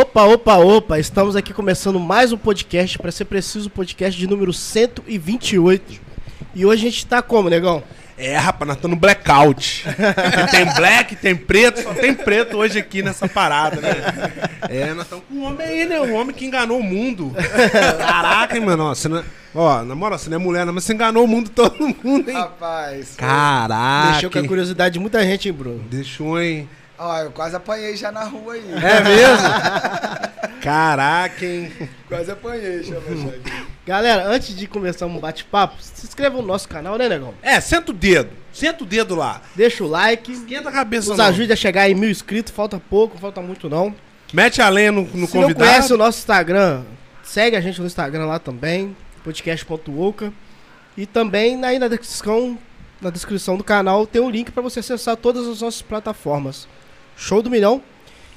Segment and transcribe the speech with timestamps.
[0.00, 4.52] Opa, opa, opa, estamos aqui começando mais um podcast, para ser preciso, podcast de número
[4.52, 6.00] 128.
[6.54, 7.82] E hoje a gente tá como, negão?
[8.16, 9.84] É, rapaz, nós estamos no blackout.
[10.52, 13.90] tem black, tem preto, só tem preto hoje aqui nessa parada, né?
[14.68, 16.00] É, nós estamos com um homem aí, né?
[16.00, 17.34] Um homem que enganou o mundo.
[17.98, 18.84] Caraca, hein, mano?
[18.84, 21.24] Ó, você não, é- ó, na moral, você não é mulher, não, mas você enganou
[21.24, 22.36] o mundo, todo mundo, hein?
[22.36, 23.16] Rapaz.
[23.16, 24.12] Caraca.
[24.12, 25.84] Deixou com a curiosidade de muita gente, hein, Bruno?
[25.90, 26.68] Deixou, hein?
[26.98, 28.64] Ó, eu quase apanhei já na rua aí.
[28.72, 29.48] É mesmo?
[30.60, 31.72] Caraca, hein?
[32.08, 33.66] Quase apanhei, chama aqui.
[33.86, 37.32] Galera, antes de começar um bate-papo, se inscreva no nosso canal, né, negão?
[37.42, 38.30] É, senta o dedo.
[38.52, 39.40] Senta o dedo lá.
[39.54, 41.24] Deixa o like, Esquenta a cabeça, nos não.
[41.26, 43.94] ajude a chegar em mil inscritos, falta pouco, falta muito não.
[44.32, 45.64] Mete a lenha no, no se não convidado.
[45.64, 46.82] conhece o nosso Instagram,
[47.22, 48.94] segue a gente no Instagram lá também,
[49.24, 50.32] podcast.oca.
[50.96, 52.58] E também aí na descrição,
[53.00, 56.66] na descrição do canal tem um link para você acessar todas as nossas plataformas.
[57.18, 57.82] Show do milhão.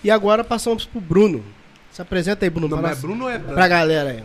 [0.04, 1.44] E agora passamos pro Bruno.
[1.92, 4.24] Se apresenta aí, Bruno, Não, mas nós- Bruno é pra galera aí.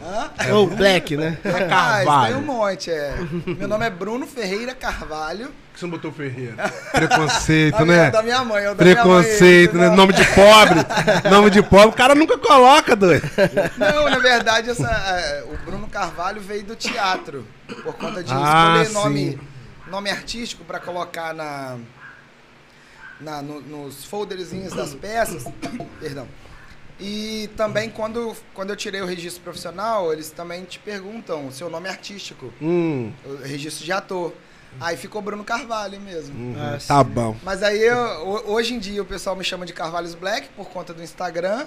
[0.49, 0.55] Hã?
[0.55, 1.37] Ou Black, né?
[1.45, 2.35] Rapaz, Carvalho.
[2.35, 3.15] tem um monte, é.
[3.59, 5.47] Meu nome é Bruno Ferreira Carvalho.
[5.49, 6.55] Por que você não botou Ferreira?
[6.93, 8.11] Preconceito, A minha- né?
[8.13, 9.89] Da minha mãe, é o da minha Preconceito, mãe, né?
[9.91, 9.97] não.
[9.97, 10.79] Nome de pobre.
[11.31, 11.89] Nome de pobre.
[11.89, 13.29] O cara nunca coloca, doido.
[13.77, 17.45] Não, na verdade, essa, é, o Bruno Carvalho veio do teatro.
[17.83, 19.41] Por conta de Ah, escolher nome,
[19.89, 21.77] nome artístico pra colocar na,
[23.21, 25.45] na, no- nos folderzinhos das peças.
[26.01, 26.27] Perdão.
[26.99, 31.69] E também quando, quando eu tirei o registro profissional, eles também te perguntam o seu
[31.69, 34.33] nome artístico, Hum, o registro de ator.
[34.81, 36.35] Aí ficou Bruno Carvalho mesmo.
[36.35, 37.37] uhum, Ah, tá bom.
[37.43, 40.69] Mas aí, eu- ho- hoje em dia, o pessoal me chama de Carvalhos Black por
[40.69, 41.67] conta do Instagram.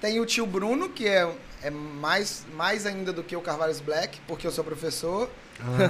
[0.00, 1.28] Tem o tio Bruno, que é,
[1.62, 5.28] é mais, mais ainda do que o Carvalhos Black, porque eu sou professor.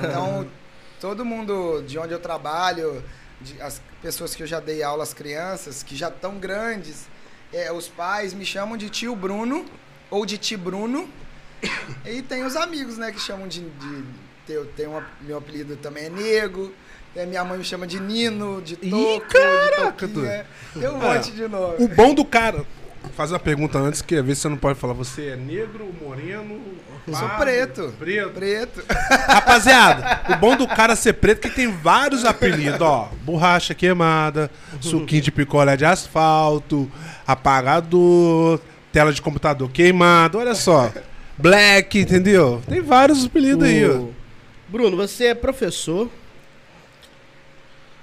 [0.04, 0.46] Então,
[1.00, 3.02] todo mundo de onde eu trabalho,
[3.42, 7.06] de- as pessoas que eu já dei aula às crianças, que já estão grandes,
[7.52, 9.64] é, os pais me chamam de tio Bruno
[10.10, 11.08] ou de ti Bruno.
[12.04, 13.60] E tem os amigos, né, que chamam de.
[13.60, 14.04] de
[14.46, 16.72] tem, tem um, meu apelido também é Nego.
[17.14, 20.46] tem- minha mãe me chama de Nino, de Ih, Toco, caraca, de Toquinha.
[20.72, 21.76] Tem um Ah, monte de nome.
[21.84, 22.64] O bom do cara.
[23.16, 24.94] Fazer uma pergunta antes, que às vezes você não pode falar.
[24.94, 26.60] Você é negro, moreno?
[27.06, 27.92] Eu sou preto.
[27.98, 28.30] Preto.
[28.30, 28.84] Preto.
[29.28, 33.10] Rapaziada, o bom do cara ser preto é que tem vários apelidos, ó.
[33.22, 34.50] Borracha queimada,
[34.80, 36.90] suquinho de picolé de asfalto,
[37.26, 38.60] apagador,
[38.92, 40.92] tela de computador queimado, olha só.
[41.36, 42.62] Black, entendeu?
[42.68, 44.06] Tem vários apelidos aí, ó.
[44.68, 46.08] Bruno, você é professor,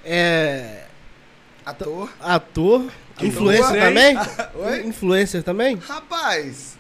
[0.04, 0.84] é
[1.66, 2.10] Ator.
[2.19, 2.86] ator,
[3.27, 3.81] influencer sei.
[3.81, 4.18] também?
[4.56, 4.88] Oi?
[4.88, 5.75] Influencer também?
[5.75, 6.77] Rapaz,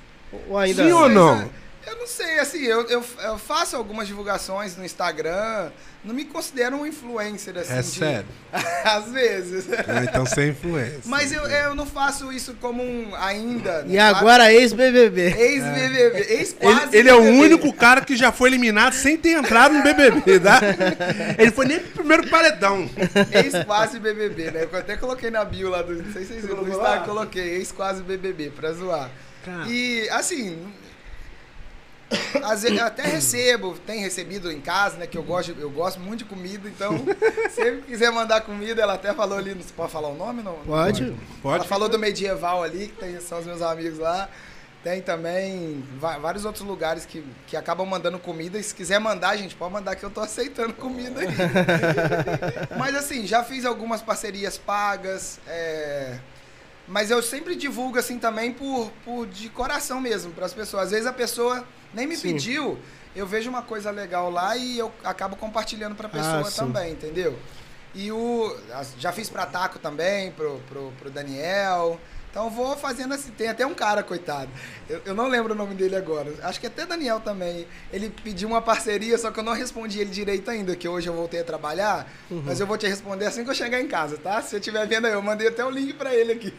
[0.49, 1.49] Ou ainda Sim ou não?
[1.89, 5.71] É, Eu não sei, assim, eu, eu, eu faço algumas divulgações no Instagram.
[6.03, 7.73] Não me considero um influencer, assim.
[7.73, 8.25] É de- sério.
[8.85, 9.65] Às vezes.
[9.85, 11.01] Ah, então você é influência.
[11.05, 13.83] Mas eu, eu não faço isso como um ainda.
[13.85, 13.99] E né?
[13.99, 15.35] agora ex-BBB.
[15.37, 16.19] Ex-BBB.
[16.19, 19.83] Ele, Ex-quase ele é o único cara que já foi eliminado sem ter entrado no
[19.83, 20.61] BBB, tá?
[21.37, 22.89] Ele foi nem pro primeiro paredão.
[23.31, 24.67] Ex-quase BBB, né?
[24.71, 26.01] Eu até coloquei na bio lá do.
[26.01, 29.09] Não sei se vocês viram no Instagram, coloquei ex-quase BBB pra zoar.
[29.43, 29.67] Cara.
[29.67, 30.57] E, assim.
[32.43, 35.07] Às vezes eu até recebo, tem recebido em casa, né?
[35.07, 36.93] Que eu gosto, eu gosto muito de comida, então,
[37.51, 39.53] se ele quiser mandar comida, ela até falou ali.
[39.53, 40.41] Você pode falar o nome?
[40.41, 41.15] Não, Não Pode.
[41.41, 41.59] Pode.
[41.59, 44.29] Ela falou do medieval ali, que tem, são os meus amigos lá.
[44.83, 45.83] Tem também
[46.21, 48.57] vários outros lugares que, que acabam mandando comida.
[48.57, 51.27] E se quiser mandar, gente, pode mandar que eu tô aceitando comida aí.
[52.79, 55.37] Mas assim, já fiz algumas parcerias pagas.
[55.45, 56.17] é,
[56.89, 60.85] Mas eu sempre divulgo assim também por, por de coração mesmo, para as pessoas.
[60.85, 61.63] Às vezes a pessoa
[61.93, 62.33] nem me Sim.
[62.33, 62.79] pediu,
[63.15, 66.93] eu vejo uma coisa legal lá e eu acabo compartilhando para a pessoa Ah, também,
[66.93, 67.37] entendeu?
[67.93, 68.55] E o.
[68.97, 71.99] Já fiz pra Taco também, pro, pro, pro Daniel.
[72.29, 73.31] Então vou fazendo assim.
[73.31, 74.49] Tem até um cara, coitado.
[74.87, 76.31] Eu, eu não lembro o nome dele agora.
[76.43, 77.65] Acho que até Daniel também.
[77.91, 81.13] Ele pediu uma parceria, só que eu não respondi ele direito ainda, que hoje eu
[81.13, 82.07] voltei a trabalhar.
[82.29, 82.43] Uhum.
[82.45, 84.41] Mas eu vou te responder assim que eu chegar em casa, tá?
[84.41, 86.53] Se você estiver vendo aí, eu mandei até o link pra ele aqui.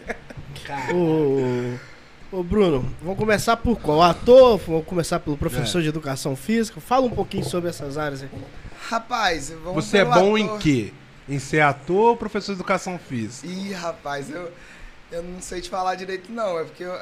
[0.92, 4.02] Ô, ô, Bruno, vamos começar por qual?
[4.02, 4.58] Ator?
[4.58, 6.80] Vamos começar pelo professor de educação física?
[6.80, 8.28] Fala um pouquinho sobre essas áreas aí.
[8.88, 10.38] Rapaz, vamos Você é bom ator.
[10.38, 10.92] em quê?
[11.28, 13.46] Em ser ator ou professor de educação física?
[13.46, 14.50] Ih, rapaz, eu,
[15.10, 16.58] eu não sei te falar direito, não.
[16.58, 16.92] É porque eu,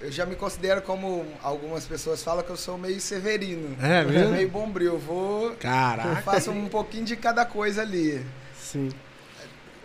[0.00, 3.76] eu já me considero como algumas pessoas falam que eu sou meio severino.
[3.82, 4.32] É mesmo?
[4.32, 4.94] Meio bombril.
[4.94, 5.50] Eu vou.
[5.50, 6.22] Eu Caraca.
[6.22, 8.24] faço um pouquinho de cada coisa ali.
[8.58, 8.90] Sim.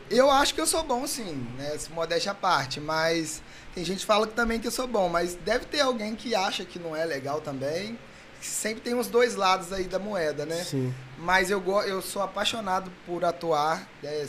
[0.09, 1.77] Eu acho que eu sou bom, sim, né?
[1.77, 3.43] Se Modéstia à parte, mas
[3.75, 6.33] tem gente que fala que também que eu sou bom, mas deve ter alguém que
[6.33, 7.97] acha que não é legal também.
[8.41, 10.63] Sempre tem os dois lados aí da moeda, né?
[10.63, 10.93] Sim.
[11.17, 13.87] Mas eu, eu sou apaixonado por atuar.
[14.03, 14.25] é,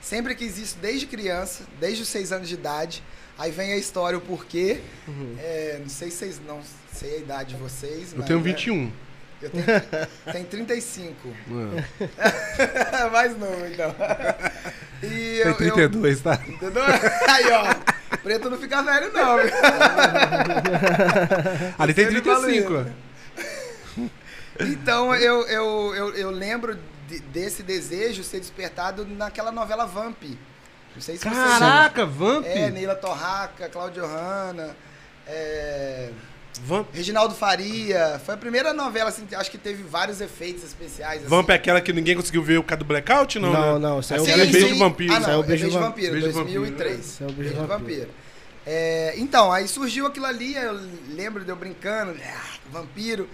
[0.00, 3.02] Sempre quis isso desde criança, desde os seis anos de idade.
[3.38, 4.80] Aí vem a história, o porquê.
[5.38, 6.60] É, não sei se vocês não
[6.92, 8.12] sei a idade de vocês.
[8.12, 8.92] Eu mas, tenho né, 21.
[9.42, 9.64] eu tenho,
[10.32, 11.14] tenho 35.
[12.00, 13.08] É.
[13.10, 13.94] Mais novo, então.
[15.02, 16.40] E Tem eu, 32, tá?
[16.46, 16.82] eu, entendeu?
[17.28, 18.16] Aí, ó.
[18.22, 19.36] Preto não fica velho, não.
[21.78, 22.94] Ali tem Sempre 35, valendo.
[23.98, 24.04] ó.
[24.60, 26.76] Então, eu, eu, eu, eu lembro
[27.08, 30.22] de- desse desejo ser despertado naquela novela Vamp.
[30.94, 32.44] Não sei se vocês Caraca, Vamp!
[32.46, 34.76] É, Neila Torraca, Cláudio Hanna,
[35.26, 36.10] é,
[36.62, 36.88] Vamp.
[36.92, 38.20] Reginaldo Faria.
[38.24, 41.20] Foi a primeira novela, assim, acho que teve vários efeitos especiais.
[41.20, 41.28] Assim.
[41.28, 43.52] Vamp é aquela que ninguém conseguiu ver o cara do Blackout, não?
[43.52, 43.88] Não, né?
[43.88, 44.72] não, saiu Essa o é Beijo Beijo sim.
[44.74, 45.12] de Vampiro.
[45.12, 47.04] Ah, não, Saiu é o Beijo Beijo de Vampiro, Beijo de Vampiro, 2003.
[47.04, 48.10] Saiu o Beijo Beijo de de Vampiro.
[48.66, 50.78] É, então, aí surgiu aquilo ali, eu
[51.10, 53.28] lembro de eu brincando, ah, vampiro.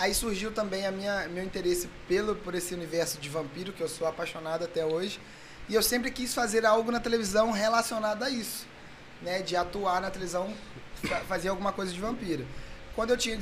[0.00, 3.88] Aí surgiu também a minha, meu interesse pelo, por esse universo de vampiro, que eu
[3.88, 5.20] sou apaixonado até hoje.
[5.68, 8.66] E eu sempre quis fazer algo na televisão relacionado a isso,
[9.20, 9.42] né?
[9.42, 10.52] De atuar na televisão,
[11.04, 12.46] fa- fazer alguma coisa de vampiro.
[12.96, 13.38] Quando eu tinha,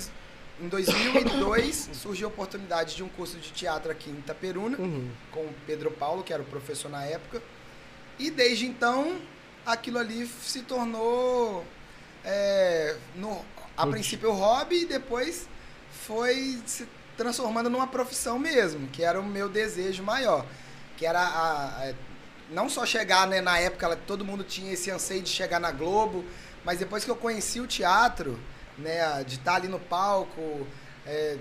[0.61, 5.09] em 2002, surgiu a oportunidade de um curso de teatro aqui em Itaperuna Uhum.
[5.31, 7.41] com o Pedro Paulo, que era o professor na época.
[8.19, 9.17] E desde então,
[9.65, 11.65] aquilo ali se tornou,
[12.25, 13.45] é, no,
[13.77, 15.49] a princípio, o hobby e depois
[16.09, 16.89] foi se
[17.19, 20.47] transformando numa profissão mesmo, que era o meu desejo maior.
[20.97, 21.95] Que era a, a-
[22.51, 26.25] não só chegar, né, na época todo mundo tinha esse anseio de chegar na Globo,
[26.65, 28.41] mas depois que eu conheci o teatro,
[28.79, 30.67] né, de estar ali no palco,
[31.07, 31.37] é,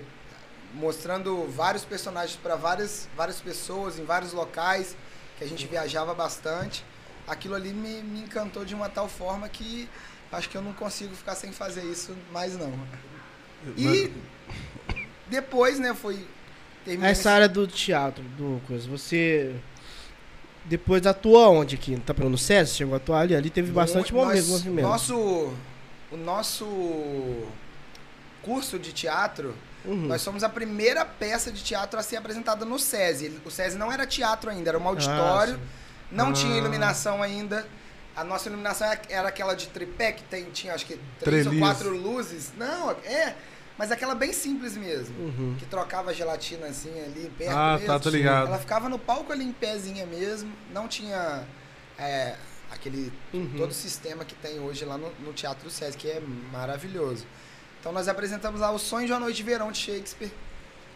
[0.74, 4.94] mostrando vários personagens para várias, várias pessoas em vários locais,
[5.38, 6.84] que a gente viajava bastante.
[7.26, 9.88] Aquilo ali me, me encantou de uma tal forma que
[10.30, 12.72] acho que eu não consigo ficar sem fazer isso mais não.
[13.78, 14.12] E
[15.28, 16.18] depois, né, foi
[16.84, 19.54] terminei Essa área do teatro, do coisa, você
[20.64, 21.96] depois atuou onde aqui?
[22.04, 22.74] Tá falando no SESI?
[22.76, 23.34] Chegou a atuar ali?
[23.34, 24.84] Ali teve bastante Nós- momento, movimento.
[24.86, 25.16] Nosso,
[26.10, 26.66] o nosso
[28.42, 30.06] curso de teatro, Uhum.
[30.06, 33.40] nós somos a primeira peça de teatro a ser apresentada no SESI.
[33.44, 35.60] O SESI não era teatro ainda, era um auditório, sim.
[36.10, 36.32] não Ah.
[36.32, 37.66] tinha iluminação ainda.
[38.16, 41.58] A nossa iluminação era- aquela de tripé, que tem, tinha acho que três ou Treliço.
[41.60, 42.52] quatro luzes.
[42.58, 43.34] Não, é,
[43.78, 45.14] mas aquela bem simples mesmo.
[45.18, 45.56] Uhum.
[45.58, 47.86] Que trocava gelatina assim ali perto Ah, mesmo.
[47.86, 48.48] tá, tô ligado.
[48.48, 50.52] Ela ficava no palco ali em pezinha mesmo.
[50.74, 51.44] Não tinha
[51.98, 52.34] é,
[52.70, 53.54] aquele Uhum.
[53.56, 56.20] todo o sistema que tem hoje lá no, no Teatro do SESI, que é
[56.52, 57.24] maravilhoso.
[57.80, 60.32] Então nós apresentamos lá o Sonho de uma Noite de Verão de Shakespeare.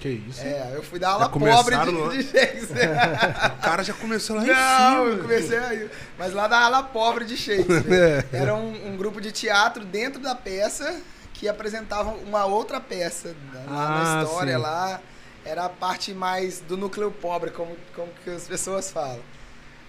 [0.00, 0.40] Que isso?
[0.42, 2.90] É, eu fui dar aula pobre de, de Shakespeare.
[3.56, 5.22] O cara já começou lá em Não, eu cima.
[5.22, 5.90] comecei aí.
[6.18, 7.84] Mas lá da ala pobre de Shakespeare.
[8.32, 8.36] É.
[8.38, 11.00] Era um, um grupo de teatro dentro da peça
[11.42, 14.62] que apresentavam uma outra peça lá Ah, na história sim.
[14.62, 15.02] lá.
[15.44, 19.18] Era a parte mais do núcleo pobre, como, como que as pessoas falam.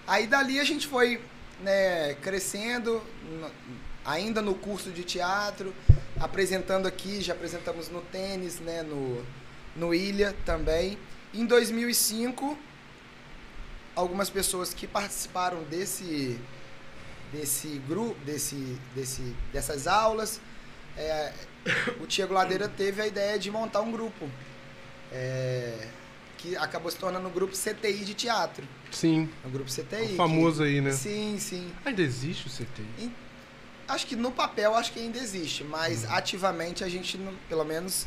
[0.04, 1.20] Aí dali a gente foi
[1.60, 3.00] né, crescendo,
[4.04, 5.72] ainda no curso de teatro,
[6.18, 9.24] apresentando aqui, já apresentamos no tênis, né, no,
[9.76, 10.98] no Ilha também.
[11.32, 12.58] Em 2005,
[13.94, 16.36] algumas pessoas que participaram desse
[17.32, 20.40] desse grupo, desse, desse, dessas aulas,
[20.96, 21.32] é,
[22.00, 24.28] o Tiago Ladeira teve a ideia de montar um grupo
[25.12, 25.86] é,
[26.38, 28.66] que acabou se tornando o grupo CTI de teatro.
[28.90, 29.28] Sim.
[29.44, 30.12] O grupo CTI.
[30.14, 30.90] O famoso aí, que- né?
[30.92, 31.72] Sim, sim.
[31.84, 32.82] Ainda existe o CT?
[33.86, 38.06] Acho que no papel acho que ainda existe, mas ativamente a gente não, pelo menos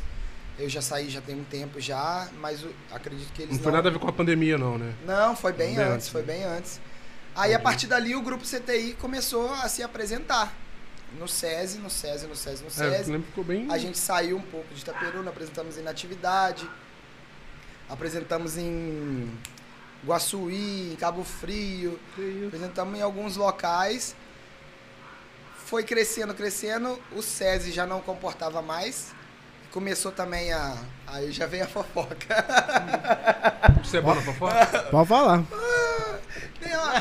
[0.58, 3.72] eu já saí já tem um tempo já, mas o- acredito que eles Não foi
[3.72, 4.92] nada a ver com a pandemia, não, né?
[5.06, 6.26] Não, foi bem Bem antes, antes, foi né?
[6.32, 6.80] bem antes.
[7.36, 10.52] Aí a partir dali o grupo CTI começou a se apresentar
[11.18, 13.12] no SESI, no SESI, no SESI, no É, SESI.
[13.12, 13.66] que ficou bem.
[13.70, 16.68] A gente saiu um pouco de Itaperuna, apresentamos em Natividade,
[17.88, 19.30] apresentamos em
[20.04, 21.98] Guaçuí, em Cabo Frio,
[22.46, 24.14] apresentamos em alguns locais.
[25.66, 29.12] Foi crescendo, crescendo, o SESI já não comportava mais.
[29.70, 30.76] Começou também a.
[31.06, 32.44] Aí já vem a fofoca.
[33.84, 34.66] Você é bom na fofoca?
[34.90, 35.44] Pode falar.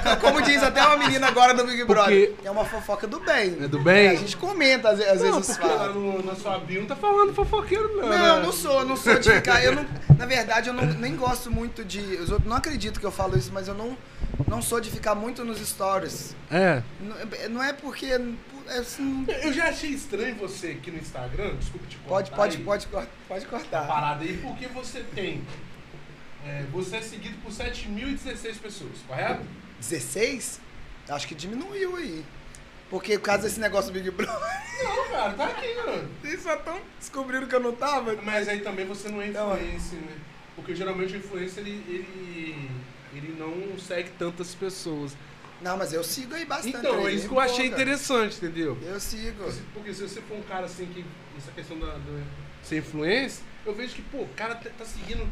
[0.03, 3.57] Tem como diz até uma menina agora do Big Brother, é uma fofoca do bem.
[3.61, 4.09] É do bem?
[4.09, 5.93] a gente comenta, às, às Não, vezes porque fala.
[5.93, 8.07] no, na sua bio não tá falando fofoqueiro, não.
[8.07, 8.43] Não, né?
[8.43, 9.63] não sou, não sou de ficar.
[9.63, 9.85] Eu não,
[10.17, 11.99] na verdade, eu não, nem gosto muito de.
[12.19, 13.97] Outros não acredito que eu falo isso, mas eu não,
[14.47, 16.35] não sou de ficar muito nos stories.
[16.51, 16.81] É.
[16.99, 17.15] Não,
[17.49, 18.05] não é porque.
[18.05, 22.09] é assim, Eu já achei estranho você aqui no Instagram, desculpa te cortar.
[22.09, 23.87] pode, pode, aí, pode, cor- pode cortar.
[23.87, 25.41] Parada aí, porque você tem.
[26.47, 29.43] É, você é seguido por 7.016 pessoas, correto?
[29.79, 30.61] 16?
[31.09, 32.23] Acho que diminuiu aí.
[32.89, 34.33] Porque por causa desse negócio do Big Brother,
[34.83, 36.09] Não, cara, tá aqui, mano.
[36.23, 38.15] eles só estão descobrindo que eu não tava.
[38.23, 39.61] Mas aí também você não é Não, é.
[39.61, 40.17] influencer, né?
[40.55, 42.69] Porque geralmente o influencer ele, ele,
[43.13, 45.15] ele não segue tantas pessoas.
[45.61, 46.77] Não, mas eu sigo aí bastante.
[46.77, 47.81] Então, é isso que eu achei pouca.
[47.81, 48.77] interessante, entendeu?
[48.81, 49.51] Eu sigo.
[49.73, 51.03] Porque se você for um cara assim que.
[51.37, 52.23] Essa questão da, do,
[52.63, 55.27] ser influência, eu vejo que, pô, o cara tá, tá seguindo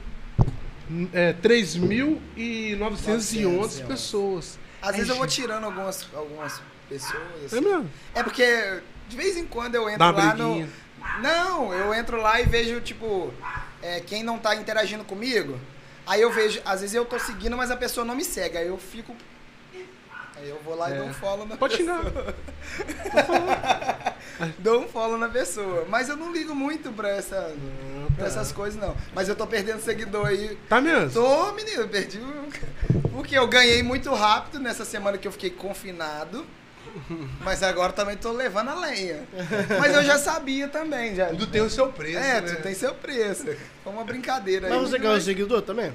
[1.14, 4.60] é, 3.911 911 pessoas.
[4.82, 5.42] Às vezes É, eu vou gente.
[5.42, 7.24] tirando algumas, algumas pessoas.
[7.42, 7.62] É assim.
[7.62, 7.90] mesmo?
[8.14, 10.68] É porque de vez em quando eu entro Dá lá no.
[11.22, 13.32] Não, eu entro lá e vejo, tipo,
[13.82, 15.60] é, quem não tá interagindo comigo.
[16.06, 18.58] Aí eu vejo, às vezes eu tô seguindo, mas a pessoa não me segue.
[18.58, 19.16] Aí eu fico.
[20.48, 20.98] Eu vou lá e É.
[20.98, 22.04] dou um follow na Pode pessoa.
[22.04, 22.36] xingar.
[24.60, 25.86] Dou um follow na pessoa.
[25.90, 27.52] Mas eu não ligo muito pra, essa,
[28.16, 28.96] pra essas coisas, não.
[29.14, 30.58] Mas eu tô perdendo seguidor aí.
[30.70, 31.12] Tá mesmo?
[31.12, 32.50] Tô, menino, eu perdi um.
[33.12, 36.46] Porque eu ganhei muito rápido nessa semana que eu fiquei confinado.
[37.42, 39.24] Mas agora também tô levando a lenha.
[39.80, 41.28] Mas eu já sabia também, já.
[41.28, 42.18] Tudo tem o seu preço.
[42.20, 42.42] É, né?
[42.42, 43.46] tudo tem seu preço.
[43.84, 44.86] Foi uma brincadeira Mas aí.
[44.88, 45.92] você ganhou seguidor também?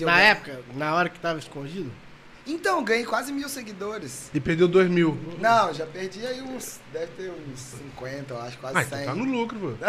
[0.00, 1.90] Na época, na hora que tava escondido?
[2.46, 4.28] Então, ganhei quase mil seguidores.
[4.34, 5.18] E perdeu 2 mil.
[5.40, 6.78] Não, já perdi aí uns.
[6.92, 9.00] Deve ter uns 50, eu acho, quase Ah, 100.
[9.02, 9.72] então tá no lucro, pô.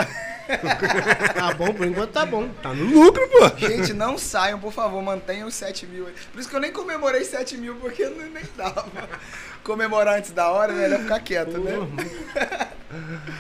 [1.34, 2.48] Tá bom, por enquanto tá bom.
[2.62, 3.58] Tá no lucro, pô.
[3.58, 6.08] Gente, não saiam, por favor, mantenham os 7 mil.
[6.08, 6.14] aí.
[6.32, 8.86] Por isso que eu nem comemorei 7 mil, porque não, nem dava.
[9.66, 11.74] Comemorar antes da hora, melhor ficar quieto, né?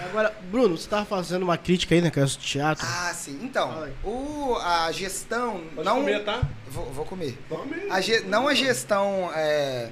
[0.10, 2.84] Agora, Bruno, você tava fazendo uma crítica aí, né, que é teatro.
[2.86, 3.40] Ah, sim.
[3.44, 5.62] Então, o, a gestão.
[5.76, 6.42] Pode não, comer, tá?
[6.68, 7.38] Vou, vou comer.
[7.48, 7.76] Come.
[7.92, 9.90] A ge- não a gestão, é,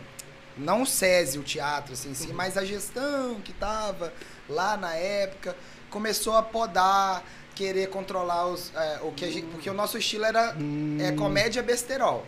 [0.58, 4.12] não o SESI, o teatro assim, em si, mas a gestão que tava
[4.50, 5.56] lá na época
[5.90, 7.24] começou a podar,
[7.54, 10.56] querer controlar os, é, o que a gente, porque o nosso estilo era
[11.00, 12.26] é, comédia besterol.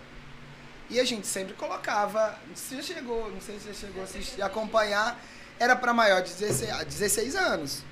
[0.90, 5.20] E a gente sempre colocava, você chegou, não sei se você chegou a assistir, acompanhar,
[5.60, 7.84] era para maior de 16, 16 anos.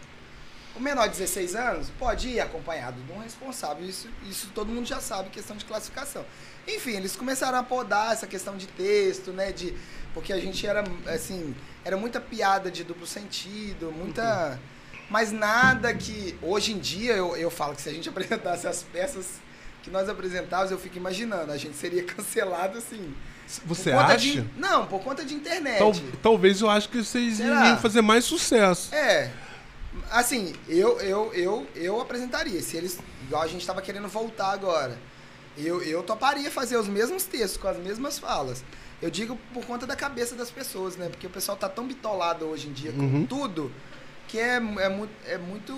[0.76, 4.88] O menor de 16 anos pode ir acompanhado de um responsável, isso, isso todo mundo
[4.88, 6.26] já sabe, questão de classificação.
[6.68, 9.76] Enfim, eles começaram a podar essa questão de texto, né, de
[10.14, 14.60] porque a gente era assim, era muita piada de duplo sentido, muita
[15.10, 18.82] mas nada que hoje em dia eu, eu falo que se a gente apresentasse as
[18.84, 19.42] peças
[19.84, 23.14] que nós apresentávamos, eu fico imaginando, a gente seria cancelado assim.
[23.66, 24.18] Você acha?
[24.18, 25.78] de- não, por conta de internet.
[25.78, 27.60] Tal- talvez eu acho que vocês Será?
[27.62, 28.96] iriam fazer mais sucesso.
[28.96, 29.30] É.
[30.10, 32.62] Assim, eu, eu, eu, eu apresentaria.
[32.62, 32.98] Se eles.
[33.28, 34.98] Igual a gente tava querendo voltar agora.
[35.58, 38.64] Eu, eu toparia fazer os mesmos textos, com as mesmas falas.
[39.02, 41.10] Eu digo por conta da cabeça das pessoas, né?
[41.10, 43.26] Porque o pessoal tá tão bitolado hoje em dia com Uhum.
[43.28, 43.72] tudo
[44.28, 45.74] que é, é, é muito.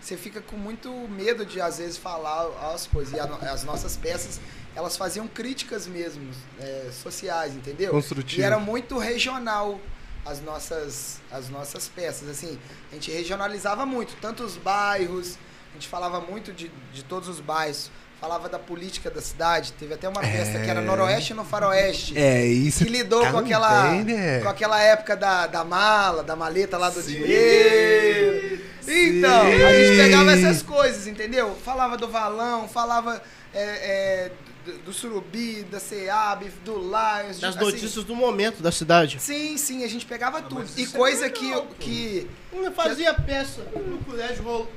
[0.00, 3.12] Você fica com muito medo de, às vezes, falar as coisas.
[3.14, 4.40] E a as nossas peças,
[4.74, 7.90] elas faziam críticas mesmo, é, sociais, entendeu?
[7.90, 8.40] Construtivo.
[8.40, 9.78] E era muito regional
[10.24, 12.28] as nossas, as nossas peças.
[12.28, 12.58] Assim,
[12.90, 15.36] a gente regionalizava muito, tanto os bairros,
[15.70, 17.90] a gente falava muito de, de todos os bairros,
[18.20, 19.72] falava da política da cidade.
[19.72, 22.16] Teve até uma peça que era Noroeste no Faroeste.
[22.16, 22.84] É, isso.
[22.84, 24.40] Que lidou com aquela, né?
[24.40, 28.49] com aquela época da, da mala, da maleta lá do dinheiro.
[28.90, 31.56] Então, a gente pegava essas coisas, entendeu?
[31.64, 33.22] Falava do valão, falava
[33.54, 34.32] é, é,
[34.64, 37.40] do, do surubi, da SEAB, do Lions.
[37.40, 39.18] Das assim, notícias do momento da cidade.
[39.20, 40.60] Sim, sim, a gente pegava tudo.
[40.60, 42.30] mas E é coisa legal, que, que.
[42.52, 43.62] Eu fazia peça.
[43.74, 44.72] No colégio rolou.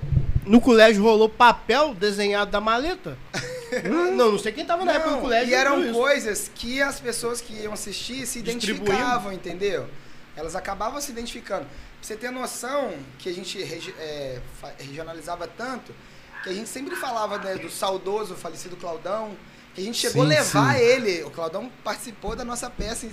[0.45, 3.17] No colégio rolou papel desenhado da maleta.
[3.89, 5.49] não, não sei quem tava na época do Não, colégio.
[5.49, 9.87] e eram coisas que as pessoas que iam assistir se identificavam, entendeu?
[10.35, 11.65] Elas acabavam se identificando.
[11.65, 14.41] Pra você ter noção que a gente regi- é,
[14.79, 15.93] regionalizava tanto,
[16.43, 19.35] que a gente sempre falava né, do saudoso, falecido Claudão,
[19.73, 20.81] que a gente chegou Sim, a levar sim.
[20.81, 21.23] ele.
[21.23, 23.11] O Claudão participou da nossa peça, em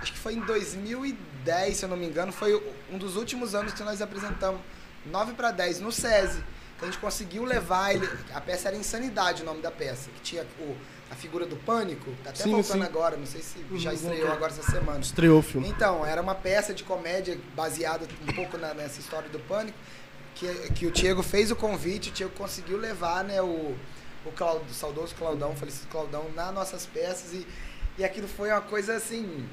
[0.00, 2.54] acho que foi em 2010, se eu não me engano, foi
[2.90, 4.60] um dos últimos anos que nós apresentamos.
[5.06, 6.42] 9 para 10 no SESI.
[6.78, 8.08] Que a gente conseguiu levar ele.
[8.34, 10.10] A peça era Insanidade, o nome da peça.
[10.10, 10.76] Que tinha o,
[11.10, 12.10] a figura do pânico.
[12.24, 12.86] Tá até Sim, voltando sim.
[12.88, 14.32] agora, não sei se já Uhum, estreou voltou.
[14.32, 15.00] agora essa semana.
[15.00, 15.68] Estreou o filme.
[15.68, 19.76] Então, era uma peça de comédia baseada um pouco na- nessa história do pânico,
[20.34, 23.76] que, que o Diego fez o convite, o Diego conseguiu levar né, o,
[24.24, 27.46] o, Claudio, o saudoso Claudão, o falecido Claudão, nas nossas peças e,
[27.98, 29.46] e aquilo foi uma coisa assim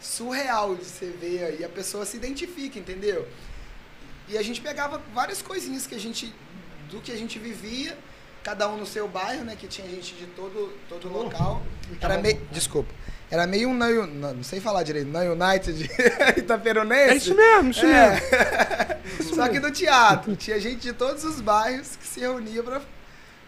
[0.00, 3.28] surreal de você ver aí, a pessoa se identifica, entendeu?
[4.28, 6.34] E a gente pegava várias coisinhas que a gente
[6.90, 7.96] do que a gente vivia,
[8.42, 11.62] cada um no seu bairro, né, que tinha gente de todo todo Oh, local.
[12.00, 12.92] tava Era meio, desculpa.
[13.30, 15.88] Era meio um não, não, não sei falar direito, não United
[16.36, 17.10] Itaperunense.
[17.10, 18.20] É isso mesmo, isso mesmo.
[19.22, 19.22] É.
[19.34, 22.80] Só que no teatro, tinha gente de todos os bairros que se reunia pra,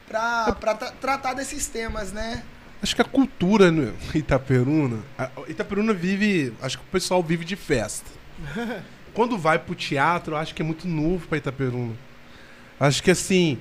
[0.09, 2.43] pra, pra tra- tratar desses temas, né?
[2.83, 5.03] Acho que a cultura no Itaperuna.
[5.49, 6.53] Itaperuna vive.
[6.61, 8.11] Acho que o pessoal vive de festa.
[9.15, 11.95] Quando vai pro teatro, eu acho que é muito novo pra Itaperuna.
[12.81, 13.59] Acho que assim.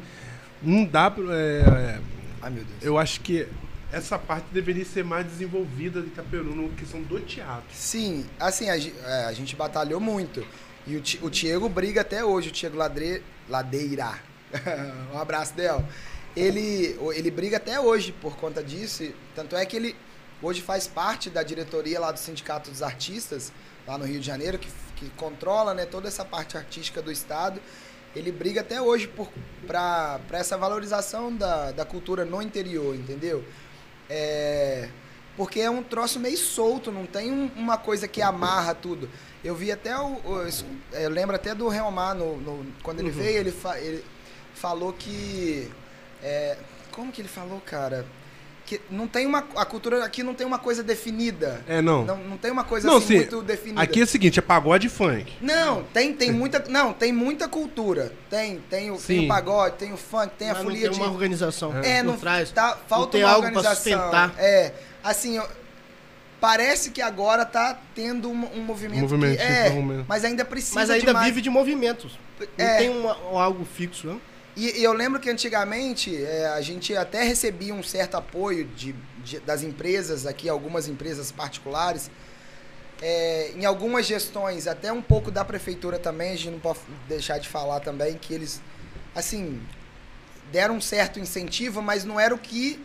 [0.64, 1.24] Não dá pra.
[1.36, 2.02] é, é,
[2.42, 2.82] Ai, meu Deus.
[2.82, 3.48] eu acho que
[3.92, 7.70] essa parte deveria ser mais desenvolvida de Itaperuna, na questão do teatro.
[7.72, 10.46] Sim, assim, a, é, a gente batalhou muito.
[10.88, 14.20] E o, o Diego briga até hoje, o Ladre, Ladeira.
[15.14, 15.84] um abraço, Del.
[16.36, 19.08] Ele, ele briga até hoje por conta disso.
[19.36, 19.96] Tanto é que ele
[20.42, 23.54] hoje faz parte da diretoria lá do Sindicato dos Artistas,
[23.88, 27.62] lá no Rio de Janeiro, que, que controla né, toda essa parte artística do Estado.
[28.16, 29.10] Ele briga até hoje
[29.66, 33.44] para essa valorização da, da cultura no interior, entendeu?
[34.10, 34.90] É,
[35.36, 39.10] porque é um troço meio solto, não tem um- uma coisa que amarra tudo.
[39.44, 40.14] Eu vi até o.
[40.24, 40.48] o-
[40.94, 43.16] eu lembro até do Realmar, no, no- quando ele Uhum.
[43.16, 44.04] veio, ele, fa- ele
[44.54, 45.70] falou que.
[46.22, 46.58] é,
[46.92, 48.06] como que ele falou, cara?
[48.66, 49.40] Que não tem uma.
[49.58, 51.62] A cultura aqui não tem uma coisa definida.
[51.68, 52.06] É, não.
[52.06, 53.82] Não, não tem uma coisa Não, assim sim, muito definida.
[53.82, 55.34] Aqui é o seguinte, é pagode e funk.
[55.42, 56.64] Não, tem, tem muita.
[56.70, 58.14] Não, tem muita cultura.
[58.30, 59.26] Tem, tem o, tem Sim.
[59.26, 61.04] o pagode, tem o funk, tem a Mas não folia tem de.
[61.04, 62.52] uma organização É, por não trás.
[62.52, 63.76] tá, falta tem uma algo pra organização.
[64.00, 64.34] sustentar.
[64.38, 64.74] É,
[65.04, 65.48] assim, eu-
[66.40, 70.06] parece que agora tá tendo um, um movimento, Um movimento, que, é, um movimento.
[70.08, 72.18] mas ainda precisa Mas de ainda mais- vive de movimentos.
[72.58, 72.78] Não É.
[72.78, 74.22] tem uma- um algo fixo, não?
[74.56, 78.94] E, e eu lembro que antigamente é, a gente até recebia um certo apoio de,
[79.24, 82.12] de- das empresas aqui, algumas empresas particulares,
[83.02, 87.38] é, em algumas gestões, até um pouco da prefeitura também, a gente não pode deixar
[87.40, 88.62] de falar também que eles,
[89.16, 89.62] assim,
[90.52, 92.80] deram um certo incentivo, mas não era o que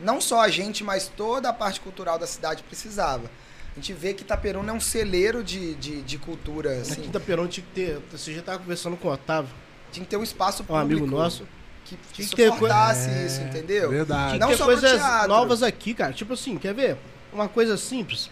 [0.00, 3.30] não só a gente, mas toda a parte cultural da cidade precisava.
[3.72, 7.46] A gente vê que Itaperuna é um celeiro de, de, de cultura, assim, Quinta Perón
[7.48, 7.98] tinha que ter.
[8.12, 9.50] Você já tava conversando com o Otávio,
[9.90, 11.00] tinha que ter um espaço um público.
[11.02, 11.44] amigo nosso.
[11.84, 13.90] que, que Tinha que ter suportasse É, isso, entendeu?
[13.90, 14.28] Verdade.
[14.34, 16.12] Tinha Não que ter só coisas novas aqui, cara.
[16.12, 16.96] Tipo assim, quer ver?
[17.32, 18.30] Uma coisa simples.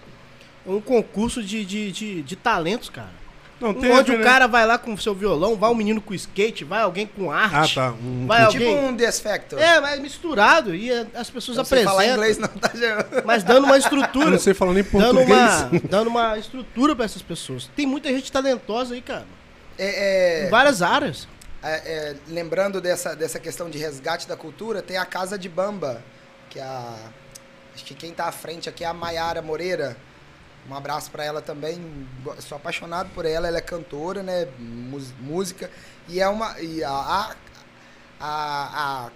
[0.67, 3.19] Um concurso de, de, de, de talentos, cara.
[3.61, 4.23] Não, onde o né?
[4.23, 7.29] cara vai lá com o seu violão, vai um menino com skate, vai alguém com
[7.33, 7.75] Ah, arte.
[7.75, 7.91] tá.
[7.93, 8.85] Um- Vai Tipo alguém.
[8.89, 9.59] um The Factor.
[9.59, 10.73] É, mas misturado.
[10.77, 11.93] E as pessoas Não apresentam.
[11.93, 12.71] falar inglês não, tá?
[13.25, 14.31] Mas dando uma Eu estrutura.
[14.31, 15.29] não sei falar nem dando, português.
[15.29, 17.69] uma, dando uma estrutura pra essas pessoas.
[17.75, 19.27] Tem muita gente talentosa aí, cara.
[19.77, 21.27] É, Em é, várias áreas.
[21.63, 26.03] É, é, lembrando dessa, dessa questão de resgate da cultura, tem a Casa de Bamba,
[26.49, 26.97] que é a...
[27.75, 29.97] Acho que quem tá à frente aqui é a Maiara Moreira.
[30.69, 32.07] Um abraço pra ela também.
[32.41, 34.49] Sou apaixonado por ela, ela é cantora, né?
[34.59, 35.71] Música.
[36.09, 36.61] E é uma.
[36.61, 37.37] E a, a,
[38.21, 39.11] a,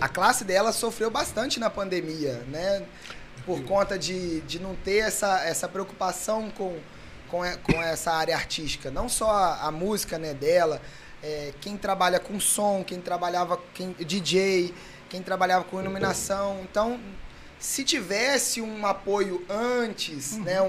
[0.00, 2.86] a, classe dela sofreu bastante na pandemia, né?
[3.44, 6.78] Por conta de, de não ter essa, essa preocupação com,
[7.28, 8.90] com, com essa área artística.
[8.90, 10.80] Não só a, a música né, dela,
[11.26, 14.72] é, quem trabalha com som, quem trabalhava quem, DJ,
[15.08, 16.60] quem trabalhava com iluminação.
[16.70, 17.00] Então,
[17.58, 20.66] se tivesse um apoio antes, né, um,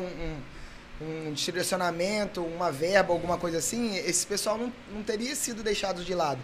[1.00, 6.04] um, um direcionamento, uma verba, alguma coisa assim, esse pessoal não, não teria sido deixado
[6.04, 6.40] de lado.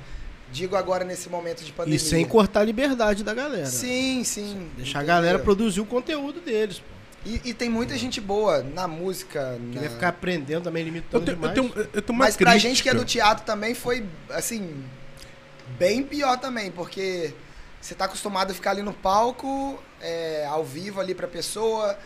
[0.51, 1.95] Digo agora nesse momento de pandemia.
[1.95, 3.65] E sem cortar a liberdade da galera.
[3.65, 4.69] Sim, sim.
[4.77, 5.15] Deixar a entendeu?
[5.15, 6.83] galera produzir o conteúdo deles.
[7.25, 9.57] E, e tem muita gente boa na música.
[9.71, 11.53] Queria na- ficar aprendendo também, Eu limitando tenho, eu demais.
[11.73, 12.69] tenho, eu tenho uma Mas pra crítica.
[12.69, 14.83] gente que é do teatro também foi, assim,
[15.77, 17.33] bem pior também, porque
[17.79, 21.97] você tá acostumado a ficar ali no palco, é, ao vivo ali pra pessoa,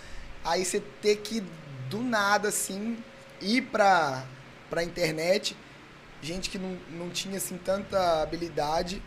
[0.45, 1.43] aí você ter que,
[1.89, 2.97] do nada, assim,
[3.41, 4.23] ir pra,
[4.69, 5.55] pra internet,
[6.21, 9.01] gente que não, não tinha, assim, tanta habilidade,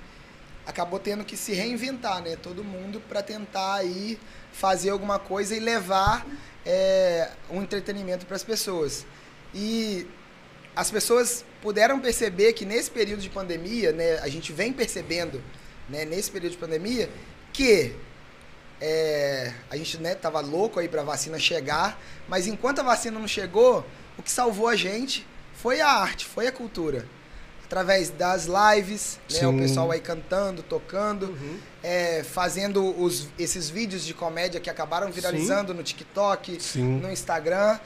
[0.66, 2.36] acabou tendo que se reinventar, né?
[2.36, 4.18] Todo mundo pra tentar aí
[4.52, 6.26] fazer alguma coisa e levar
[6.64, 9.06] é, um entretenimento para as pessoas.
[9.54, 10.06] E
[10.74, 15.42] as pessoas puderam perceber que nesse período de pandemia, né, a gente vem percebendo,
[15.88, 17.10] né, nesse período de pandemia,
[17.52, 17.94] que
[18.80, 23.18] é, a gente né, tava louco aí para a vacina chegar, mas enquanto a vacina
[23.18, 23.84] não chegou,
[24.16, 27.06] o que salvou a gente foi a arte, foi a cultura.
[27.70, 29.58] Através das lives, né, o Sim.
[29.60, 31.56] pessoal aí cantando, tocando, Uhum.
[31.84, 36.98] é, fazendo os, esses vídeos de comédia que acabaram viralizando no TikTok, Sim.
[36.98, 37.78] no Instagram.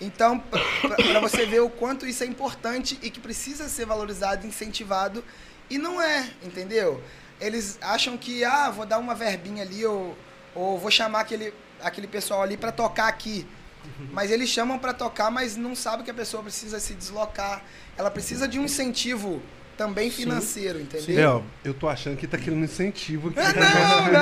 [0.00, 5.22] Então, para você ver o quanto isso é importante e que precisa ser valorizado, incentivado,
[5.70, 7.00] e não é, entendeu?
[7.40, 10.18] Eles acham que, ah, vou dar uma verbinha ali, ou,
[10.52, 13.46] ou vou chamar aquele, aquele pessoal ali para tocar aqui.
[14.12, 17.62] Mas eles chamam para tocar, mas não sabem que a pessoa precisa se deslocar.
[17.96, 19.40] Ela precisa de um incentivo
[19.76, 21.14] também financeiro, entendeu?
[21.16, 23.38] Léo, eu tô achando que tá querendo incentivo aqui.
[23.58, 24.12] Não,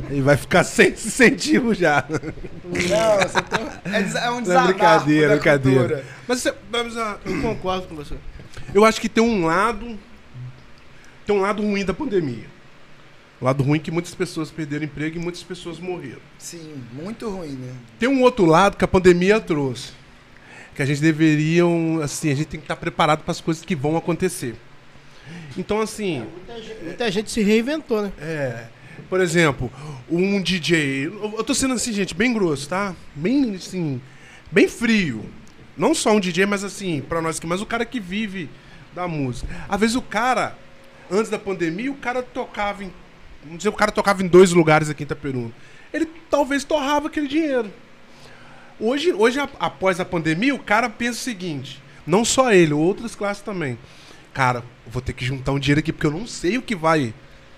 [0.00, 0.04] não.
[0.10, 2.04] Ele vai ficar sem esse incentivo já.
[2.08, 6.04] Não, você tá- é, é um Não, desabafo brincadeira, da brincadeira.
[6.26, 8.14] Mas você- vamos a- Eu concordo com você.
[8.74, 9.98] eu acho que tem um lado.
[11.26, 12.46] Tem um lado ruim da pandemia.
[13.40, 16.20] O lado ruim é que muitas pessoas perderam emprego e muitas pessoas morreram.
[16.38, 17.72] Sim, muito ruim, né?
[17.98, 19.92] Tem um outro lado que a pandemia trouxe.
[20.74, 23.74] Que a gente deveriam, assim, a gente tem que estar preparado para as coisas que
[23.74, 24.54] vão acontecer.
[25.56, 28.12] Então, assim, Muita gente, muita gente se reinventou, né?
[28.18, 28.66] é,
[29.08, 29.70] por exemplo,
[30.10, 31.06] um DJ.
[31.06, 32.94] Eu tô sendo assim, gente, bem grosso, tá?
[33.14, 34.00] Bem assim.
[34.50, 35.24] Bem frio.
[35.76, 38.48] Não só um DJ, mas assim, pra nós aqui, mas o cara que vive
[38.94, 39.48] da música.
[39.68, 40.56] Às vezes o cara,
[41.10, 42.92] antes da pandemia, o cara tocava em.
[43.46, 45.52] Vamos dizer, o cara tocava em dois lugares aqui em Itaperuna.
[45.92, 47.70] Ele talvez torrava aquele dinheiro.
[48.78, 53.14] Hoje, hoje a- após a pandemia, o cara pensa o seguinte: não só ele, outras
[53.14, 53.78] classes também.
[54.34, 57.14] Cara, vou ter que juntar um dinheiro aqui porque eu não sei o que vai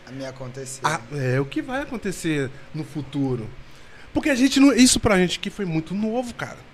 [0.07, 0.81] A me acontecer.
[0.85, 3.49] ah, é o que vai acontecer no futuro.
[4.13, 4.73] Porque a gente não.
[4.73, 6.68] Isso pra gente aqui foi muito novo, cara.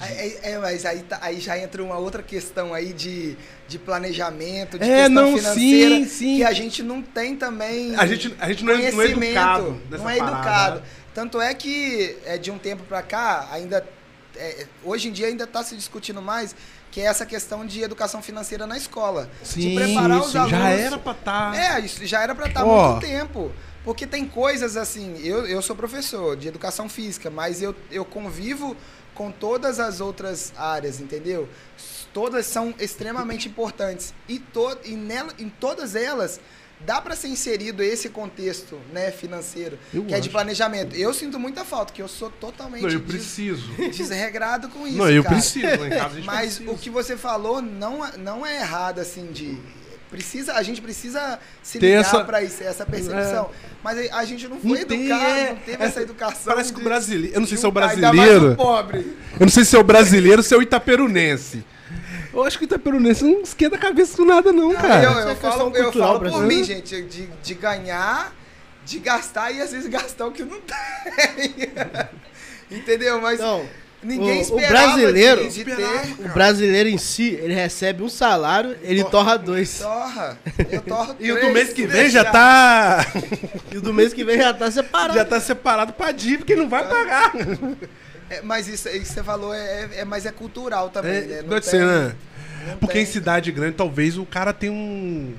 [0.00, 3.36] É, é, mas aí, tá- aí já entra uma outra questão aí de,
[3.68, 6.36] de planejamento, de É, questão não, financeira, sim, sim.
[6.38, 9.22] que a gente não tem também A gente, a gente não, é, não é conhecimento,
[9.32, 9.80] educado.
[9.90, 10.36] não é parada.
[10.36, 10.82] educado.
[11.14, 13.86] Tanto é que é, de um tempo pra cá, ainda
[14.36, 16.54] é, hoje em dia ainda está se discutindo mais
[16.90, 19.30] que é essa questão de educação financeira na escola.
[19.44, 20.58] Sim, de preparar os isso alunos.
[20.58, 21.54] já era pra estar.
[21.56, 22.92] É, isso já era para estar há Ó.
[22.92, 23.52] muito tempo.
[23.84, 28.76] Porque tem coisas assim, eu, eu sou professor de educação física, mas eu, eu convivo
[29.14, 31.48] com todas as outras áreas, entendeu?
[32.12, 34.12] Todas são extremamente importantes.
[34.28, 36.40] E, to, e nela, em todas elas,
[36.80, 40.30] dá para ser inserido esse contexto né, financeiro, Eu que é de acho.
[40.30, 40.96] planejamento.
[40.96, 43.68] Eu sinto muita falta, que eu sou totalmente Não, eu des- preciso.
[43.92, 44.96] desregrado com isso.
[44.96, 45.34] não, eu cara.
[45.36, 45.66] preciso.
[45.66, 46.70] Lá em casa a gente Mas precisa.
[46.70, 49.58] o que você falou não, é- não é errado, assim, de.
[50.10, 53.50] Precisa, a gente precisa se Ter ligar essa- pra isso, essa percepção.
[53.82, 55.48] Mas a- a gente não foi Não tem, educado, é.
[55.50, 56.52] não teve É, essa educação.
[56.52, 57.34] Parece que o de- brasileiro.
[57.36, 58.50] Eu não sei de se é o brasileiro.
[58.52, 58.98] um pobre.
[59.34, 61.64] Eu não sei se é o brasileiro ou se é o itaperunense.
[62.32, 65.02] Eu acho que o itaperunense não esquenta a cabeça com nada, não, Não, cara.
[65.04, 68.32] eu, Isso é eu falo, eu falo por mim, gente, de, de ganhar,
[68.84, 71.70] de gastar e às vezes gastar o que não tem.
[72.70, 73.20] Entendeu?
[73.20, 73.64] Mas Então,
[74.02, 75.70] ninguém o- o esperava brasileiro- de, de ter.
[75.72, 76.22] Esperava.
[76.24, 79.78] o brasileiro em si, ele recebe um salário, ele torra dois.
[79.78, 80.38] Torra.
[80.70, 83.04] Eu torro E o do mês que vem já tá.
[83.72, 85.14] E o do mês que vem já tá separado.
[85.14, 87.32] Já tá separado pra dívida, porque ele não vai pagar.
[88.30, 91.20] É, mas isso, isso que você falou é, é, é- mas é cultural também, É,
[91.22, 91.42] né?
[91.42, 92.14] Não pode tem- ser, né?
[92.68, 93.02] não Porque tem.
[93.02, 95.34] em cidade grande, talvez o cara tenha um.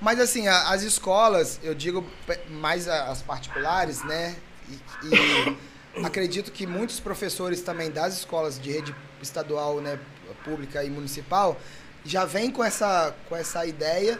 [0.00, 2.04] Mas assim, a- as escolas, eu digo
[2.50, 4.34] mais as particulares, né?
[4.68, 4.74] E,
[5.06, 5.56] e
[6.02, 9.98] acredito que muitos professores também das escolas de rede estadual, né,
[10.44, 11.58] pública e municipal,
[12.04, 14.18] já vêm com essa, com essa ideia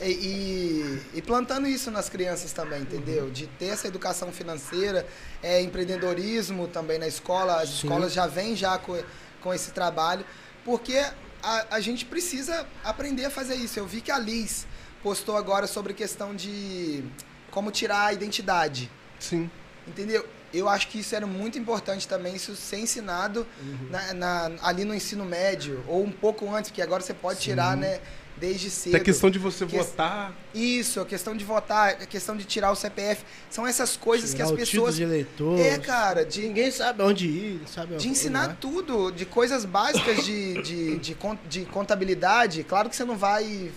[0.00, 3.30] e, e- e plantando isso nas crianças também, entendeu?
[3.30, 5.06] De ter essa educação financeira,
[5.42, 7.74] é, empreendedorismo também na escola, as Sim.
[7.86, 9.00] escolas já vêm já com,
[9.42, 10.24] com esse trabalho,
[10.64, 10.96] porque
[11.42, 13.78] a, a gente precisa aprender a fazer isso.
[13.78, 14.66] Eu vi que a Liz
[15.02, 17.04] postou agora sobre questão de
[17.50, 19.50] como tirar a identidade, Sim.
[19.86, 20.26] entendeu?
[20.52, 23.46] Eu acho que isso era muito importante também, isso ser ensinado
[23.90, 27.76] na- na- ali no ensino médio, ou um pouco antes, porque agora você pode tirar,
[27.76, 28.00] né,
[28.36, 28.96] desde cedo.
[28.96, 30.32] A questão de você Que- votar.
[30.54, 34.46] Isso, a questão de votar, a questão de tirar o CPF, são essas coisas Tirar
[34.46, 34.96] que as pessoas...
[34.96, 35.58] de eleitor.
[35.60, 38.56] É, cara, de, Ninguém sabe onde ir, sabe de ensinar vai.
[38.58, 41.16] tudo, de coisas básicas de, de, de,
[41.48, 42.64] de contabilidade.
[42.64, 43.70] Claro que você não vai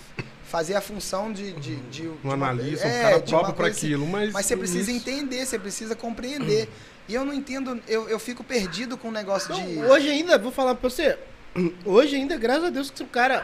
[0.54, 1.52] fazer a função de.
[1.54, 3.88] de, de, de Um uma- analista, é, um cara de uma próprio assim.
[3.88, 4.06] aquilo.
[4.08, 6.70] Mas, Mas você precisa isso- entender, você precisa compreender.
[7.10, 9.80] E eu não entendo, eu, eu fico perdido com o negócio Não, de.
[9.80, 11.18] hoje ainda, vou falar pra você.
[11.84, 13.44] Hoje ainda, graças a Deus, que o cara.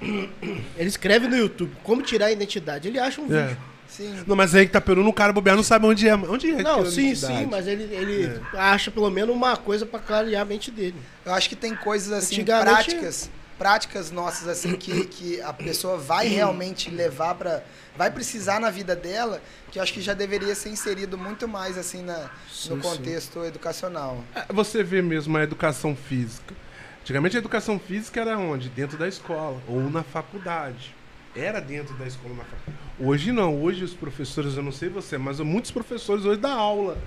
[0.00, 2.88] Ele escreve no YouTube como tirar a identidade.
[2.88, 3.42] Ele acha um É.
[3.48, 3.58] vídeo.
[3.88, 4.22] Sim.
[4.26, 6.14] Não, mas aí que tá perando, o cara bobear não sabe onde é.
[6.14, 8.58] Onde é Não, sim, sim, mas ele, ele É.
[8.58, 10.94] acha pelo menos uma coisa pra clarear a mente dele.
[11.26, 16.28] Eu acho que tem coisas assim práticas, práticas nossas assim que, que a pessoa vai
[16.28, 17.62] realmente levar para
[17.96, 19.42] vai precisar na vida dela,
[19.72, 22.80] que eu acho que já deveria ser inserido muito mais assim na, Sim, no sim.
[22.80, 24.22] contexto educacional.
[24.34, 26.54] É, Você vê mesmo a educação física.
[27.02, 28.68] Antigamente a educação física era onde?
[28.68, 30.94] Dentro da escola ou na faculdade.
[31.34, 32.78] Era dentro da escola ou na faculdade.
[33.00, 33.60] Hoje não.
[33.60, 36.98] Hoje os professores, eu não sei você, mas muitos professores hoje dão aula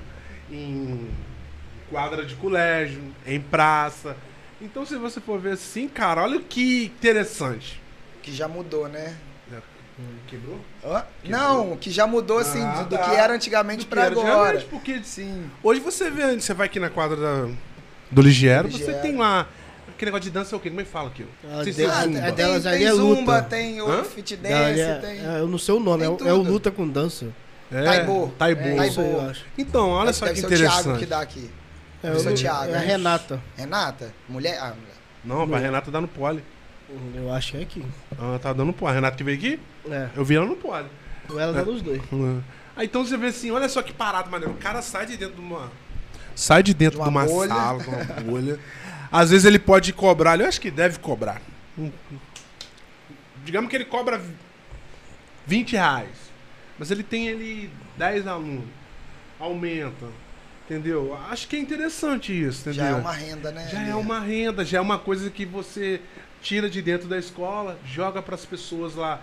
[0.52, 1.08] em
[1.90, 4.18] quadra de colégio, em praça.
[4.62, 7.82] Então se você for ver assim, cara, olha que interessante.
[8.22, 9.16] Que já mudou, né?
[10.28, 10.58] Quebrou?
[10.84, 11.04] Hã?
[11.26, 13.04] Não, que já mudou assim Ah, do, do tá.
[13.10, 14.58] que era antigamente para agora.
[14.58, 15.44] antigamente, Porque Sim.
[15.62, 17.50] Hoje você vê, você vai aqui na quadra da-
[18.10, 19.02] do Ligiero, Do você Ligiero.
[19.02, 19.48] tem lá.
[19.90, 20.70] Aquele negócio de dança é o quê?
[20.70, 21.30] Como é que fala aquilo?
[21.44, 22.18] Ah, é ah, zumba.
[22.18, 23.42] é tem, delas ali tem é zumba, luta.
[23.44, 23.84] tem Hã?
[24.02, 26.34] o fit dance, é- tem é, eu não sei o nome, é, tem o- é
[26.34, 27.28] o luta com dança.
[27.72, 28.34] É, Taibo.
[28.40, 28.62] Taibo.
[28.62, 29.02] É, É Taibo.
[29.02, 29.46] eu acho.
[29.56, 31.00] Então, olha só deve que ser o Thiago interessante.
[31.00, 31.50] que dá aqui.
[32.04, 32.86] É, Deve ser o o- Thiago, é a né?
[32.86, 33.42] Renata.
[33.58, 34.14] Renata?
[34.28, 34.58] Mulher?
[34.60, 34.96] Ah, mulher.
[35.24, 36.44] Não, mas a Renata dá no pole.
[37.16, 37.86] Eu acho que é aqui.
[38.20, 38.92] Ela tá dando pole.
[38.92, 39.60] A Renata que veio aqui,
[39.90, 40.88] É, eu vi ela no pole.
[41.30, 42.02] ela dá nos dois.
[42.76, 44.54] Aí então você vê assim, olha só que parado, maneiro.
[44.54, 45.72] O cara sai de dentro de uma.
[46.36, 47.54] Sai de dentro De de uma uma, bolha.
[47.54, 48.60] sala, de uma bolha.
[49.12, 51.42] Às vezes ele pode cobrar, eu acho que deve cobrar.
[51.78, 51.92] Um-
[53.44, 54.22] Digamos que ele cobra
[55.46, 56.10] 20 reais.
[56.80, 58.66] mas ele tem ele 10 alunos.
[59.40, 60.08] Aumenta.
[60.76, 61.18] Entendeu?
[61.30, 62.86] Acho que é interessante isso, entendeu?
[62.86, 63.68] Já é uma renda, né?
[63.70, 66.00] Já é uma renda, já é uma coisa que você
[66.42, 69.22] tira de dentro da escola, joga para as pessoas lá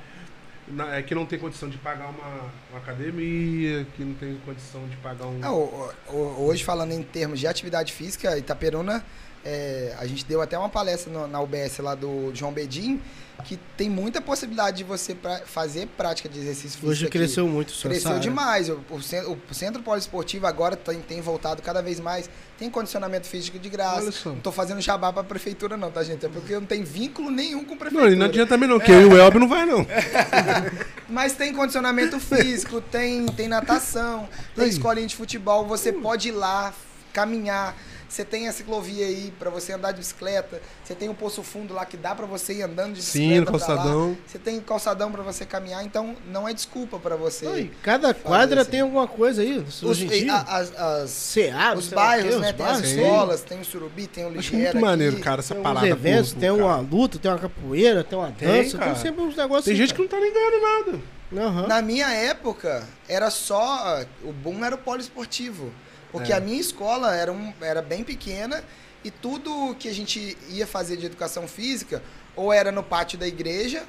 [0.68, 4.87] na- é, que não tem condição de pagar uma, uma academia, que não tem condição
[4.88, 5.42] de pagar um.
[5.42, 9.02] É, o- o- hoje, falando em termos de atividade física, Itaperuna,
[9.44, 13.01] é, a gente deu até uma palestra no- na UBS lá do João Bedim,
[13.44, 16.88] que tem muita possibilidade de você pra- fazer prática de exercício físico.
[16.88, 17.16] Hoje aqui.
[17.18, 18.20] cresceu muito essa Cresceu área.
[18.20, 18.68] demais.
[18.68, 22.29] O, o cen- o centro poliesportivo agora tem, tem voltado cada vez mais.
[22.59, 24.11] Tem condicionamento físico de graça.
[24.29, 26.27] Não tô fazendo jabá pra prefeitura, não, tá, gente?
[26.27, 28.11] É porque não tem vínculo nenhum com prefeitura.
[28.11, 29.87] Não, não adianta também não, porque eu e o Elber não vai não.
[31.09, 36.74] Mas tem condicionamento físico, tem, tem natação, tem escolinha de futebol, você pode ir lá,
[37.12, 37.74] caminhar.
[38.09, 40.62] Você tem a ciclovia aí pra você andar de bicicleta.
[40.83, 43.40] Você tem o Poço Fundo lá que dá pra você ir andando de Sim, bicicleta.
[43.53, 43.77] no pra lá.
[43.77, 44.18] calçadão.
[44.27, 47.47] Você tem calçadão pra você caminhar, então não é desculpa pra você.
[47.47, 48.71] Ai, cada quadra assim.
[48.71, 49.59] tem alguma coisa aí.
[49.59, 52.53] Os, em as, as- CA, os bairros, os né?
[52.55, 53.01] Tem as bairros, sim.
[53.03, 54.73] escolas, tem o Surubi, tem o Acho Ligeira.
[54.73, 55.23] muito maneiro, aqui.
[55.25, 55.87] cara, essa Tem parada.
[55.88, 56.55] eventos, tem cara.
[56.64, 58.94] uma luta, tem uma capoeira, tem uma Tem, dança, tem, cara.
[58.97, 60.90] sempre uns negócios Tem assim, gente que não tá nem ganhando nada.
[60.92, 61.18] cara.
[61.47, 61.66] Aham.
[61.66, 64.01] Na minha época, era só.
[64.25, 65.71] O boom era o poliesportivo.
[66.11, 66.37] Porque É.
[66.37, 68.64] a minha escola era, um, era bem pequena
[69.05, 72.03] e tudo que a gente ia fazer de educação física,
[72.35, 73.85] ou era no pátio da igreja,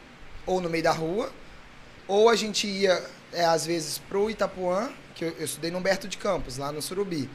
[0.46, 1.32] ou no meio da rua,
[2.08, 6.08] ou a gente ia, é, às vezes, pro Itapuã, que eu, eu estudei no Humberto
[6.08, 7.30] de Campos, lá no Surubi,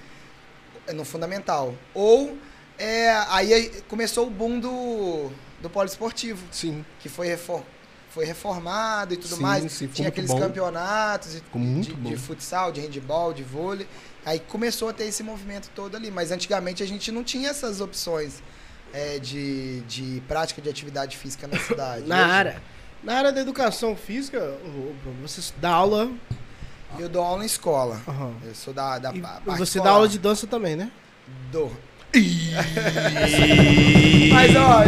[0.92, 1.74] no Fundamental.
[1.94, 2.36] Ou
[2.78, 5.30] é, aí começou o boom do,
[5.62, 6.84] do poliesportivo Sim.
[7.00, 7.62] que foi, refor-
[8.10, 9.72] foi reformado e tudo Sim, mais.
[9.72, 10.40] sim, Tinha aqueles bom.
[10.40, 11.42] campeonatos de,
[11.94, 12.08] bom.
[12.10, 13.86] de futsal, de handball, de vôlei.
[14.24, 16.10] Aí começou a ter esse movimento todo ali.
[16.10, 18.42] Mas antigamente a gente não tinha essas opções
[18.92, 22.06] é, de, de prática de atividade física na cidade.
[22.06, 22.62] Na Hoje, área.
[23.02, 24.56] Na área da educação física,
[25.20, 26.10] você dá aula.
[26.98, 28.00] Eu dou aula em escola.
[28.08, 28.34] aham.
[28.44, 29.20] Eu sou da, da E
[29.58, 30.90] você dá aula de dança também, né?
[31.50, 31.70] Dou.
[34.32, 34.82] Mas ó,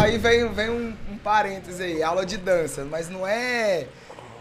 [0.00, 3.86] aí vem, vem um, um parênteses aí, aula de dança, mas não é.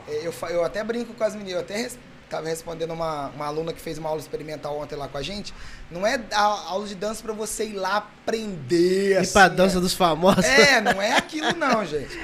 [0.07, 1.89] é, Eu, eu até brinco com as meninas, eu até
[2.31, 5.21] res, tava respondendo uma, uma aluna que fez uma aula experimental ontem lá com a
[5.21, 5.53] gente.
[5.89, 9.11] Não é a, aula de dança pra você ir lá aprender.
[9.11, 10.45] E assim, pra dança dos famosos.
[10.45, 12.17] é, não é aquilo não, gente.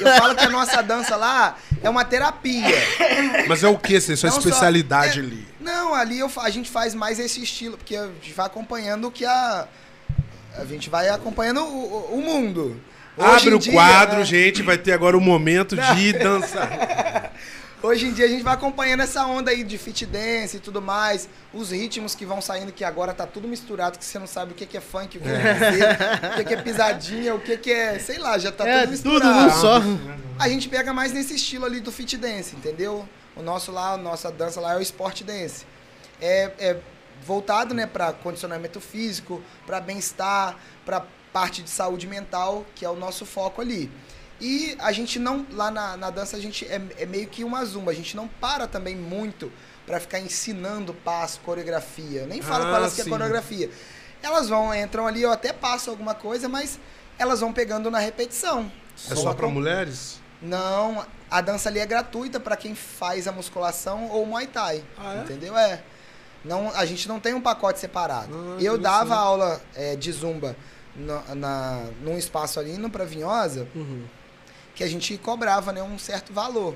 [0.00, 2.66] Eu falo que a nossa dança lá é uma terapia.
[3.46, 3.96] Mas é o que?
[3.96, 5.46] Essa é a sua Não só- especialidade é, ali.
[5.60, 9.10] Não, ali eu a gente faz mais esse estilo, porque a gente vai acompanhando o
[9.10, 9.66] que a.
[10.56, 12.80] A gente vai acompanhando o, o- mundo.
[13.16, 14.62] Hoje Abre o dia, quadro, né, gente.
[14.62, 17.32] Vai ter agora o momento de dançar.
[17.82, 20.80] Hoje em dia a gente vai acompanhando essa onda aí de fit dance e tudo
[20.80, 24.52] mais, os ritmos que vão saindo, que agora tá tudo misturado, que você não sabe
[24.52, 25.92] o que que é funk, o que, é piseiro,
[26.32, 29.02] o que que é pisadinha, o que que é, sei lá, já tá é, tudo
[29.02, 29.42] tudo misturado.
[29.42, 29.80] num só.
[30.38, 33.08] A gente pega mais nesse estilo ali do fit dance, entendeu?
[33.34, 35.66] O nosso lá, a nossa dança lá é o sport dance.
[36.20, 36.76] É, é
[37.26, 42.94] voltado, né, para condicionamento físico, para bem-estar, para parte de saúde mental, que é o
[42.94, 43.90] nosso foco ali.
[44.44, 47.64] E a gente não, lá na, na dança, a gente é, é meio que uma
[47.64, 49.52] zumba, a gente não para também muito
[49.86, 52.26] para ficar ensinando passo, coreografia.
[52.26, 53.10] Nem falo Ah, com elas que é sim.
[53.10, 53.70] coreografia.
[54.20, 56.78] Elas vão, entram ali, eu até passo alguma coisa, mas
[57.18, 58.70] elas vão pegando na repetição.
[59.08, 60.20] É só pra acom- mulheres?
[60.40, 64.82] não, a dança ali é gratuita para quem faz a musculação ou Muay Thai.
[64.98, 65.20] Ah, é?
[65.20, 65.56] Entendeu?
[65.56, 65.82] É.
[66.44, 68.34] Não, a gente não tem um pacote separado.
[68.58, 70.56] Ah, eu dava aula é, de zumba
[70.96, 74.02] na, na, num espaço ali no Pra Vinhosa, Uhum.
[74.74, 76.74] Que a gente cobrava né, um certo valor.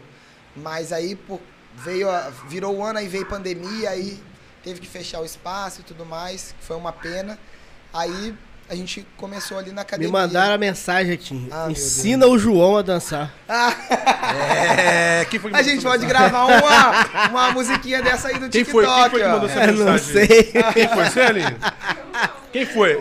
[0.54, 1.38] Mas aí pô,
[1.74, 4.18] veio a- virou o ano, aí veio pandemia, aí
[4.62, 7.38] teve que fechar o espaço e tudo mais, que foi uma pena.
[7.92, 8.34] Aí
[8.68, 10.12] a gente começou ali na Me academia.
[10.12, 11.48] mandaram a mensagem aqui.
[11.52, 13.32] Ah, Ensina o João a dançar.
[13.88, 16.08] É, quem foi que A gente pode mensagem?
[16.30, 16.44] gravar
[17.24, 18.86] uma, uma musiquinha dessa aí do Quem TikTok, foi?
[18.86, 20.26] Quem foi que mandou essa Eu não sei.
[20.72, 21.22] Quem foi?
[21.24, 21.56] Aline?
[22.56, 22.92] Quem foi?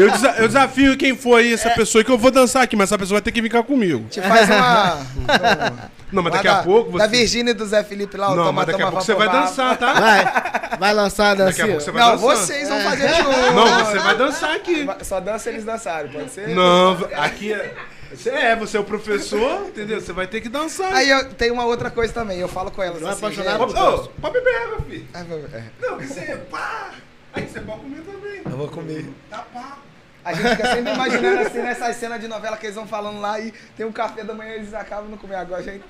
[0.00, 2.98] Eu, desa- eu desafio quem foi essa pessoa que eu vou dançar aqui, mas essa
[2.98, 4.06] pessoa vai ter que vir cá comigo.
[4.10, 4.94] Te faz uma.
[4.96, 6.98] um- Não, mas daqui da, a pouco você.
[6.98, 9.14] Da Virgínia e do Zé Felipe lá, o Não, toma, mas daqui a pouco você
[9.14, 9.92] vai dançar, tá?
[9.92, 11.66] Vai, vai lançar a Daqui a dancinha.
[11.68, 12.36] pouco você vai Não, dançar.
[12.36, 13.52] vocês vão fazer junto.
[13.54, 14.86] Não, você vai dançar aqui.
[15.02, 16.48] Só dança eles dançarem, pode ser?
[16.48, 17.72] Não, aqui é.
[18.12, 20.00] Você é, você é o professor, entendeu?
[20.00, 20.92] Você vai ter que dançar.
[20.92, 23.00] Aí eu tenho uma outra coisa também, eu falo com elas.
[23.00, 25.06] Não é assim, apaixonado gente- por- Ô, pode beber água, filho.
[25.14, 25.20] Ah,
[25.52, 26.90] é, Não, que você é pá.
[27.34, 28.25] Aí você pode comer também.
[28.50, 29.08] Eu vou comer.
[29.30, 29.78] Tá pá.
[30.24, 33.38] A gente fica sempre imaginando assim nessas cenas de novela que eles vão falando lá
[33.38, 35.62] e tem um café da manhã e eles acabam não comer agora.
[35.62, 35.84] Gente...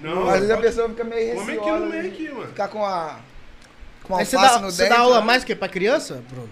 [0.00, 1.70] Não, Às vezes a pessoa fica meio Come receosa.
[1.70, 2.08] aqui no meio né?
[2.08, 2.46] aqui, mano.
[2.48, 3.20] Ficar com a.
[4.02, 4.94] Com a Aí você dá, no você dente.
[4.94, 5.26] dá aula né?
[5.26, 6.50] mais que pra criança, Bruno?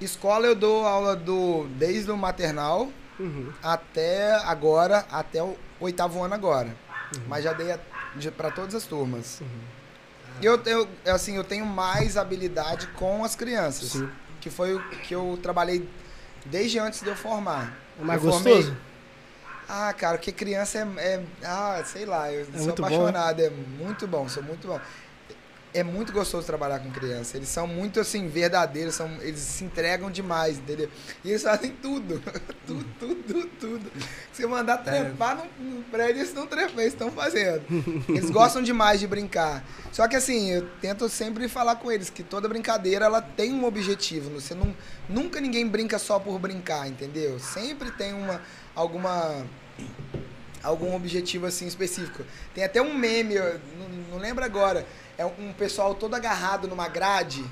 [0.00, 3.52] Escola eu dou aula do desde o maternal Uhum.
[3.60, 6.68] até agora, até o oitavo ano agora.
[7.26, 7.74] Mas já dei
[8.36, 9.40] para todas as turmas.
[9.40, 9.44] E
[10.42, 13.90] eu, eu, assim, eu tenho mais habilidade com as crianças.
[13.90, 14.08] Sim.
[14.40, 15.88] Que foi o que eu trabalhei
[16.46, 17.72] desde antes de eu formar.
[18.00, 18.76] É mais Eu formei- gostoso?
[19.68, 20.82] Ah, cara, porque criança é,
[21.14, 23.40] é- Ah, sei lá, eu sou muito bom, apaixonado.
[23.40, 24.80] É muito bom, sou muito bom.
[25.74, 27.36] É muito gostoso trabalhar com criança.
[27.36, 28.94] Eles são muito, assim, verdadeiros.
[28.94, 30.88] São, eles se entregam demais, entendeu?
[31.24, 32.22] E eles fazem tudo.
[32.66, 33.92] tudo, tudo, tudo.
[34.32, 37.62] Se mandar trepar no, no prédio, eles não trepam, eles estão fazendo.
[38.08, 39.64] Eles gostam demais de brincar.
[39.92, 43.64] Só que, assim, eu tento sempre falar com eles que toda brincadeira, ela tem um
[43.64, 44.40] objetivo.
[44.40, 44.74] Você não,
[45.08, 47.38] nunca ninguém brinca só por brincar, entendeu?
[47.38, 48.40] Sempre tem uma,
[48.74, 49.44] alguma
[50.62, 52.24] algum objetivo assim específico.
[52.54, 54.86] Tem até um meme, não, não lembro agora,
[55.18, 57.44] é um pessoal todo agarrado numa grade,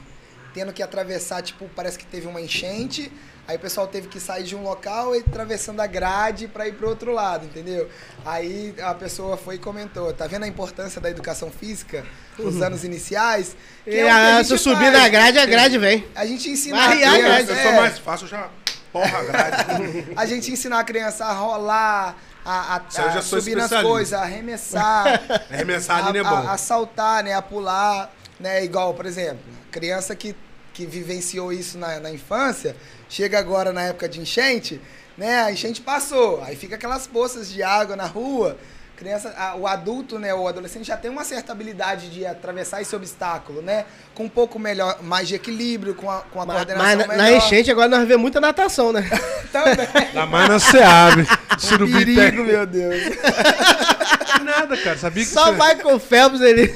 [0.55, 3.13] tendo que atravessar, tipo, parece que teve uma enchente,
[3.47, 6.75] aí o pessoal teve que sair de um local e atravessando a grade para ir
[6.75, 7.91] pro outro lado, entendeu?
[8.25, 12.07] Aí a pessoa foi e comentou, tá vendo a importância da educação física
[12.39, 13.57] nos anos iniciais?
[13.85, 16.07] Que E é o que a a- se subir na grade, a grade vem.
[16.15, 17.53] A gente ensina Vai a a criança.
[17.53, 18.49] Eu é, sou mais fácil, já.
[18.93, 20.07] Porra, grade.
[20.17, 25.21] a gente ensinar a criança a rolar, a, a, a subir nas coisas, a arremessar,
[25.51, 26.49] Arremessar a, é a- bom.
[26.49, 27.35] a saltar, né?
[27.35, 28.65] A pular, né?
[28.65, 29.39] Igual, por exemplo,
[29.71, 30.35] criança que,
[30.73, 32.77] que vivenciou isso na, na infância,
[33.09, 34.81] chega agora na época de enchente,
[35.19, 35.43] né?
[35.43, 38.57] A enchente passou, aí fica aquelas poças de água na rua.
[38.97, 42.97] Criança, a- o adulto, né, o adolescente já tem uma certa habilidade de atravessar esse
[42.97, 43.85] obstáculo, né?
[44.15, 47.07] Com um pouco melhor, mais de equilíbrio, com a, com a Mas, coordenação mas na,
[47.07, 47.23] melhor.
[47.31, 49.03] na enchente agora nós vemos muita natação, né?
[49.53, 49.87] Também.
[49.95, 51.27] Ainda mais na Seab.
[51.59, 52.95] Surubi Perigo, meu Deus.
[54.43, 54.97] nada, cara.
[54.97, 56.69] Sabia que Só você- Michael Phelps ele.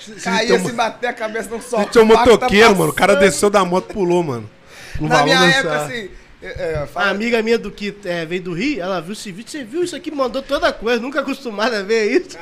[0.00, 1.84] se Caía, tem um- se bater a cabeça num se sol.
[1.86, 2.90] tinha um vaca tá motoqueiro, mano.
[2.90, 4.48] O cara desceu da moto e pulou, mano.
[5.00, 6.10] No Na minha época, assim.
[6.42, 9.50] É, é, A amiga minha do que é, veio do Rio, ela viu esse vídeo.
[9.50, 10.10] Você viu isso aqui?
[10.10, 11.00] Mandou toda coisa.
[11.02, 12.38] Nunca acostumada a ver isso.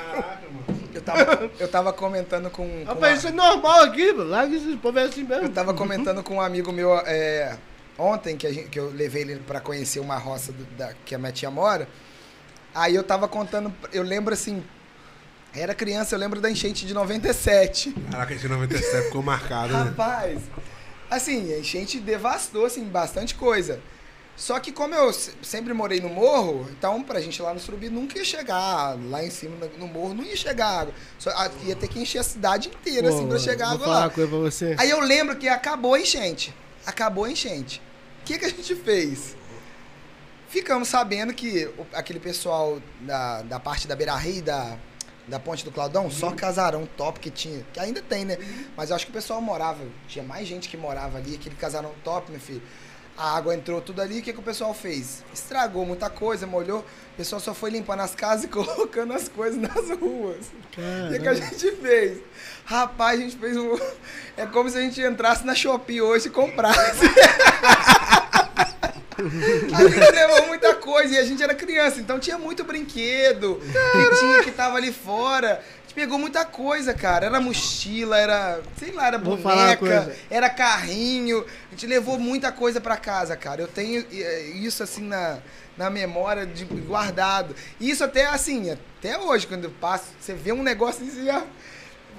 [0.94, 2.68] eu, tava, eu tava comentando com.
[2.68, 4.30] com Rapaz, uma- isso é normal aqui, mano.
[4.30, 5.44] Lá que esse povo é assim mesmo.
[5.44, 7.56] eu tava comentando com um amigo meu é,
[7.98, 11.14] ontem, que, a gente- que eu levei ele pra conhecer uma roça do- da, que
[11.14, 11.88] a minha tia mora.
[12.74, 14.62] Aí eu tava contando, eu lembro assim.
[15.54, 17.90] Era criança, eu lembro da enchente de 97.
[18.10, 19.94] Caraca, esse 97 ficou marcado, né?
[21.10, 23.80] Assim, a enchente devastou, assim, bastante coisa.
[24.36, 27.88] Só que como eu se- sempre morei no morro, então pra gente lá no Surubi
[27.88, 30.94] nunca ia chegar lá em cima no- morro, não ia chegar água.
[31.18, 31.30] Só,
[31.64, 34.00] ia ter que encher a cidade inteira, assim, pra chegar água lá.
[34.00, 34.74] uma coisa pra você.
[34.78, 36.54] Aí eu lembro que acabou a enchente.
[36.84, 37.80] Acabou a enchente.
[38.20, 39.34] O que, que a gente fez?
[40.48, 44.76] Ficamos sabendo que aquele pessoal da, da parte da Beira Rio, da,
[45.28, 47.64] da Ponte do Claudão, só casarão top que tinha.
[47.72, 48.38] Que ainda tem, né?
[48.76, 51.92] Mas eu acho que o pessoal morava, tinha mais gente que morava ali, aquele casarão
[52.04, 52.62] top, meu filho.
[53.16, 55.24] A água entrou tudo ali, o que, que o pessoal fez?
[55.32, 56.80] Estragou muita coisa, molhou.
[56.80, 60.46] O pessoal só foi limpando as casas e colocando as coisas nas ruas.
[60.46, 62.18] O que, que a gente fez?
[62.66, 63.74] Rapaz, a gente fez um.
[64.36, 67.06] É como se a gente entrasse na Shopee hoje e comprasse.
[69.18, 74.18] A gente levou muita coisa e a gente era criança, então tinha muito brinquedo que
[74.18, 75.54] tinha que tava ali fora.
[75.62, 77.26] A gente pegou muita coisa, cara.
[77.26, 79.84] Era mochila, era, sei lá, era Vou boneca,
[80.30, 81.44] era carrinho.
[81.68, 83.60] A gente levou muita coisa pra casa, cara.
[83.62, 85.38] Eu tenho eh, isso assim na,
[85.76, 87.54] na memória de guardado.
[87.80, 91.24] E isso até assim, até hoje, quando eu passo, você vê um negócio assim, você
[91.24, 91.42] já-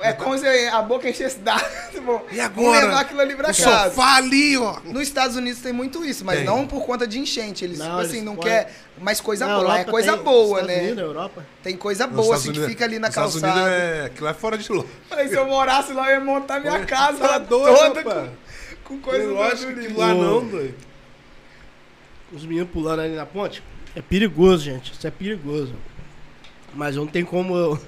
[0.01, 1.67] é como se a boca enchesse d'água.
[2.05, 2.85] Bom, E Vamos agora?
[2.85, 3.89] levar aquilo ali pra O casa.
[3.89, 4.79] sofá ali, ó.
[4.85, 6.45] Nos Estados Unidos tem muito isso, mas Tem.
[6.45, 7.63] não por conta de enchente.
[7.65, 9.67] Eles, Não, tipo assim, eles não podem- quer mais coisa Na boa.
[9.67, 10.81] Lá é Europa coisa tem- boa, Estados né?
[10.83, 11.45] Unidos, Europa.
[11.63, 13.61] Tem coisa Nos boa, Estados assim, que Unidos- fica ali na Estados calçada.
[13.61, 14.05] Unidos é...
[14.05, 14.89] Aquilo lá é fora de lugar.
[15.09, 18.29] Falei, se eu morasse lá, eu ia montar minha casa Tá doido, toda rapaz.
[18.83, 19.97] com, com coisa do Unidos.
[19.97, 20.75] lá não, doido.
[22.31, 23.63] Os meninos pulando ali na ponte.
[23.95, 24.91] É perigoso, gente.
[24.93, 25.73] Isso é perigoso.
[26.73, 27.79] Mas não tem como eu.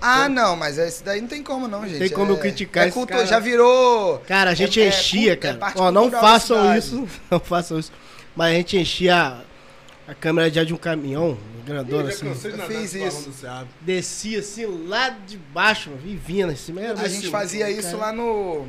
[0.00, 1.98] Ah, não, mas esse daí não tem como não, gente.
[1.98, 3.26] Tem como eu É- criticar é cara.
[3.26, 4.18] Já virou...
[4.20, 5.72] Cara, a gente É- é enchia, é cara.
[5.76, 7.08] Ó, não façam isso.
[7.30, 7.90] Não façam isso.
[8.36, 12.28] Mas a gente enchia a, a câmera de ar de um caminhão, grandona, assim.
[12.28, 13.32] Eu fiz isso.
[13.80, 16.80] Descia assim lá de baixo mano, e vinha lá em cima.
[16.82, 17.72] Era A gente assim, fazia cara.
[17.78, 18.66] isso lá no...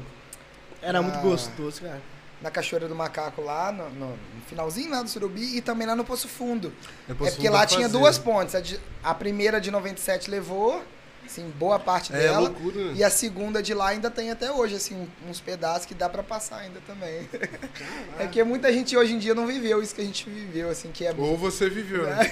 [0.82, 1.22] Era muito Ah.
[1.22, 2.01] gostoso, cara.
[2.41, 4.17] Na Cachoeira do Macaco lá, no, no-
[4.47, 6.71] finalzinho lá do Surubi e também lá no Poço Fundo.
[7.07, 7.97] Depois é porque fundo lá tinha fazer.
[7.97, 8.53] duas pontes.
[8.53, 10.83] A, de- a primeira de 97 levou,
[11.25, 12.39] assim, boa parte É dela.
[12.41, 12.79] loucura?
[12.93, 16.21] E a segunda de lá ainda tem até hoje, assim, uns pedaços que dá pra
[16.21, 17.27] passar ainda também.
[18.19, 20.91] É que muita gente hoje em dia não viveu isso que a gente viveu, assim,
[20.91, 22.17] que é, Ou você viveu, né?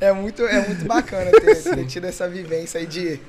[0.00, 3.20] é, muito, é muito bacana ter, ter tido essa vivência aí de,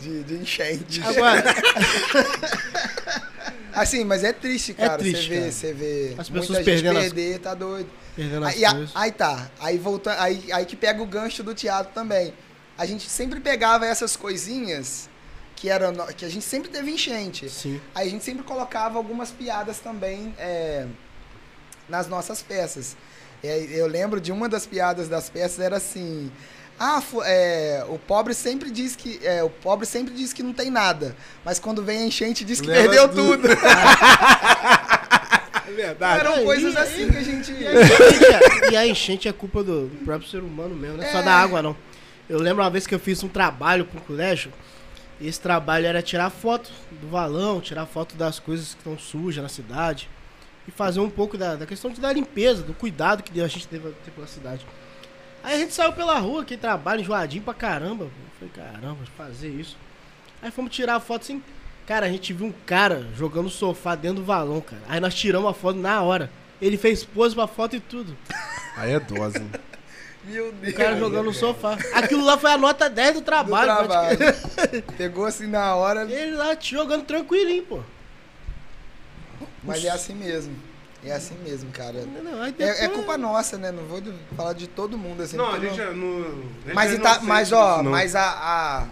[0.00, 1.00] de, de enchente.
[1.02, 1.44] Agora.
[3.76, 4.96] Assim, mas é triste, cara.
[4.98, 7.88] triste, você vê, você vê As muita pessoas gente perdendo as- perder, tá doido.
[8.16, 8.90] Perdendo as Aí, a- coisas.
[8.94, 9.50] aí tá.
[9.60, 12.32] Aí volta, aí, aí que pega o gancho do teatro também.
[12.78, 15.08] A gente sempre pegava essas coisinhas
[15.54, 17.48] que eram no- que a gente sempre teve enchente.
[17.50, 17.80] Sim.
[17.94, 20.86] Aí a gente sempre colocava algumas piadas também é,
[21.88, 22.96] nas nossas peças.
[23.44, 26.30] É, eu lembro de uma das piadas das peças era assim:
[26.78, 30.70] ah, é, o pobre sempre diz que é, o pobre sempre diz que não tem
[30.70, 33.42] nada, mas quando vem a enchente diz que Leva perdeu tudo.
[33.42, 33.48] tudo.
[35.68, 36.20] É verdade.
[36.20, 39.32] Eram coisas aí- assim que a gente E a enchente é, e a enchente é
[39.32, 41.22] culpa do próprio ser humano mesmo, não é só É.
[41.22, 41.76] da água, não.
[42.28, 44.52] Eu lembro uma vez que eu fiz um trabalho pro colégio,
[45.20, 46.70] e esse trabalho era tirar foto
[47.00, 50.08] do valão, tirar foto das coisas que estão sujas na cidade,
[50.68, 53.68] e fazer um pouco da, da questão de da limpeza, do cuidado que a gente
[53.68, 54.66] deve ter pela cidade.
[55.46, 58.02] Aí a gente saiu pela rua, quem trabalha enjoadinho pra caramba.
[58.06, 59.76] Eu falei, caramba, fazer isso.
[60.42, 61.40] Aí fomos tirar a foto assim.
[61.86, 64.82] Cara, a gente viu um cara jogando sofá dentro do valão, cara.
[64.88, 66.28] Aí nós tiramos a foto na hora.
[66.60, 68.16] Ele fez pose pra foto e tudo.
[68.76, 69.38] Aí é dose.
[69.38, 69.48] hein?
[70.24, 70.74] Meu Deus.
[70.74, 71.78] O cara jogando no sofá.
[71.94, 73.86] Aquilo lá foi a nota 10 do do trabalho.
[73.86, 74.18] trabalho.
[74.18, 74.82] praticamente.
[74.98, 77.80] Pegou assim na hora, Ele lá jogando tranquilinho, pô.
[79.62, 80.56] mas é assim mesmo.
[81.04, 82.04] É assim mesmo, cara.
[82.04, 83.70] Não, não, aí É, é depois- culpa nossa, né?
[83.70, 84.02] Não vou
[84.36, 85.36] falar de todo mundo assim.
[85.36, 86.20] Não, a porque gente não- é no.
[86.24, 86.28] a
[86.66, 88.86] gente Mas, é tá- mas ó, mas a, a,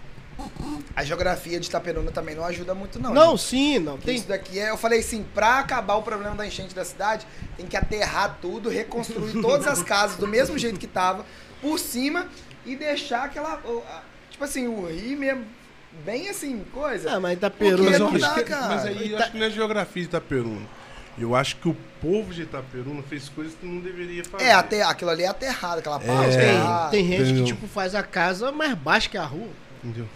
[0.94, 3.12] a geografia de Itaperuna também não ajuda muito, não.
[3.12, 3.42] Não, gente.
[3.48, 3.92] sim, não.
[3.94, 4.70] Porque Tem, Isso daqui é.
[4.70, 7.26] Eu falei assim, pra acabar o problema da enchente da cidade,
[7.57, 11.24] tem que aterrar tudo, reconstruir todas as casas do mesmo jeito que tava,
[11.61, 12.28] por cima,
[12.66, 13.61] e deixar aquela.
[14.30, 15.44] Tipo assim, o rio mesmo,
[16.05, 17.12] bem assim, coisa.
[17.16, 17.90] Ah, mas Porque Itaperuna...
[17.90, 18.68] Mas, eu não acho dá, que- cara.
[18.68, 20.66] mas aí eu Ita- acho que não é geografia de Itaperuna.
[21.18, 24.44] Eu acho que o povo de Itaperuna fez coisas que não deveria fazer.
[24.44, 26.36] É, até, aquilo ali é aterrado, aquela parte.
[26.36, 26.88] Tem, lá.
[26.90, 27.44] tem gente entendeu?
[27.44, 29.48] que, tipo, faz a casa mais baixa que a rua.
[29.82, 30.08] Entendeu?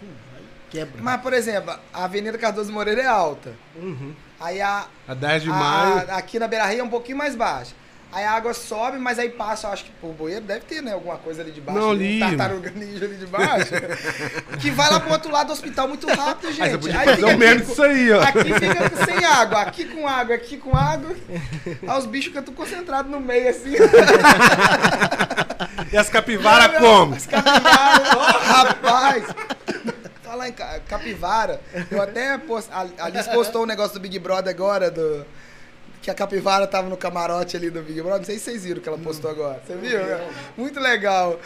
[0.71, 1.01] Quebra.
[1.03, 3.53] Mas, por exemplo, a Avenida Cardoso Moreira é alta.
[3.77, 4.13] Uhum.
[4.41, 5.97] Aí a, A 10 de a- maio.
[6.11, 7.75] a- aqui na Beira Rio é um pouquinho mais baixa.
[8.11, 10.93] Aí a água sobe, mas aí passa, eu acho que o bueiro deve ter, né?
[10.95, 11.79] Alguma coisa ali de baixo.
[11.79, 12.35] Não, ali, ali.
[12.35, 13.71] Um tartaruga ninja ali de baixo.
[14.61, 16.63] que vai lá pro outro lado do hospital muito rápido, gente.
[16.63, 18.23] Aí você podia Aí fazer o mesmo disso aí, ó.
[18.23, 21.15] Aqui fica sem água, aqui com água, aqui com água.
[21.87, 23.75] Aí os bichos tudo concentrados no meio, assim.
[25.93, 27.15] E as capivaras como?
[27.15, 28.09] As capivaras,
[28.47, 29.25] rapaz.
[30.23, 34.53] Falar em ca- capivara, eu até post, a Alice postou um negócio do Big Brother
[34.55, 35.25] agora, do,
[36.03, 38.19] que a capivara tava no camarote ali do Big Brother.
[38.19, 39.63] Não sei se vocês viram que ela postou agora.
[39.67, 39.99] Você viu?
[40.05, 40.31] né?
[40.57, 41.39] Muito legal.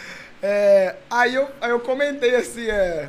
[0.42, 3.08] É, aí, eu, aí eu comentei assim, é,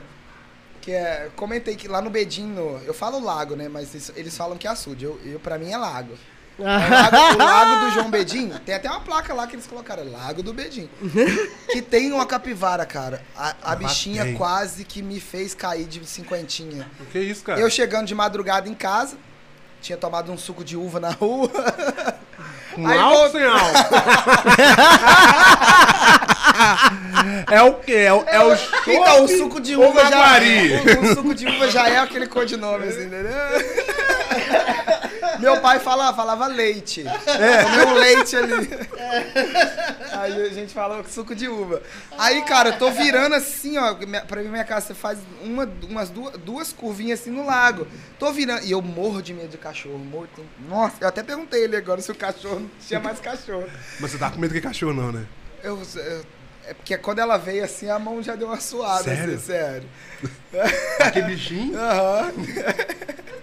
[0.81, 3.67] que é, comentei que lá no Bedinho, eu falo lago, né?
[3.67, 5.05] Mas isso- eles falam que é açude.
[5.05, 6.13] Eu, eu, pra mim é lago.
[6.59, 9.65] É o lago, o lago do João Bedim, tem até uma placa lá que eles
[9.65, 10.87] colocaram, Lago do Bedim.
[11.71, 13.23] Que tem uma capivara, cara.
[13.35, 16.87] A, a bichinha quase que me fez cair de cinquentinha.
[16.99, 17.59] O que é isso, cara?
[17.59, 19.17] Eu chegando de madrugada em casa,
[19.83, 21.49] tinha tomado um suco de uva na rua.
[22.73, 23.73] Com Aí álcool sem álcool?
[27.51, 27.93] é o quê?
[27.93, 28.57] É o, é o
[28.87, 30.73] Então, o suco de uva já maguari?
[30.73, 30.77] é.
[30.99, 33.31] O, o suco de uva já é aquele codinome, assim, entendeu?
[35.43, 37.05] Meu pai fala, falava leite.
[37.07, 37.63] É.
[37.63, 38.69] Comeu leite ali.
[40.11, 41.81] Aí a gente fala suco de uva.
[42.17, 43.95] Aí, cara, eu tô virando assim, ó.
[44.27, 47.87] Pra ir minha casa, você faz uma, umas duas, duas curvinhas assim no lago.
[48.19, 48.63] Tô virando.
[48.65, 49.97] E eu morro de medo de cachorro.
[49.99, 50.27] Morro,
[50.67, 53.65] Nossa, eu até perguntei ele agora se o cachorro não tinha mais cachorro.
[53.99, 55.25] Mas você tá com medo que cachorro não, né?
[55.63, 56.25] Eu, eu-
[56.65, 59.35] é porque quando ela veio assim, a mão já deu uma suada, Sério?
[59.35, 59.83] assim, sério.
[60.99, 61.77] Aquele bichinho?
[61.77, 62.31] Aham.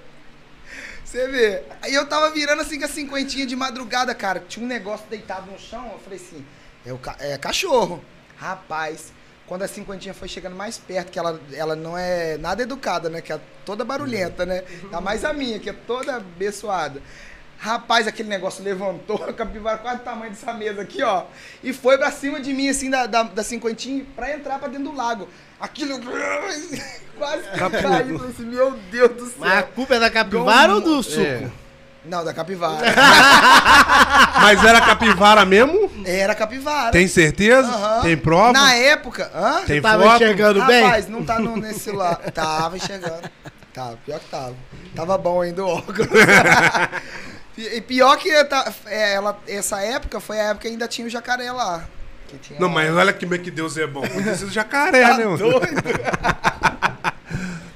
[1.11, 1.63] Você vê.
[1.83, 4.45] Aí eu tava virando assim com a cinquentinha de madrugada, cara.
[4.49, 5.91] Tinha um negócio deitado no chão.
[5.93, 6.45] Eu falei assim:
[6.87, 8.01] é, o ca- é cachorro.
[8.37, 9.13] Rapaz,
[9.47, 13.21] quando a cinquentinha foi chegando mais perto, que ela, ela não é nada educada, né?
[13.21, 14.63] Que é toda barulhenta, né?
[14.85, 17.03] Ainda mais a minha, que é toda abençoada.
[17.59, 21.25] Rapaz, aquele negócio levantou, a capivara quase do tamanho dessa mesa aqui, ó.
[21.63, 24.85] E foi pra cima de mim, assim, da, da, da cinquentinha, pra entrar pra dentro
[24.85, 25.29] do lago.
[25.61, 26.01] Aquilo
[27.19, 28.19] quase que caiu.
[28.19, 29.35] Falei assim, meu Deus do céu.
[29.39, 31.21] Mas a culpa é da capivara ou do suco?
[31.21, 31.51] É.
[32.03, 32.81] Não, da capivara.
[34.41, 35.91] Mas era capivara mesmo?
[36.07, 36.91] Era capivara.
[36.91, 37.69] Tem certeza?
[37.69, 38.01] Aham.
[38.01, 38.53] Tem prova?
[38.55, 39.61] Na época, hã?
[39.67, 40.15] Tem Tava foto?
[40.17, 40.83] enxergando bem?
[40.83, 42.17] Rapaz, não tá no, nesse celular.
[42.33, 43.29] Tava enxergando.
[43.75, 44.55] Tava, pior que tava.
[44.97, 46.09] Tava bom ainda o óculos.
[47.57, 51.11] e pior que tá- é, ela, essa época foi a época que ainda tinha o
[51.11, 51.85] jacaré lá.
[52.31, 54.03] Que tinha Não, mas olha que, que Deus é bom.
[54.07, 55.24] Ser do jacaré, Tá né?
[55.24, 55.39] mano?
[55.39, 55.83] doido?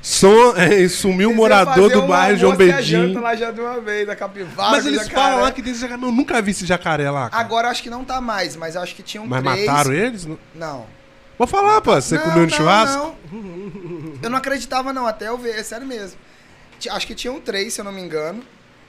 [0.03, 3.19] Som, é, sumiu o morador do bairro João Bedinho.
[3.21, 4.71] lá já de uma vez, capivara.
[4.73, 5.15] Mas eles jacaré.
[5.15, 6.03] falam lá que tem esse jacaré.
[6.03, 7.31] Eu nunca vi esse jacaré lá.
[7.31, 7.43] cara.
[7.43, 9.67] Agora acho que não tá mais, mas acho que tinham Mas três.
[9.67, 10.29] mataram eles?
[10.55, 10.85] Não.
[11.39, 11.95] Vou falar, pô.
[11.95, 13.15] Você Não, comeu no não, churrasco?
[13.33, 14.13] não.
[14.23, 16.19] Eu não acreditava, não, até eu ver, é sério mesmo.
[16.91, 18.43] Acho que tinham três, se eu não me engano.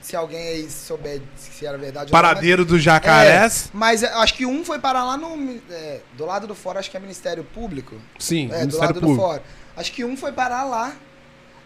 [0.06, 3.66] Se alguém aí souber se era verdade ou não, mas- Paradeiro do Jacarés.
[3.66, 5.60] É, mas acho que um foi parar lá no.
[5.72, 7.96] é, do lado do fora, acho que é Ministério Público.
[8.20, 9.28] Sim, É, do Ministério lado do Público.
[9.28, 9.42] fora.
[9.76, 10.94] Acho que um foi parar lá.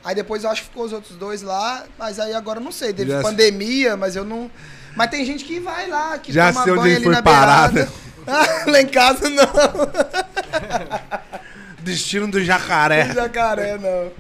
[0.06, 2.72] Aí depois eu acho que ficou os outros dois lá, mas aí agora eu não
[2.72, 2.94] sei.
[2.94, 4.50] Teve Já- pandemia, mas eu não.
[4.96, 7.14] Mas tem gente que vai lá, que Já toma sei onde banho ele ali foi
[7.16, 7.92] na parar, beirada.
[8.72, 9.44] lá em casa não.
[11.84, 13.06] Destino do Jacaré.
[13.06, 14.12] Tem jacaré, não.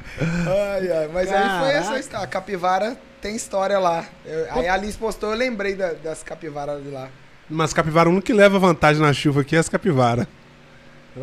[0.75, 1.09] Ai, ai.
[1.13, 1.99] Mas aí foi essa Caraca.
[1.99, 2.23] história.
[2.25, 4.05] A capivara tem história lá.
[4.25, 7.09] Eu- aí a Alice postou, eu lembrei da- das capivaras de lá.
[7.49, 10.27] Mas capivara, um que leva vantagem na chuva aqui é as capivara.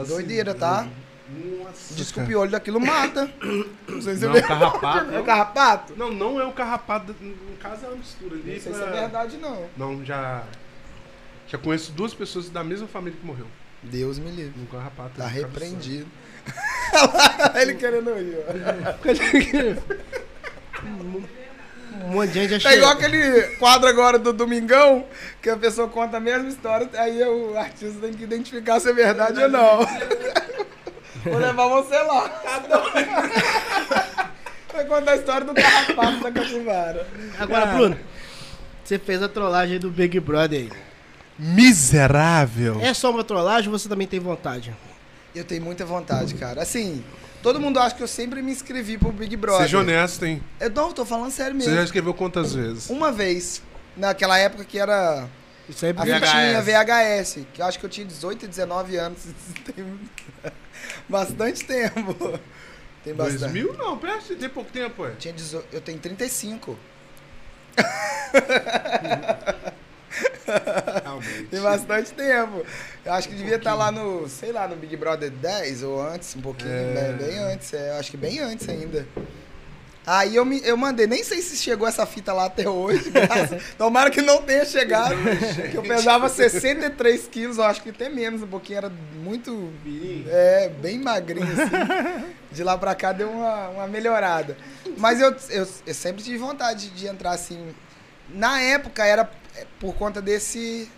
[0.09, 0.87] Doideira, tá?
[1.29, 3.29] Nossa, Desculpe, o olho daquilo mata.
[3.89, 5.11] Não sei se Não, é carrapato.
[5.13, 5.95] É o carrapato?
[5.97, 7.15] Não, não é o carrapato.
[7.21, 8.53] No caso é uma mistura ali.
[8.55, 9.67] Não sei se é verdade, não.
[9.77, 10.45] Não, já.
[11.49, 13.47] Já conheço duas pessoas da mesma família que morreu.
[13.83, 14.61] Deus me livre.
[14.61, 15.13] Um carrapato.
[15.17, 16.07] Tá um repreendido.
[17.61, 18.53] Ele querendo ir, ó.
[22.17, 22.79] Monte de gente já chegou.
[22.79, 25.05] igual aquele quadro agora do Domingão,
[25.43, 28.93] que a pessoa conta a mesma história, aí o artista tem que identificar se é
[28.95, 29.87] verdade ou não.
[31.23, 32.31] Vou levar você lá.
[34.73, 37.07] Vai contar a história do carrapato da capivara.
[37.39, 37.99] Agora, Bruno,
[38.83, 40.71] você fez a trollagem do Big Brother aí.
[41.39, 42.81] Miserável.
[42.81, 44.75] É só uma trollagem ou você também tem vontade?
[45.35, 46.63] Eu tenho muita vontade, cara.
[46.63, 47.05] Assim,
[47.43, 49.63] todo mundo acha que eu sempre me inscrevi pro Big Brother.
[49.63, 50.43] Seja honesto, hein?
[50.61, 51.77] Eu não, tô falando sério Você mesmo.
[51.77, 52.91] já escreveu quantas vezes?
[52.91, 53.63] Uma vez,
[53.97, 55.29] naquela época que era
[55.69, 59.19] Isso aí é a fitinha VHS, que eu acho que eu tinha 18, 19 anos.
[59.65, 59.99] Tem
[61.09, 62.39] bastante tempo.
[63.05, 63.41] Tem bastante.
[63.41, 63.75] 2000?
[63.75, 65.13] Não, presta, tem pouco tempo, ué.
[65.17, 66.77] Tinha 18, eu tenho 35.
[71.03, 71.45] Realmente.
[71.51, 72.65] Tem bastante tempo.
[73.05, 76.35] Eu acho que devia estar lá no, sei lá, no Big Brother 10 ou antes,
[76.37, 77.13] um pouquinho, É.
[77.19, 77.73] bem, bem antes.
[77.75, 79.07] É, eu acho que bem antes ainda.
[80.09, 83.11] Aí eu, me, eu mandei, nem sei se chegou essa fita lá até hoje.
[83.11, 85.17] graças- Tomara que não tenha chegado.
[85.73, 89.73] que eu pesava 63 quilos, eu acho que até menos, um pouquinho, era muito.
[90.29, 92.25] É, bem magrinho assim.
[92.53, 94.57] De lá pra cá deu uma, uma melhorada.
[94.97, 97.75] Mas eu, eu, eu sempre tive vontade de entrar assim.
[98.31, 99.29] Na época era
[99.81, 100.91] por conta desse.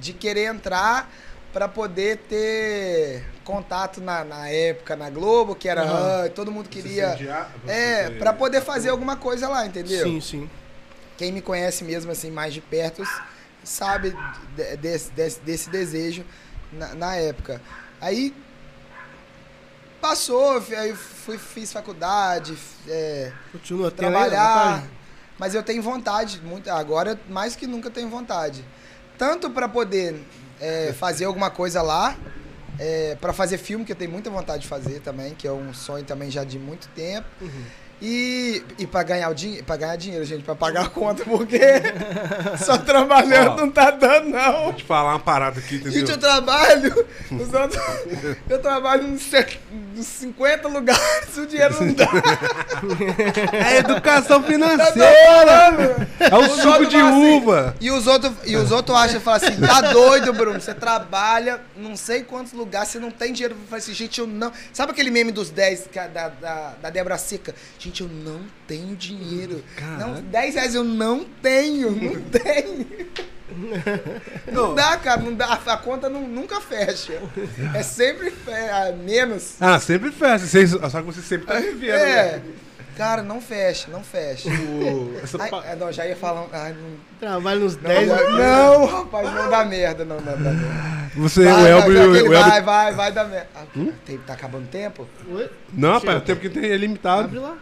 [0.00, 1.10] de querer entrar
[1.52, 5.82] pra poder ter contato na, na época na Globo, que era.
[6.24, 7.16] Ah, todo mundo queria.
[7.16, 10.04] Você É, pra poder fazer alguma coisa lá, entendeu?
[10.06, 10.50] Sim, sim.
[11.16, 13.02] Quem me conhece mesmo assim mais de perto
[13.64, 14.14] sabe
[14.54, 16.24] de- desse, desse, desse desejo
[16.72, 17.60] na, na época.
[18.00, 18.34] Aí
[20.00, 22.56] passou, aí fui, fiz faculdade,
[22.86, 24.84] é, Continua trabalhar.
[25.38, 28.64] Mas eu tenho vontade, muito, agora mais que nunca tenho vontade.
[29.18, 30.22] Tanto para poder
[30.60, 32.16] é, fazer alguma coisa lá,
[32.78, 35.72] é, para fazer filme, que eu tenho muita vontade de fazer também, que é um
[35.72, 37.28] sonho também já de muito tempo.
[38.02, 39.34] E, e para ganhar, o
[39.64, 41.58] pra ganhar dinheiro, gente, para pagar a conta, porque
[42.62, 43.56] só trabalhando Ó.
[43.56, 44.64] não tá dando, não.
[44.64, 45.92] Vou te falar uma parada aqui, entendeu?
[45.92, 47.82] Gente, eu trabalho, os outros,
[48.50, 49.58] eu trabalho nos se-
[49.94, 52.08] nos 50 lugares, o dinheiro não dá.
[53.66, 55.70] É educação Tá financeira.
[55.70, 56.06] dando.
[56.20, 57.74] É o suco de assim, uva.
[57.80, 60.60] E os outros e os outros acham e falam assim: tá doido, Bruno?
[60.60, 64.26] Você trabalha não sei quantos lugares, você não tem dinheiro pra fazer assim, gente, eu
[64.26, 64.52] não.
[64.72, 67.54] Sabe aquele meme dos 10 que é da, da, da Débora Seca?
[67.86, 69.62] Gente, eu não tenho dinheiro.
[69.98, 72.86] Não, 10 reais eu não tenho, não tenho.
[74.52, 75.52] Não dá, cara, não dá.
[75.66, 77.20] A conta não- nunca fecha.
[77.74, 79.54] É sempre fe- é, menos.
[79.60, 80.10] Ah, sempre.
[80.10, 82.32] Vocês- Só que você sempre tá vivendo, É.
[82.38, 82.42] né?
[82.96, 84.48] Cara, não fecha, não fecha.
[85.38, 86.46] Ai, pa- é, não, já ia falar.
[86.50, 90.52] Ai, não, Trabalho nos não, 10 não, rapaz, não dá merda, não, não, não.
[90.54, 90.96] não.
[91.16, 91.94] Você, Vai, o vai, Elber.
[92.08, 93.48] vai, Elber- vai, vai, vai dar merda.
[93.54, 93.64] Ah,
[94.04, 95.06] tem- tá acabando o tempo?
[95.30, 95.48] Oi?
[95.74, 97.24] Não, rapaz, o tempo que tem é limitado.
[97.24, 97.56] Abre lá.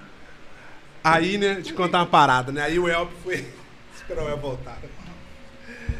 [1.04, 2.62] Aí, né, te contar uma parada, né?
[2.62, 3.34] Aí o Elber foi.
[3.94, 4.78] Esperar o Elber voltar.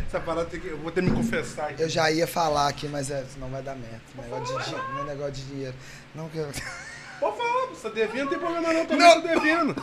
[0.06, 0.68] Essa parada tem que.
[0.68, 1.82] Eu vou ter que me confessar aqui.
[1.82, 4.00] Eu já ia falar aqui, mas é, senão vai dar merda.
[4.16, 5.74] Negócio de, não é negócio de dinheiro.
[6.14, 6.48] Não, que eu.
[7.20, 9.14] Pode falar, você tá devendo, não tem problema não, tô Não.
[9.14, 9.20] não.
[9.22, 9.74] devendo.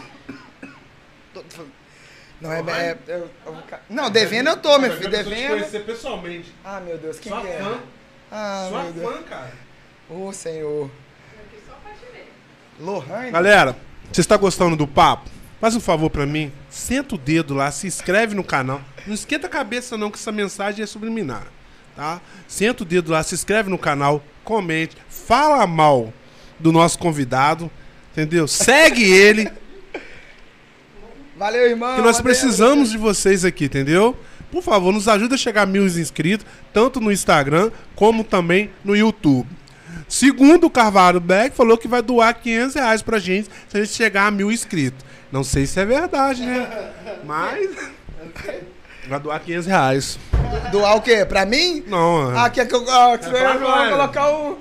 [1.33, 1.65] tô- tô-
[2.41, 2.59] Não, é.
[2.59, 5.09] é- eu- eu ca- não, devendo eu tô, meu Eu filho.
[5.11, 5.49] quero te Devendo.
[5.51, 6.53] conhecer pessoalmente.
[6.63, 7.59] Ah, meu Deus, quem Sua que é?
[7.59, 7.79] fã.
[8.31, 9.13] Ah, Sua meu Deus.
[9.15, 9.53] fã, cara.
[10.09, 10.89] Ô, senhor.
[12.79, 13.31] Lohane?
[13.31, 13.75] Galera,
[14.11, 15.29] você está gostando do papo?
[15.59, 18.81] Faz um favor pra mim, senta o dedo lá, se inscreve no canal.
[19.05, 21.45] Não esquenta a cabeça não que essa mensagem é subliminar,
[21.95, 22.19] tá?
[22.47, 26.11] Senta o dedo lá, se inscreve no canal, comente, fala mal
[26.59, 27.69] do nosso convidado,
[28.11, 28.47] entendeu?
[28.47, 29.51] Segue ele,
[31.37, 31.95] Valeu, irmão.
[31.95, 32.23] que nós valeu.
[32.23, 34.17] precisamos de vocês aqui, entendeu?
[34.51, 38.95] Por favor, nos ajuda a chegar a mil inscritos, tanto no Instagram como também no
[38.95, 39.47] YouTube.
[40.11, 43.93] Segundo o Carvalho Black, falou que vai doar 500 reais pra gente se a gente
[43.93, 45.05] chegar a mil inscritos.
[45.31, 46.67] Não sei se é verdade, né?
[47.23, 47.69] Mas
[49.07, 50.19] Vai doar 500 reais.
[50.69, 51.25] Doar o quê?
[51.25, 51.81] Pra mim?
[51.87, 52.49] Não, Ah, é.
[52.49, 53.89] quer que eu ah, que vai nós.
[53.89, 54.59] colocar o.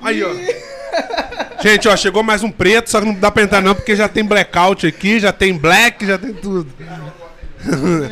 [0.00, 0.30] Aí, ó.
[1.62, 4.08] Gente, ó, chegou mais um preto, só que não dá pra entrar não, porque já
[4.08, 6.72] tem blackout aqui, já tem black, já tem tudo.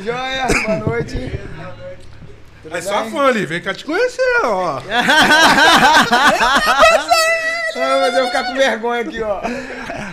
[0.04, 1.40] Joia, boa noite.
[2.66, 4.80] Tudo É só fã ali, vem cá te conhecer, ó.
[7.78, 9.40] Ah, mas eu vou ficar com vergonha aqui, ó.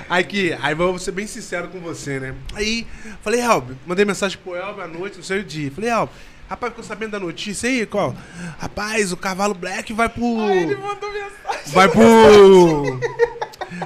[0.10, 2.36] Aqui, aí vou ser bem sincero com você, né?
[2.54, 2.86] Aí,
[3.22, 5.72] falei, Elber, mandei mensagem pro Elber à noite, não sei o dia.
[5.72, 6.14] Falei, Elber,
[6.50, 8.14] rapaz, ficou sabendo da notícia aí, qual?
[8.60, 10.42] Rapaz, o cavalo black vai pro.
[10.52, 11.74] Ele mandou mensagem.
[11.74, 13.00] Vai pro.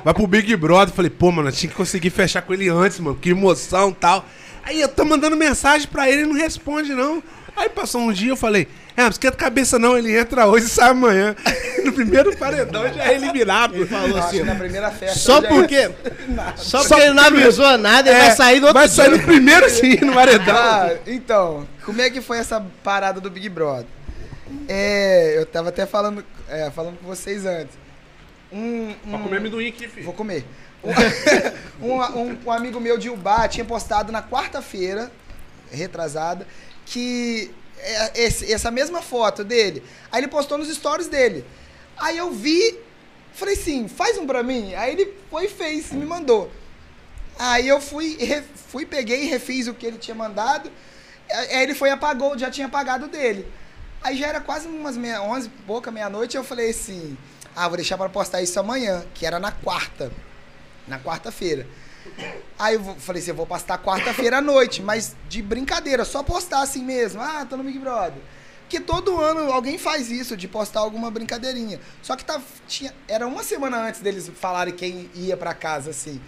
[0.03, 0.93] Vai pro Big Brother.
[0.93, 3.15] Falei, pô, mano, tinha que conseguir fechar com ele antes, mano.
[3.15, 4.25] Que emoção e tal.
[4.63, 7.23] Aí eu tô mandando mensagem pra ele e não responde, não.
[7.57, 10.67] Aí passou um dia, eu falei, é, não esquenta a cabeça não, ele entra hoje
[10.67, 11.35] e sai amanhã.
[11.87, 13.73] No primeiro paredão já é eliminado.
[13.75, 15.17] Ele falou assim, na primeira festa.
[15.17, 15.89] só já- porque.
[16.57, 19.17] Só Só porque ele não avisou nada, ele vai sair do outro Vai sair dia.
[19.17, 20.53] no primeiro sim, no paredão.
[20.55, 23.85] Ah, então, como é que foi essa parada do Big Brother?
[24.67, 27.73] É, eu tava até falando, é, falando com vocês antes.
[28.51, 30.05] Um, um- comer amendoim aqui, filho.
[30.05, 30.45] Vou comer.
[31.81, 35.09] Um, um- um amigo meu de Ubá tinha postado na quarta-feira,
[35.71, 36.45] retrasada,
[36.91, 39.83] que é, esse- essa mesma foto dele.
[40.11, 41.45] Aí ele postou nos stories dele.
[41.97, 42.77] Aí eu vi,
[43.33, 44.73] falei assim, faz um pra mim.
[44.75, 46.51] Aí ele foi e fez, me mandou.
[47.37, 48.17] Aí eu fui,
[48.69, 50.71] fui, peguei e refiz o que ele tinha mandado.
[51.31, 53.45] Aí ele foi e apagou, já tinha apagado dele.
[54.01, 57.17] Aí já era quase umas meia, 11, pouca, meia-noite, eu falei assim,
[57.55, 60.11] ah, vou deixar pra postar isso amanhã, que era na quarta,
[60.87, 61.67] na quarta-feira.
[62.59, 66.61] Aí eu falei assim, eu vou postar quarta-feira à noite, mas de brincadeira, só postar
[66.61, 68.21] assim mesmo, ah, tô no Big Brother.
[68.61, 71.79] Porque todo ano alguém faz isso, de postar alguma brincadeirinha.
[72.01, 76.19] Só que tá, tinha, era uma semana antes deles falarem quem ia pra casa, assim.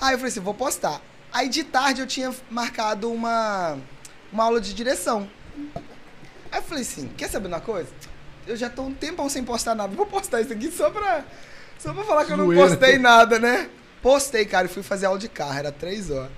[0.00, 1.00] Aí eu falei assim, vou postar.
[1.32, 3.78] Aí de tarde eu tinha marcado uma,
[4.32, 5.30] uma aula de direção.
[6.50, 7.90] Aí eu falei assim, quer saber uma coisa?
[8.44, 11.24] Eu já tô um tempão sem postar nada, vou postar isso aqui só pra,
[11.78, 13.70] só pra falar que eu não postei nada, né?
[14.02, 16.30] Postei, cara, e fui fazer aula de carro, era três horas.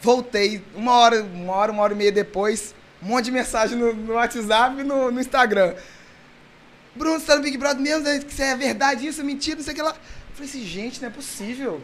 [0.00, 3.94] Voltei, uma hora, uma hora, uma hora e meia depois, um monte de mensagem no,
[3.94, 5.74] no WhatsApp e no, no Instagram.
[6.94, 8.04] Bruno, você tá no Big Brother mesmo?
[8.04, 8.18] né?
[8.20, 9.90] Que é verdade, isso é mentira, não sei o que lá.
[9.90, 11.80] Eu falei assim, gente, não é possível.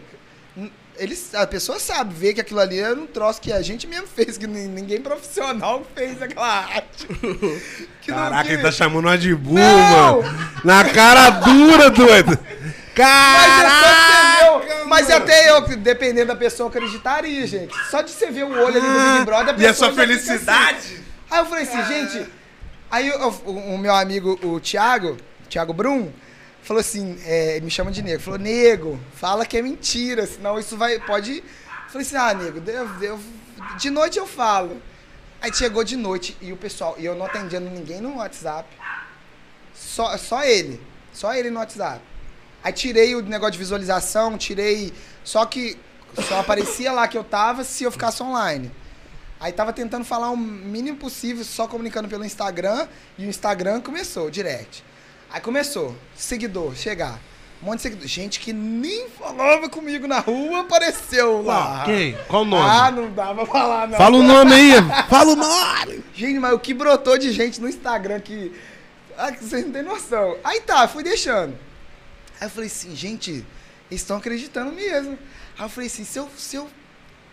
[0.96, 4.06] Eles, a pessoa sabe ver que aquilo ali era um troço que a gente mesmo
[4.14, 7.06] fez, que nin- ninguém profissional fez aquela arte.
[8.06, 10.22] Caraca, ele tá chamando uma de burro, mano.
[10.62, 12.38] Na cara dura, doido.
[12.96, 17.74] Mas, é só Caraca, ver, o- mas até eu, dependendo da pessoa, acreditaria, gente.
[17.90, 19.92] Só de você ver o olho ali do Big Brother, a E a pessoa sua
[20.02, 20.78] felicidade?
[20.78, 21.04] assim.
[21.30, 22.26] Aí eu falei assim, gente.
[22.90, 25.16] Aí eu- o, o meu amigo, o Thiago,
[25.48, 26.10] Thiago Brum,
[26.62, 28.20] falou assim: é, me chama de nego.
[28.20, 30.98] Falou, nego, fala que é mentira, senão isso vai.
[30.98, 31.36] Pode.
[31.38, 31.42] Eu
[31.92, 33.20] falei assim, ah, nego, eu- eu-
[33.78, 34.80] de noite eu falo.
[35.40, 38.68] Aí chegou de noite e o pessoal, e eu não atendendo ninguém no WhatsApp.
[39.74, 40.80] Só, só ele.
[41.12, 42.00] Só ele no WhatsApp.
[42.62, 44.92] Aí tirei o negócio de visualização, tirei.
[45.24, 45.78] Só que
[46.28, 48.70] só aparecia lá que eu tava se eu ficasse online.
[49.38, 52.86] Aí tava tentando falar o mínimo possível, só comunicando pelo Instagram,
[53.16, 54.84] e o Instagram começou, direct.
[55.30, 57.18] Aí começou, seguidor, chegar.
[57.62, 58.06] Um monte de seguidor.
[58.06, 61.84] Gente que nem falava comigo na rua apareceu lá.
[61.86, 62.18] Quem?
[62.28, 62.68] Qual o nome?
[62.68, 63.96] Ah, não dá pra falar, não.
[63.96, 64.72] Fala o nome aí.
[65.08, 66.04] Fala o nome.
[66.14, 68.52] Gente, mas o que brotou de gente no Instagram que.
[69.16, 70.36] Ah, que vocês não têm noção.
[70.44, 71.56] Aí tá, fui deixando.
[72.40, 73.30] Aí eu falei assim, gente,
[73.90, 75.18] eles estão acreditando mesmo.
[75.58, 76.68] Aí eu falei assim, se eu, se eu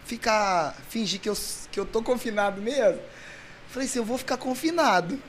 [0.06, 0.76] ficar.
[0.90, 1.38] fingir que eu,
[1.72, 5.20] que eu tô confinado mesmo, eu falei assim, eu vou ficar confinado.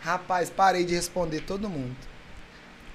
[0.00, 1.96] Rapaz, parei de responder todo mundo.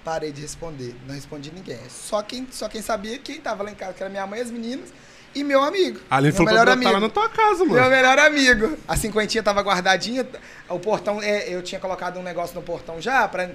[0.03, 0.95] Parei de responder.
[1.07, 1.79] Não respondi ninguém.
[1.89, 4.51] Só quem, só quem sabia quem tava lá em casa, que era minha mãe, as
[4.51, 4.93] meninas,
[5.35, 5.99] e meu amigo.
[6.09, 6.91] A Aline meu melhor amigo.
[6.91, 7.89] lá na tua casa, Meu mano.
[7.89, 8.77] melhor amigo.
[8.87, 10.27] A cinquentinha tava guardadinha.
[10.69, 13.49] O portão, é, eu tinha colocado um negócio no portão já, pra,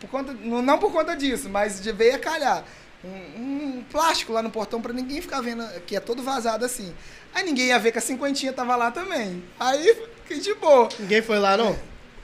[0.00, 2.64] por conta, não, por conta disso, mas de veio a calhar.
[3.04, 6.94] Um, um plástico lá no portão pra ninguém ficar vendo, que é todo vazado assim.
[7.34, 9.42] Aí ninguém ia ver que a cinquentinha tava lá também.
[9.60, 10.88] Aí fiquei de boa.
[10.98, 11.76] Ninguém foi lá, não?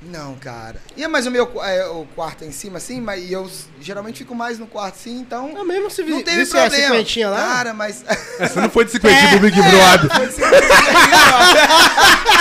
[0.02, 0.76] Não, cara.
[0.96, 4.18] E é mais o meu é, o quarto em cima, assim, mas e eu geralmente
[4.18, 5.52] fico mais no quarto, assim, então.
[5.52, 6.70] Não, mesmo se vi, Não teve problema.
[6.70, 7.36] cinquentinha lá.
[7.36, 8.02] Cara, mas.
[8.38, 10.10] Você não foi de 50 pro Big Brother.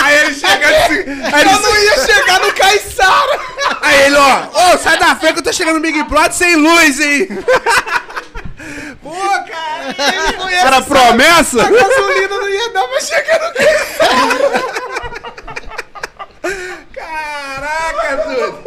[0.02, 0.94] Aí ele chega assim.
[1.34, 3.40] Aí eu ele, não ia chegar no Caissara!
[3.82, 4.74] aí ele, ó.
[4.74, 7.28] Ô, sai da frente que eu tô chegando no Big Brother sem luz, hein?
[9.02, 9.94] Pô, cara!
[9.98, 11.62] Ele foi Era promessa?
[11.62, 14.69] A gasolina não ia dar pra chegar no Caissara!
[17.20, 18.58] Caraca, dude!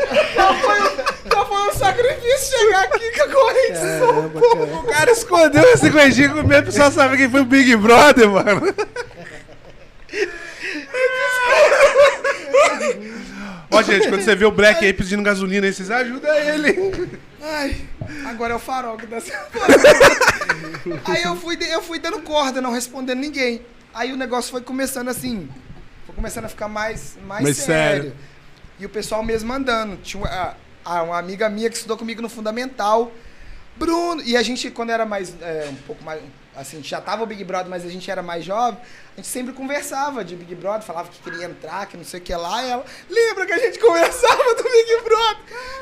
[1.31, 4.77] Só foi, um sacrifício chegar aqui com a corrente Caramba.
[4.79, 8.61] O cara escondeu esse correntinho com medo, só saber quem foi o Big Brother, mano.
[13.71, 17.19] Ó, gente, quando você vê o Black aí pedindo gasolina aí, vocês ajudam ele.
[17.41, 17.75] Ai,
[18.25, 19.17] agora é o farol que dá
[21.05, 23.65] Aí eu fui, eu fui dando corda, não respondendo ninguém.
[23.93, 25.49] Aí o negócio foi começando assim.
[26.05, 28.03] Foi começando a ficar mais, mais, mais sério.
[28.03, 28.13] sério.
[28.79, 29.97] E o pessoal mesmo mandando.
[29.97, 30.55] Tinha uma,
[30.85, 33.11] a- uma amiga minha que estudou comigo no Fundamental.
[33.75, 34.21] Bruno.
[34.23, 35.33] E a gente, quando era mais.
[35.41, 36.21] é, um pouco mais.
[36.55, 38.77] Assim, já tava o Big Brother, mas a gente era mais jovem.
[39.13, 42.23] A gente sempre conversava de Big Brother, falava que queria entrar, que não sei o
[42.23, 42.63] que lá.
[42.63, 42.85] E ela.
[43.09, 45.37] Lembra que a gente conversava do Big Brother?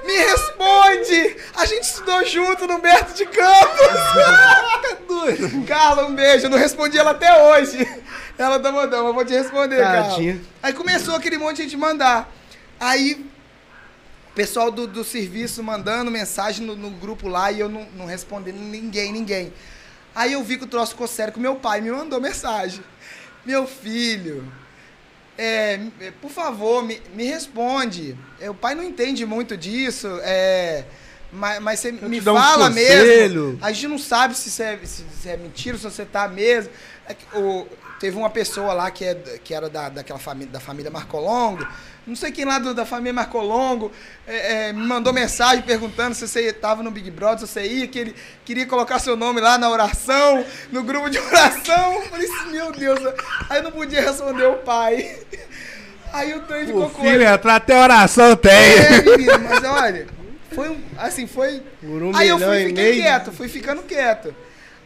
[0.05, 1.35] Me responde!
[1.57, 3.87] A gente estudou junto no Humberto de Campos!
[5.67, 6.45] Carla, um beijo.
[6.45, 7.85] Eu não respondi ela até hoje.
[8.37, 10.33] Ela tá mandando, eu vou te responder, Tadinha.
[10.35, 10.47] Carla.
[10.63, 12.31] Aí começou aquele monte de gente mandar.
[12.81, 13.13] Aí,
[14.31, 18.05] o pessoal do, do serviço mandando mensagem no, no grupo lá e eu não, não
[18.07, 19.53] respondendo ninguém, ninguém.
[20.15, 22.83] Aí eu vi que o troço ficou sério, que meu pai me mandou mensagem.
[23.45, 24.51] Meu filho,
[25.37, 25.79] é,
[26.21, 28.17] por favor, me, me responde.
[28.39, 30.83] É, o pai não entende muito disso, é,
[31.31, 33.43] mas, mas você me fala conselho.
[33.45, 33.59] mesmo.
[33.61, 36.71] A gente não sabe se isso é, se, é mentira, se você tá mesmo.
[37.07, 37.67] É o-
[37.99, 41.65] teve uma pessoa lá que, é, que era da, daquela família, da família Marcolongo,
[42.07, 43.91] não sei quem lá do- da família Marcolongo,
[44.27, 47.87] é, é, me mandou mensagem perguntando se você estava no Big Brother, se você ia,
[47.87, 51.93] que ele queria colocar seu nome lá na oração, no grupo de oração.
[51.93, 52.99] Eu falei assim, meu Deus.
[53.49, 55.19] Aí eu não podia responder o pai.
[56.13, 58.51] Aí o trem ficou com filho entrar até oração tem.
[58.51, 60.07] é, menino, mas olha,
[60.53, 61.63] foi um, assim, foi.
[61.79, 64.35] Por um Aí eu fui fiquei quieto, fui ficando quieto.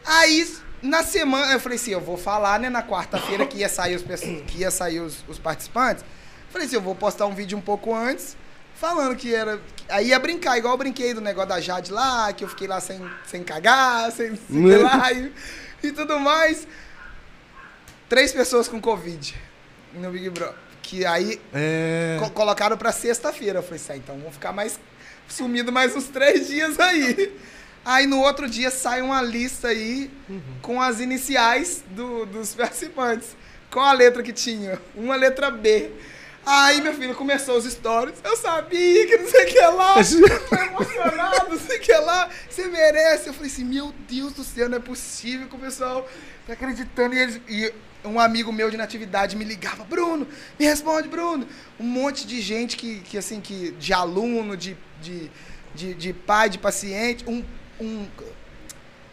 [0.06, 0.48] Aí
[0.84, 4.04] na semana eu falei assim, eu vou falar, né, na quarta-feira que ia sair os
[4.04, 6.06] que ia sair os, os participantes.
[6.56, 8.38] Falei assim, eu vou postar um vídeo um pouco antes
[8.76, 12.46] falando que era aí ia brincar, igual eu brinquei do negócio da Jade lá, que
[12.46, 15.34] eu fiquei lá sem, sem cagar, sem, sem sei lá e,
[15.84, 16.66] e tudo mais.
[18.08, 19.36] Três pessoas com Covid
[19.96, 20.56] no Big Brother.
[20.82, 22.16] Que aí É.
[22.22, 23.60] Co- colocaram pra sexta-feira.
[23.60, 24.80] Eu falei assim, ah, então vamos ficar mais
[25.28, 27.38] sumido mais uns três dias aí.
[27.84, 30.10] Aí no outro dia sai uma lista aí
[30.62, 33.36] com as iniciais do- dos participantes.
[33.70, 34.80] Qual a letra que tinha?
[34.96, 35.92] Uma letra B.
[36.46, 38.20] Aí, meu filho, começou os stories.
[38.24, 39.96] Eu sabia que não sei o que lá.
[39.96, 42.30] Tô emocionado, não sei o que lá.
[42.48, 43.28] Você merece.
[43.28, 46.08] Eu falei assim, meu Deus do céu, não é possível que o pessoal
[46.46, 47.16] tá acreditando.
[47.16, 47.74] E, eles, e
[48.06, 50.28] um amigo meu de natividade me ligava, Bruno,
[50.60, 51.48] me responde, Bruno.
[51.80, 55.32] Um monte de gente que, que assim, que, de aluno, de, de,
[55.74, 57.26] de, de pai, de paciente.
[57.28, 57.44] Um,
[57.80, 58.08] um,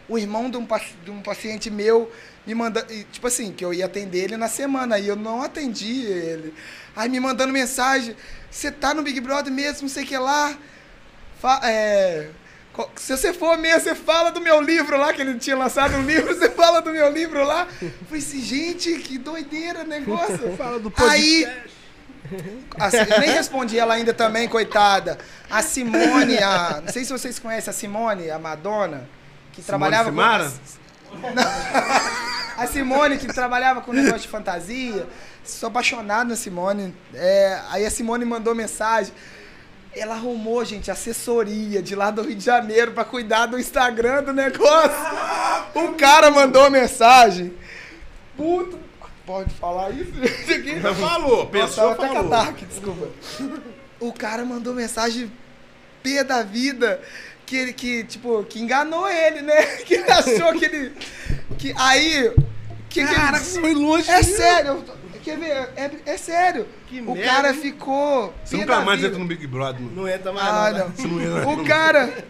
[0.07, 0.67] o irmão de um,
[1.03, 2.11] de um paciente meu
[2.45, 6.01] me mandando, tipo assim, que eu ia atender ele na semana, e eu não atendi
[6.05, 6.53] ele.
[6.95, 8.15] Aí me mandando mensagem,
[8.51, 10.55] você tá no Big Brother mesmo, não sei o que lá.
[11.41, 12.29] Fa- é,
[12.95, 16.03] se você for mesmo, você fala do meu livro lá, que ele tinha lançado um
[16.05, 17.67] livro, você fala do meu livro lá.
[17.81, 20.55] Eu falei assim, gente, que doideira o negócio.
[20.57, 21.47] Fala do Aí,
[22.79, 25.17] assim, eu nem respondi ela ainda também, coitada.
[25.49, 29.07] A Simone, a, não sei se vocês conhecem a Simone, a Madonna,
[29.51, 30.51] que trabalhava Simara?
[32.57, 35.07] a Simone, que trabalhava com negócio de fantasia.
[35.43, 36.95] Sou apaixonado na Simone.
[37.13, 39.13] É, aí a Simone mandou mensagem.
[39.95, 44.33] Ela arrumou, gente, assessoria de lá do Rio de Janeiro pra cuidar do Instagram do
[44.33, 44.97] negócio.
[45.75, 47.53] O cara mandou mensagem.
[48.35, 48.77] Puta.
[49.25, 50.11] Pode falar isso?
[50.81, 52.23] Já falou, pessoa até falou.
[52.23, 53.07] catarro aqui, desculpa.
[53.99, 55.31] O cara mandou mensagem
[56.03, 57.01] pé da vida
[57.45, 59.61] que ele que tipo que enganou ele, né?
[59.85, 60.91] Que ele achou que ele
[61.57, 62.33] que aí
[62.89, 64.09] que, que Cara, ele- foi longe.
[64.09, 64.83] é sério.
[65.23, 65.69] Quer ver?
[65.77, 66.67] É, é sério.
[66.87, 67.61] Que o merda, cara hein?
[67.61, 69.07] ficou Você nunca mais vida.
[69.07, 69.95] entra no Big Brother, mano.
[70.01, 70.79] Não entra mais Ah, não.
[70.79, 70.89] não.
[70.95, 71.63] Você não entra, O não.
[71.63, 72.25] cara.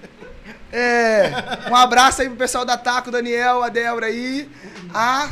[0.71, 1.31] É.
[1.71, 4.47] Um abraço aí pro pessoal da Taco, Daniel, a Débora aí.
[4.93, 5.29] A.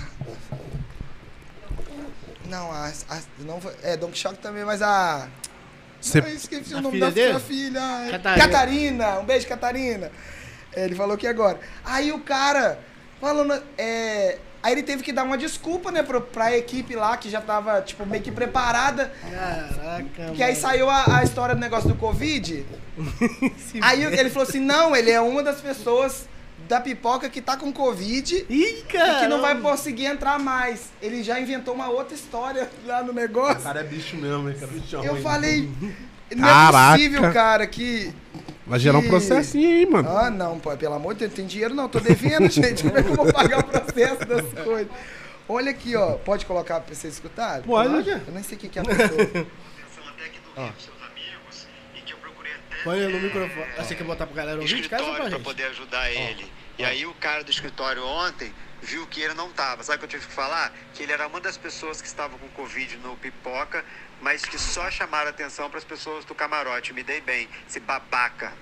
[2.47, 2.87] Não, a.
[3.09, 5.27] a- não, é, Don Quixote também, mas a.
[6.01, 7.31] Você- Eu esqueci a o nome filha da dele?
[7.31, 7.81] sua filha.
[8.11, 8.47] Catarina.
[8.47, 9.19] Catarina.
[9.19, 10.11] Um beijo, Catarina.
[10.73, 11.59] É, Ele falou aqui agora.
[11.85, 12.79] Aí o cara
[13.19, 13.61] falando.
[13.77, 17.41] É, aí ele teve que dar uma desculpa, né, pro, pra equipe lá, que já
[17.41, 19.11] tava, tipo, meio que preparada.
[19.29, 20.61] Caraca, Que aí mano.
[20.61, 22.65] saiu a, a história do negócio do Covid.
[23.81, 26.27] aí ele falou assim: não, ele é uma das pessoas
[26.71, 30.89] da pipoca que tá com Covid Ih, e que não vai conseguir entrar mais.
[31.01, 33.61] Ele já inventou uma outra história lá no O negócio.
[33.61, 34.55] cara é bicho mesmo, hein?
[34.57, 35.21] Cara, bichão, Eu hein?
[35.21, 35.69] falei.
[36.33, 36.77] Não Caraca.
[36.77, 38.13] é possível, cara, que.
[38.65, 40.07] Vai gerar um que- processinho aí, mano.
[40.09, 42.83] Ah, não, pô, pelo amor de Deus, tem dinheiro não, tô devendo, gente.
[42.83, 44.87] Como é que eu vou pagar o processo das coisas?
[45.49, 46.13] Olha aqui, ó.
[46.13, 47.63] Pode colocar pra vocês escutarem?
[47.63, 48.09] Pode.
[48.09, 49.07] Eu nem sei o que que é a pessoa.
[49.23, 49.43] atenção
[50.07, 51.67] até que do livro seus amigos
[51.97, 53.65] e que eu procurei até Põe no é, microfone.
[53.77, 55.43] Ah, Você quer botar pra galera ouvir de casa pra para gente?
[55.43, 56.45] poder ajudar ele.
[56.81, 58.51] E aí o cara do escritório ontem
[58.81, 59.83] viu que ele não tava.
[59.83, 60.73] Sabe o que eu tive que falar?
[60.95, 63.85] Que ele era uma das pessoas que estavam com Covid no pipoca,
[64.19, 66.91] mas que só chamaram atenção para as pessoas do camarote.
[66.91, 68.51] Me dei bem, esse babaca.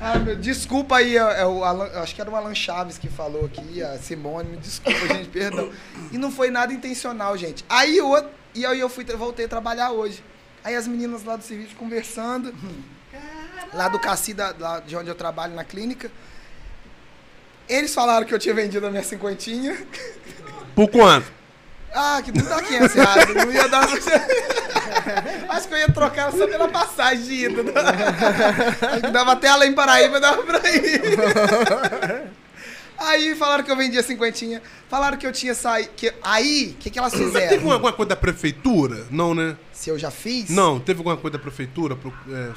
[0.00, 3.82] Ah, desculpa aí, é, é o acho que era o Alan Chaves que falou aqui,
[3.82, 5.70] a Simone, desculpa, gente, perdão.
[6.12, 7.64] E não foi nada intencional, gente.
[7.68, 8.12] Aí eu,
[8.54, 10.22] e aí eu fui, voltei a trabalhar hoje.
[10.64, 12.54] Aí as meninas lá do serviço conversando,
[13.72, 16.10] lá do Cassi, da- lá de onde eu trabalho na clínica.
[17.68, 19.76] Eles falaram que eu tinha vendido a minha cinquentinha.
[20.74, 21.35] Por quanto?
[21.94, 23.86] Ah, que não dá 500 reais, não ia dar.
[25.48, 27.62] Acho que eu ia trocar ela só pela passagem de ida.
[28.92, 31.16] Acho que dava até além Paraíba, dava pra ir.
[32.98, 34.62] Aí falaram que eu vendia cinquentinha.
[34.88, 35.90] Falaram que eu tinha saído.
[35.96, 36.12] Que...
[36.22, 37.72] Aí, o que, que elas Mas teve fizeram?
[37.72, 39.06] alguma coisa da prefeitura?
[39.10, 39.56] Não, né?
[39.72, 40.48] Se eu já fiz?
[40.50, 41.94] Não, teve alguma coisa da prefeitura?
[41.94, 42.52] Pro- é.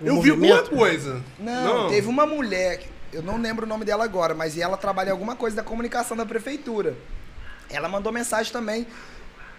[0.00, 0.76] Um Eu vi alguma movimento?
[0.76, 1.22] coisa.
[1.38, 2.82] Não, teve uma mulher,
[3.12, 6.16] eu não lembro o nome dela agora, mas ela trabalha em alguma coisa da comunicação
[6.16, 6.96] da prefeitura.
[7.72, 8.86] Ela mandou mensagem também.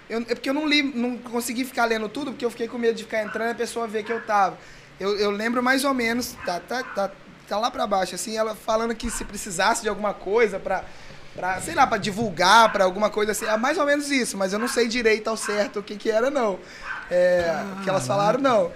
[0.10, 2.78] Eu, é porque eu não li, não consegui ficar lendo tudo, porque eu fiquei com
[2.78, 4.58] medo de ficar entrando e a pessoa ver que eu tava.
[5.00, 7.12] Eu, eu lembro mais ou menos, tá, tá, tá,
[7.48, 10.84] tá lá pra baixo, assim, ela falando que se precisasse de alguma coisa pra,
[11.36, 14.54] pra sei lá, pra divulgar, pra alguma coisa assim, é mais ou menos isso, mas
[14.54, 16.60] eu não sei direito ao certo o que que era, não.
[17.10, 18.72] É, o que elas falaram, não.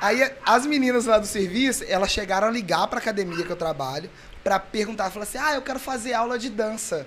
[0.00, 4.10] Aí as meninas lá do serviço, elas chegaram a ligar pra academia que eu trabalho
[4.42, 7.06] pra perguntar, falaram assim: "Ah, eu quero fazer aula de dança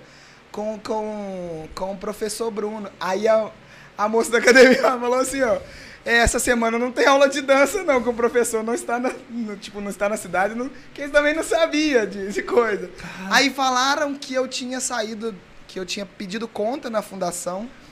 [0.56, 2.89] com com, com o professor Bruno".
[2.99, 3.49] Aí a,
[3.97, 5.58] a moça da academia falou assim, ó:
[6.06, 9.12] "É, essa semana não tem aula de dança não, que o professor não está na,
[9.30, 12.89] no- tipo, não está na cidade, não, que eles também não sabia de, de coisa".
[13.30, 15.36] Aí falaram que eu tinha saído
[15.68, 17.70] que eu tinha pedido conta na fundação.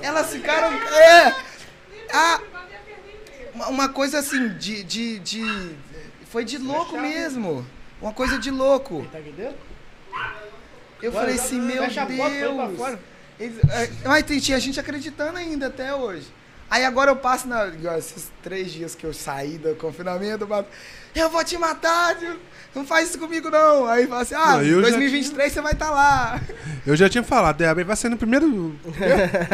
[0.00, 0.72] Elas ficaram.
[0.72, 1.34] É!
[2.12, 2.40] Ah,
[3.54, 5.74] uma- uma coisa assim, de, de, de.
[6.30, 7.66] Foi de louco mesmo.
[8.00, 9.06] Uma coisa de louco.
[9.10, 9.56] Tá aqui dentro?
[11.04, 12.98] Eu Bora, falei assim, meu porta, Deus.
[13.38, 16.26] Eles- é, Mas tem- tinha gente acreditando ainda até hoje.
[16.70, 17.68] Aí agora eu passo na.
[17.98, 20.48] Esses três dias que eu saí do confinamento,
[21.14, 22.38] eu vou te matar, tio.
[22.74, 23.86] não faz isso comigo não.
[23.86, 26.40] Aí fala assim, ah, Não, eu já 2023 você vai estar lá.
[26.86, 28.48] Eu já tinha falado, Débora, vai ser no primeiro.
[28.48, 28.76] Meu,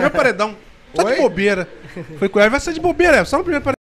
[0.02, 0.56] meu paredão.
[0.94, 1.14] Só Oi?
[1.16, 1.68] de bobeira.
[2.18, 3.79] Foi com ela, vai ser de bobeira, é, só no primeiro paredão.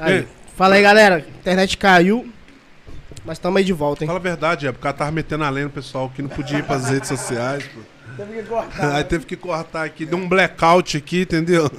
[0.00, 0.26] Aí.
[0.56, 1.16] Fala aí, galera.
[1.16, 2.30] A internet caiu.
[3.24, 4.06] Mas tamo aí de volta, hein?
[4.06, 6.58] Fala a verdade, é, porque ela tava metendo a lenda no pessoal que não podia
[6.58, 7.80] ir pras redes sociais, pô.
[8.16, 8.94] Teve que cortar.
[8.94, 11.70] Aí teve que cortar aqui, deu um blackout aqui, entendeu?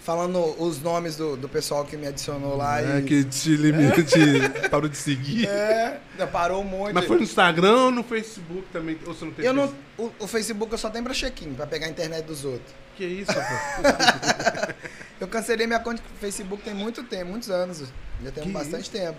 [0.00, 3.02] Falando os nomes do, do pessoal que me adicionou lá É, e.
[3.02, 5.46] que te limite, te parou de seguir.
[5.46, 6.00] É,
[6.32, 6.94] parou um monte.
[6.94, 8.98] Mas foi no Instagram ou no Facebook também?
[9.06, 11.66] Ou você não tem Eu não, o, o Facebook eu só tenho pra check-in, pra
[11.66, 12.74] pegar a internet dos outros.
[12.96, 13.38] Que isso, pô?
[15.20, 17.84] Eu cancelei minha conta do Facebook tem muito tempo, muitos anos.
[18.22, 19.18] Já tem Que bastante tempo.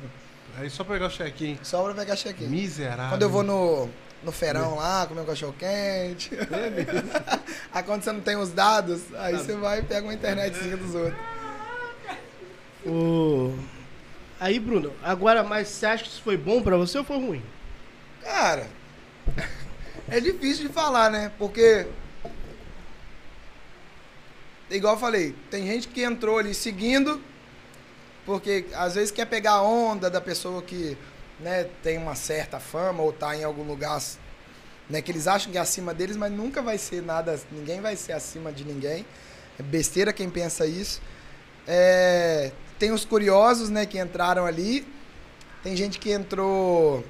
[0.58, 1.58] Aí só pegar o check-in.
[1.62, 2.48] Só pra pegar check-in.
[2.48, 3.10] Miserável.
[3.10, 3.90] Quando eu vou no,
[4.24, 6.32] no feirão lá, comer um cachorro quente.
[7.74, 10.96] aí quando você não tem os dados, aí você vai e pega uma internetzinha dos
[10.96, 11.20] outros.
[12.86, 13.58] O...
[14.40, 17.44] Aí, Bruno, agora, mas você acha que isso foi bom pra você ou foi ruim?
[18.22, 18.68] Cara,
[20.08, 21.32] é difícil de falar, né?
[21.38, 21.88] Porque.
[24.70, 27.20] Igual eu falei, tem gente que entrou ali seguindo,
[28.26, 30.96] porque às vezes quer pegar a onda da pessoa que
[31.40, 34.00] né, tem uma certa fama ou tá em algum lugar
[34.90, 37.96] né, que eles acham que é acima deles, mas nunca vai ser nada, ninguém vai
[37.96, 39.06] ser acima de ninguém.
[39.60, 41.02] É besteira quem pensa isso.
[41.68, 44.88] É, tem os curiosos, né, que entraram ali.
[45.62, 47.04] Tem gente que entrou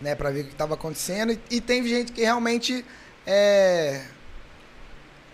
[0.00, 1.32] né, para ver o que estava acontecendo.
[1.32, 2.84] E, e tem gente que realmente
[3.26, 4.02] é,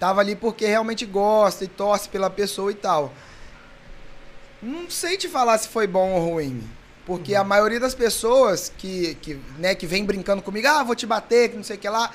[0.02, 3.14] tava ali porque realmente gosta e torce pela pessoa e tal.
[4.60, 6.60] Não sei te falar se foi bom ou ruim.
[7.06, 11.06] Porque a maioria das pessoas que, que, né, que vem brincando comigo, ah, vou te
[11.06, 12.10] bater, que não sei o que lá,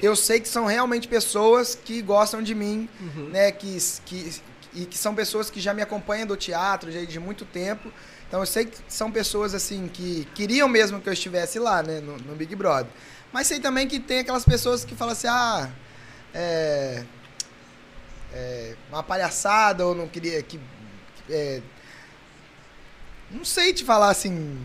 [0.00, 2.88] eu sei que são realmente pessoas que gostam de mim,
[3.32, 3.76] né, que,
[4.06, 4.40] que,
[4.72, 7.92] e que são pessoas que já me acompanham do teatro já de muito tempo.
[8.28, 11.98] Então eu sei que são pessoas assim que queriam mesmo que eu estivesse lá, né,
[11.98, 12.92] no, no Big Brother.
[13.32, 15.68] Mas sei também que tem aquelas pessoas que falam assim, ah,
[16.32, 17.04] é,
[18.32, 20.58] é uma palhaçada ou não queria que,
[21.28, 21.60] é,
[23.30, 24.58] não sei te falar assim,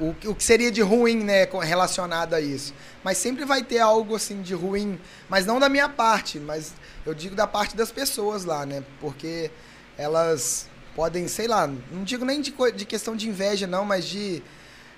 [0.00, 2.74] o, o, que seria de ruim, né, relacionado a isso.
[3.02, 6.72] Mas sempre vai ter algo assim de ruim, mas não da minha parte, mas
[7.04, 8.82] eu digo da parte das pessoas lá, né?
[9.00, 9.50] Porque
[9.96, 14.42] elas podem, sei lá, não digo nem de, de questão de inveja, não, mas de,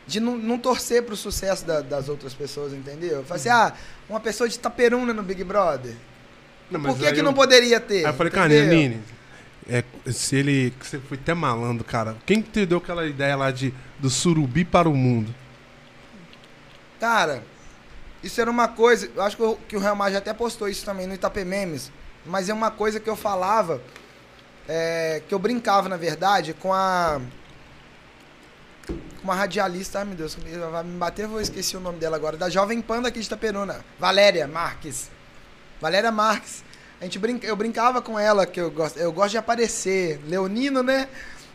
[0.06, 3.24] de não, não torcer pro sucesso da- das outras pessoas, entendeu?
[3.24, 3.72] Fala assim, ah,
[4.08, 5.94] uma pessoa de Itaperuna no Big Brother.
[6.70, 8.04] Não, Por que, que eu- não poderia ter?
[8.04, 8.48] Aí eu falei, cara?
[8.48, 9.00] Nini,
[9.68, 10.72] é, se ele.
[10.80, 12.16] Você foi até malandro, cara.
[12.26, 15.32] Quem que te deu aquela ideia lá de do surubi para o mundo?
[16.98, 17.42] Cara,
[18.22, 19.08] isso era uma coisa.
[19.14, 21.90] Eu acho que o, que o Real Madrid até postou isso também no Itapê Memes.
[22.24, 23.80] Mas é uma coisa que eu falava.
[24.68, 27.20] é, que eu brincava, na verdade, com a.
[28.88, 30.00] Com uma radialista.
[30.00, 30.36] Ai, meu Deus,
[30.70, 32.36] vai me bater, eu vou esqueci o nome dela agora.
[32.36, 33.84] Da Jovem Pan daqui de Itaperuna.
[33.98, 35.10] Valéria Marques.
[35.80, 36.64] Valéria Marques.
[37.00, 40.20] A gente brinca, eu brincava com ela, que eu gosto, eu gosto de aparecer.
[40.26, 41.08] Leonino, né?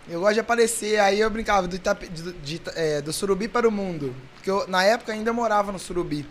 [0.10, 1.00] Eu gosto de aparecer.
[1.00, 4.16] Aí eu brincava do, Itape, de- de é, do Surubi para o Mundo.
[4.36, 6.28] Porque eu, na época, ainda morava no Surubi.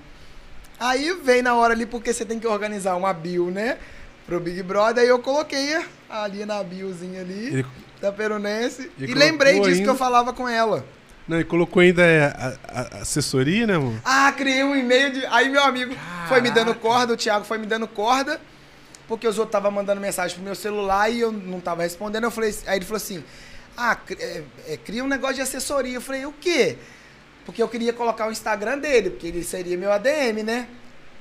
[0.78, 3.78] Aí vem na hora ali, porque você tem que organizar uma bio, né?
[4.26, 5.02] Pro Big Brother.
[5.02, 5.76] Aí eu coloquei
[6.08, 7.66] ali na biozinha ali, Ele,
[8.00, 8.90] da Perunense.
[8.98, 10.84] Ele E lembrei disso que eu ainda- falava com ela.
[11.30, 14.00] Não, ele colocou ainda é, a, a- assessoria, né, mano?
[14.04, 15.24] Ah, criei um e-mail de.
[15.26, 15.94] Aí meu amigo
[16.28, 18.40] foi me dando corda, o Thiago foi me dando corda,
[19.06, 22.24] porque os outros estavam mandando mensagem pro meu celular e eu não tava respondendo.
[22.24, 23.22] Eu falei, aí ele falou assim:
[23.76, 25.94] Ah, é, é, cria um negócio de assessoria.
[25.94, 26.76] Eu falei, o quê?
[27.46, 30.66] Porque eu queria colocar o Instagram dele, porque ele seria meu ADM, né?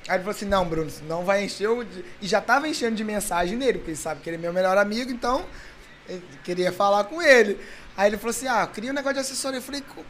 [0.07, 1.85] Aí ele falou assim, não, Bruno, não vai encher o.
[2.21, 4.75] E já tava enchendo de mensagem nele, porque ele sabe que ele é meu melhor
[4.77, 5.45] amigo, então
[6.07, 7.59] eu queria falar com ele.
[7.99, 9.57] Aí ele falou assim, ah, cria um negócio de assessoria.
[9.57, 10.05] Eu falei, "Co-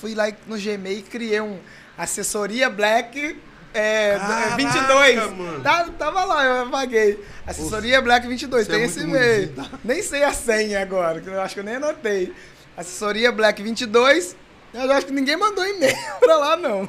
[0.00, 1.60] fui lá no Gmail e criei um
[1.96, 3.38] assessoria black
[3.72, 5.16] é, Caraca, 22.
[5.32, 5.62] mano.
[5.62, 7.24] Tá, tava lá, eu apaguei.
[7.46, 9.48] Assessoria black 22, Você é tem muito esse e-mail.
[9.52, 12.34] bonzinho, Nem sei a senha agora, que eu acho que eu nem anotei.
[12.76, 14.34] Assessoria black 22.
[14.74, 16.88] Eu acho que ninguém mandou e-mail pra lá, não.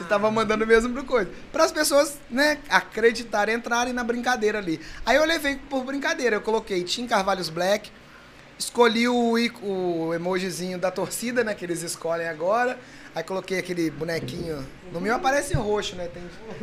[0.00, 1.30] E tava mandando mesmo pro coisa.
[1.50, 4.78] Para as pessoas, né, acreditarem, entrarem na brincadeira ali.
[5.06, 6.36] Aí eu levei por brincadeira.
[6.36, 7.90] Eu coloquei Tim Carvalhos Black,
[8.58, 12.78] escolhi o, o emojizinho da torcida, né, que eles escolhem agora.
[13.14, 14.62] Aí coloquei aquele bonequinho.
[14.92, 16.06] No meu aparece roxo, né?
[16.12, 16.22] Tem,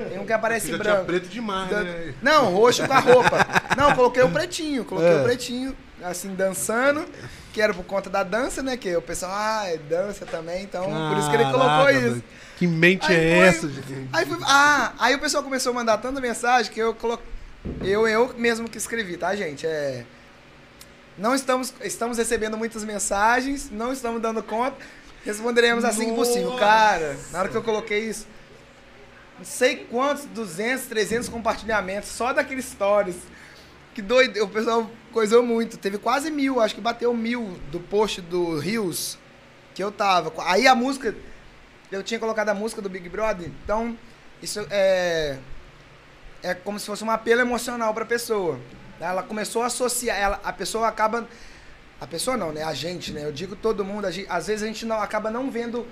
[0.09, 1.05] tem um que aparece Já tinha branco.
[1.05, 2.13] preto demais, Dan- né?
[2.21, 3.37] Não, roxo com a roupa.
[3.75, 5.19] Não, coloquei o pretinho, coloquei É.
[5.19, 7.05] o pretinho, assim, dançando,
[7.51, 8.77] que era por conta da dança, né?
[8.77, 12.23] Que o pessoal, ah, é dança também, então por isso que ele colocou isso.
[12.57, 14.07] Que mente Aí é foi- essa, gente?
[14.13, 17.25] Aí fui, ah, aí o pessoal começou a mandar tanta mensagem que eu coloquei.
[17.81, 19.65] Eu, eu mesmo que escrevi, tá, gente?
[19.65, 20.05] É.
[21.17, 24.77] Não estamos, estamos recebendo muitas mensagens, não estamos dando conta.
[25.25, 26.49] Responderemos assim que possível.
[26.49, 26.59] Nossa!
[26.59, 28.27] Cara, na hora que eu coloquei isso,
[29.37, 33.15] não sei quantos, 200, 300 compartilhamentos só daqueles stories.
[33.93, 35.77] Que doido, o pessoal coisou muito.
[35.77, 39.17] Teve quase mil, acho que bateu mil do post do Rios
[39.75, 40.33] que eu tava.
[40.45, 41.15] Aí a música,
[41.91, 43.97] eu tinha colocado a música do Big Brother, então
[44.41, 45.37] isso é
[46.43, 48.59] é como se fosse um apelo emocional para a pessoa.
[49.03, 51.27] Ela começou a associar, ela, a pessoa acaba
[51.99, 52.63] a pessoa não, né?
[52.63, 53.23] A gente, né?
[53.23, 55.87] Eu digo todo mundo, gente- às vezes a gente não acaba não vendo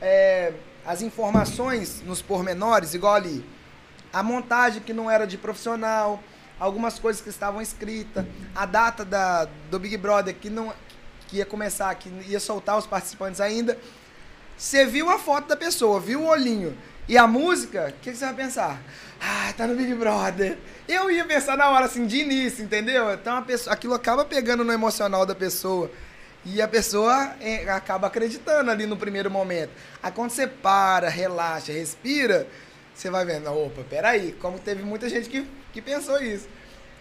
[0.00, 0.52] é,
[0.84, 3.44] as informações nos pormenores, igual ali.
[4.12, 6.22] A montagem que não era de profissional,
[6.60, 10.72] algumas coisas que estavam escritas, a data da, do Big Brother que não
[11.28, 13.76] que ia começar, que ia soltar os participantes ainda.
[14.56, 18.24] Você viu a foto da pessoa, viu o olhinho e a música, o que você
[18.24, 18.80] vai pensar?
[19.20, 20.56] Ah, tá no Big Brother.
[20.88, 23.12] Eu ia pensar na hora assim, de início, entendeu?
[23.12, 25.90] Então a pessoa, aquilo acaba pegando no emocional da pessoa.
[26.44, 29.70] E a pessoa é, acaba acreditando ali no primeiro momento.
[30.00, 32.46] Aí quando você para, relaxa, respira,
[32.94, 36.48] você vai vendo, opa, peraí, como teve muita gente que, que pensou isso.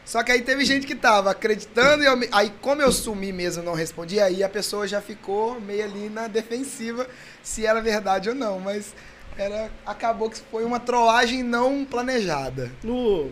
[0.03, 3.63] Só que aí teve gente que tava acreditando e eu aí como eu sumi mesmo,
[3.63, 7.07] não respondi, aí a pessoa já ficou meio ali na defensiva
[7.41, 8.93] se era verdade ou não, mas
[9.35, 12.71] era acabou que foi uma trollagem não planejada.
[12.83, 13.31] No...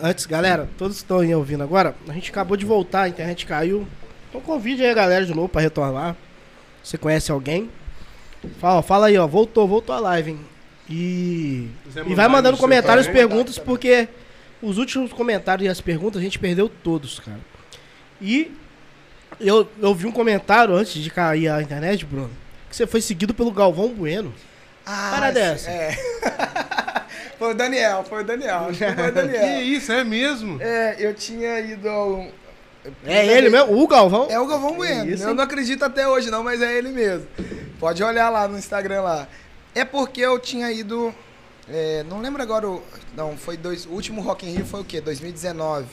[0.00, 3.46] Antes, galera, todos que estão aí ouvindo agora, a gente acabou de voltar, a internet
[3.46, 3.86] caiu.
[4.28, 6.16] Então convide aí a galera de novo pra retornar.
[6.82, 7.70] Você conhece alguém?
[8.58, 9.26] Fala, fala aí, ó.
[9.26, 10.40] Voltou, voltou a live, hein?
[10.88, 11.68] E.
[12.06, 13.20] E vai mandando comentários, também.
[13.20, 14.08] perguntas, porque
[14.60, 17.40] os últimos comentários e as perguntas a gente perdeu todos, cara.
[18.20, 18.50] E
[19.40, 22.30] eu, eu vi um comentário antes de cair a internet, Bruno,
[22.68, 24.32] que você foi seguido pelo Galvão Bueno.
[24.84, 25.70] Ah, Para dessa.
[25.70, 25.96] É.
[27.42, 29.62] foi o Daniel, foi o Daniel, acho que foi o Que Daniel.
[29.62, 30.62] isso, é mesmo?
[30.62, 32.28] É, eu tinha ido ao.
[33.04, 34.28] É ele mesmo, o Galvão?
[34.30, 35.10] É o Galvão Bueno.
[35.10, 37.26] Isso, eu não acredito até hoje, não, mas é ele mesmo.
[37.80, 39.28] Pode olhar lá no Instagram lá.
[39.74, 41.12] É porque eu tinha ido.
[41.68, 42.68] é, não lembro agora.
[42.68, 42.82] O,
[43.16, 43.86] não, foi dois.
[43.86, 45.00] O último Rock in Rio foi o quê?
[45.00, 45.86] 2019.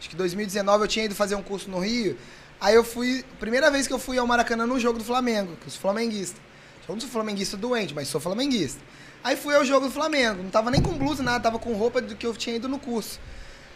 [0.00, 2.16] Acho que 2019 eu tinha ido fazer um curso no Rio
[2.60, 3.24] Aí eu fui.
[3.38, 6.40] Primeira vez que eu fui ao Maracanã no jogo do Flamengo, que eu sou flamenguista.
[6.88, 8.80] Eu não sou flamenguista doente, mas sou flamenguista.
[9.22, 10.42] Aí fui ao jogo do Flamengo.
[10.42, 12.78] Não tava nem com blusa, nada, tava com roupa do que eu tinha ido no
[12.78, 13.18] curso.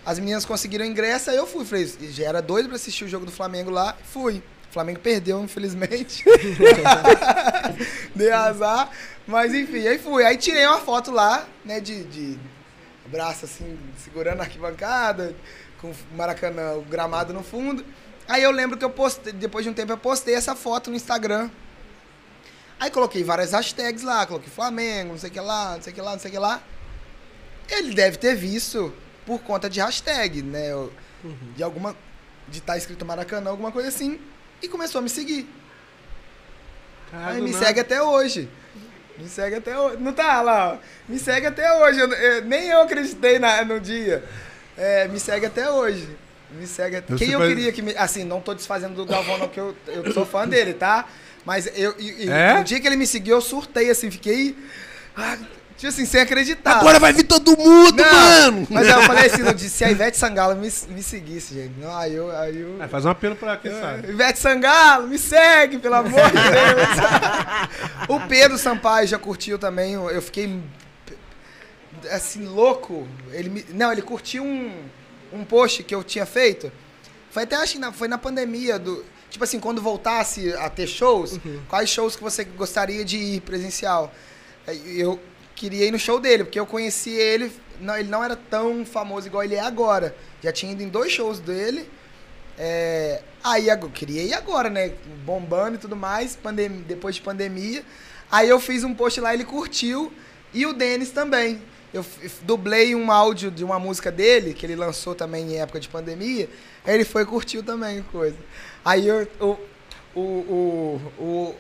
[0.05, 1.65] As meninas conseguiram ingresso, aí eu fui.
[1.65, 4.43] Falei, já era doido pra assistir o jogo do Flamengo lá, fui.
[4.69, 6.25] O Flamengo perdeu, infelizmente.
[8.15, 8.91] Dei azar.
[9.27, 10.25] Mas enfim, aí fui.
[10.25, 12.39] Aí tirei uma foto lá, né, de, de
[13.07, 15.35] braço assim, segurando a arquibancada,
[15.81, 17.85] com o Maracanã, o gramado no fundo.
[18.29, 20.97] Aí eu lembro que eu postei, depois de um tempo eu postei essa foto no
[20.97, 21.51] Instagram.
[22.81, 25.95] Aí coloquei várias hashtags lá, coloquei Flamengo, não sei o que lá, não sei o
[25.95, 26.63] que lá, não sei o que lá.
[27.69, 28.93] Ele deve ter visto
[29.27, 30.73] por conta de hashtag, né?
[30.73, 30.93] eu-
[31.55, 31.95] De alguma.
[32.49, 34.19] De estar escrito Maracanã, alguma coisa assim.
[34.63, 35.47] E começou a me seguir.
[37.11, 37.65] Cara, Aí me nada.
[37.67, 38.49] segue até hoje.
[39.19, 39.99] Me segue até hoje.
[39.99, 40.79] Não tá lá, ó.
[41.09, 42.01] Me segue até hoje.
[42.01, 44.25] Eu- eu- nem eu acreditei na- no dia.
[44.77, 46.09] É, me segue até hoje.
[46.51, 47.13] Me segue até...
[47.13, 47.95] Eu Quem eu queria que me.
[47.97, 51.07] Assim, não tô desfazendo do Galvão, não, que eu, eu sou fã dele, tá?
[51.45, 51.95] Mas eu.
[51.99, 52.59] e- e- É?
[52.59, 54.57] No dia que ele me seguiu, eu surtei, assim, fiquei.
[55.17, 55.37] ah,
[55.77, 56.77] tipo assim, sem acreditar.
[56.81, 58.67] Agora vai vir todo mundo, Não, mano!
[58.71, 61.73] Mas aí eu falei assim, no dia, se a Ivete Sangalo me, me seguisse, gente.
[61.81, 62.31] Não, aí eu.
[62.39, 64.09] Aí eu É, faz um apelo pra quem sabe.
[64.11, 68.09] Ivete Sangalo, me segue, pelo amor de Deus.
[68.09, 69.95] o Pedro Sampaio já curtiu também.
[69.95, 70.61] Eu eu fiquei
[72.11, 73.07] assim, louco.
[73.33, 74.73] Ele me- não, ele curtiu um,
[75.33, 76.71] um post que eu tinha feito.
[77.31, 79.05] Foi até acho que na, foi na pandemia do.
[79.31, 81.39] Tipo assim, quando voltasse a ter shows,
[81.69, 84.13] quais shows que você gostaria de ir presencial?
[84.67, 85.19] Aí Eu
[85.55, 87.53] queria ir no show dele, porque eu conheci ele.
[87.81, 90.15] Não, ele não era tão famoso igual ele é agora.
[90.43, 91.89] Já tinha ido em dois shows dele.
[92.59, 94.93] É, aí eu queria ir agora, né?
[95.25, 96.39] Bombando e tudo mais,
[96.87, 97.83] depois de pandemia.
[98.31, 100.13] Aí eu fiz um post lá, ele curtiu.
[100.53, 101.63] E o Denis também.
[101.93, 102.05] Eu
[102.43, 106.49] dublei um áudio de uma música dele, que ele lançou também em época de pandemia.
[106.85, 108.37] Aí ele foi e curtiu também coisa.
[108.85, 109.59] Aí eu, o,
[110.15, 111.57] o, o, o,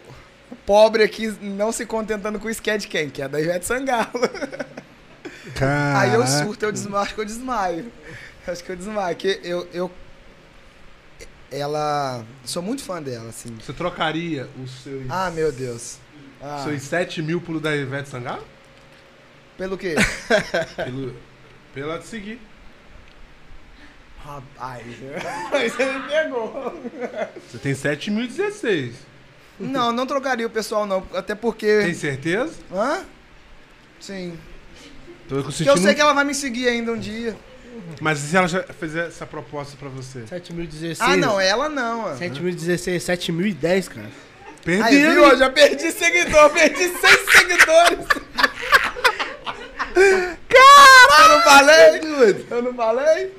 [0.66, 3.10] pobre aqui não se contentando com o sketch quem?
[3.10, 4.08] Que é da Ivete Sangalo.
[5.96, 6.26] Aí eu Caraca.
[6.26, 7.92] surto, eu desmaio, acho que eu desmaio.
[8.46, 9.16] Acho que eu desmaio.
[9.16, 9.90] Que eu, eu.
[11.50, 12.24] Ela.
[12.44, 13.54] Sou muito fã dela, assim.
[13.60, 15.98] Você trocaria os seus, Ah, meu Deus.
[16.40, 18.44] Ah, seus 7 mil pelo da Ivete Sangalo?
[19.58, 19.94] pelo quê?
[20.76, 21.14] Pelo,
[21.74, 22.40] pela te seguir.
[24.24, 24.84] Rapaz.
[25.52, 26.82] Você me pegou.
[27.50, 28.92] Você tem 7.016.
[29.58, 31.06] Não, não trocaria o pessoal, não.
[31.14, 31.82] Até porque.
[31.82, 32.54] Tem certeza?
[32.72, 33.04] Hã?
[34.00, 34.38] Sim.
[35.28, 35.70] Tô Porque sentindo...
[35.70, 37.36] eu sei que ela vai me seguir ainda um dia.
[38.00, 40.26] Mas e se ela já fizer essa proposta pra você?
[40.26, 41.00] 7016.
[41.00, 42.06] Ah, não, ela não.
[42.06, 42.16] ó.
[42.16, 44.10] 7016, 7010, cara.
[44.64, 44.84] Perdeu.
[44.84, 45.24] Aí, viu?
[45.24, 48.06] Eu já perdi seguidor, perdi seis seguidores.
[50.48, 51.22] Caralho!
[51.22, 52.46] Eu não falei?
[52.50, 53.32] Eu não falei?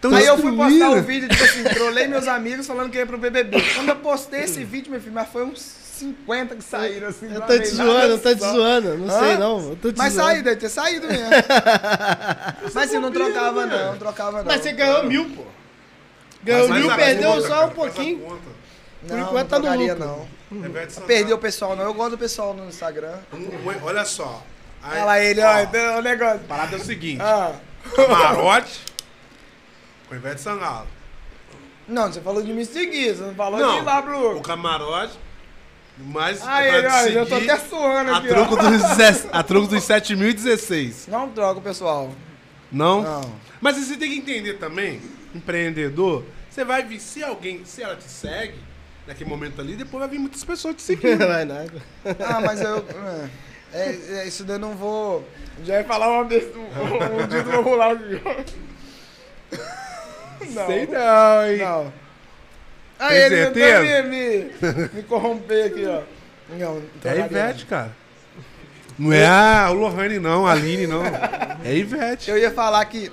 [0.00, 3.06] Tão Aí eu fui postar o vídeo, tipo assim, trolei meus amigos falando que ia
[3.06, 3.56] pro BBB.
[3.74, 7.32] Quando eu postei esse vídeo, meu filho, mas foi uns 50 que saíram assim.
[7.32, 8.98] Eu tô te zoando, eu tô te zoando.
[8.98, 9.20] Não Hã?
[9.20, 9.68] sei não.
[9.70, 10.28] Eu tô te Mas zoando.
[10.30, 11.26] saiu, deve ter saído mesmo.
[12.74, 14.44] Mas assim, não trocava não, não trocava não.
[14.44, 15.44] Mas você ganhou mil, pô.
[16.42, 18.18] Ganhou Faz mil, a perdeu conta, só cara, um pouquinho.
[18.20, 18.42] conta.
[19.04, 19.98] não, enquanto não tá no lucro.
[19.98, 20.28] não.
[20.88, 21.06] Sangalo.
[21.06, 23.14] Perdeu o pessoal não, eu gosto do pessoal no Instagram.
[23.32, 24.42] Um- um- Olha só.
[24.84, 25.48] Aí- Olha lá ele, ó,
[25.94, 26.36] ó, o negócio.
[26.36, 27.20] A parada é o seguinte.
[27.22, 27.54] Ah.
[27.96, 28.80] Camarote
[30.08, 30.86] com Ivete Sangalo.
[31.88, 34.40] Não, você falou de me seguir, você não falou Não, de ir lá O pro...
[34.40, 35.18] camarote,
[35.98, 38.82] mas Aí, pra te ó, eu tô até suando a aqui, troco, dos,
[39.32, 41.08] a troco dos 7.016.
[41.08, 42.10] Não troca o pessoal.
[42.72, 43.02] Não?
[43.02, 43.34] Não.
[43.60, 45.00] Mas você tem que entender também,
[45.34, 48.58] empreendedor, você vai vir, se alguém, se ela te segue,
[49.06, 51.18] naquele momento ali, depois vai vir muitas pessoas te seguindo.
[51.18, 51.82] Não vai nada.
[52.26, 52.78] Ah, mas eu...
[52.78, 53.28] É,
[53.74, 55.26] é, é, isso daí eu não vou...
[55.64, 57.94] Já ia falar uma vez, um, dia eu vou ó.
[60.50, 60.66] Não.
[60.66, 61.58] Sei não, hein?
[61.58, 61.92] Não.
[62.98, 66.02] Tem ele tentou me, me, me corromper aqui, ó.
[66.48, 67.92] Não, não É Ivete, cara.
[68.98, 71.02] Não é a Lohane, não, a Aline, não.
[71.64, 72.30] É Ivete.
[72.30, 73.10] Eu ia falar que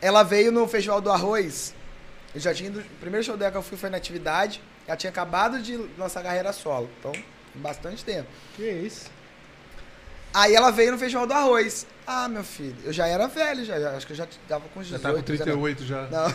[0.00, 1.74] ela veio no Festival do Arroz.
[2.34, 4.60] Eu já tinha ido, o primeiro show dela que eu fui foi na atividade.
[4.86, 6.90] Ela tinha acabado de lançar carreira solo.
[6.98, 7.12] Então,
[7.54, 8.28] bastante tempo.
[8.56, 9.10] Que isso?
[10.34, 11.86] Aí ela veio no Festival do Arroz.
[12.06, 15.02] Ah, meu filho, eu já era velho, já, acho que eu já tava com 18.
[15.02, 15.24] Já tá com 19.
[15.24, 16.06] 38 já.
[16.08, 16.26] Não.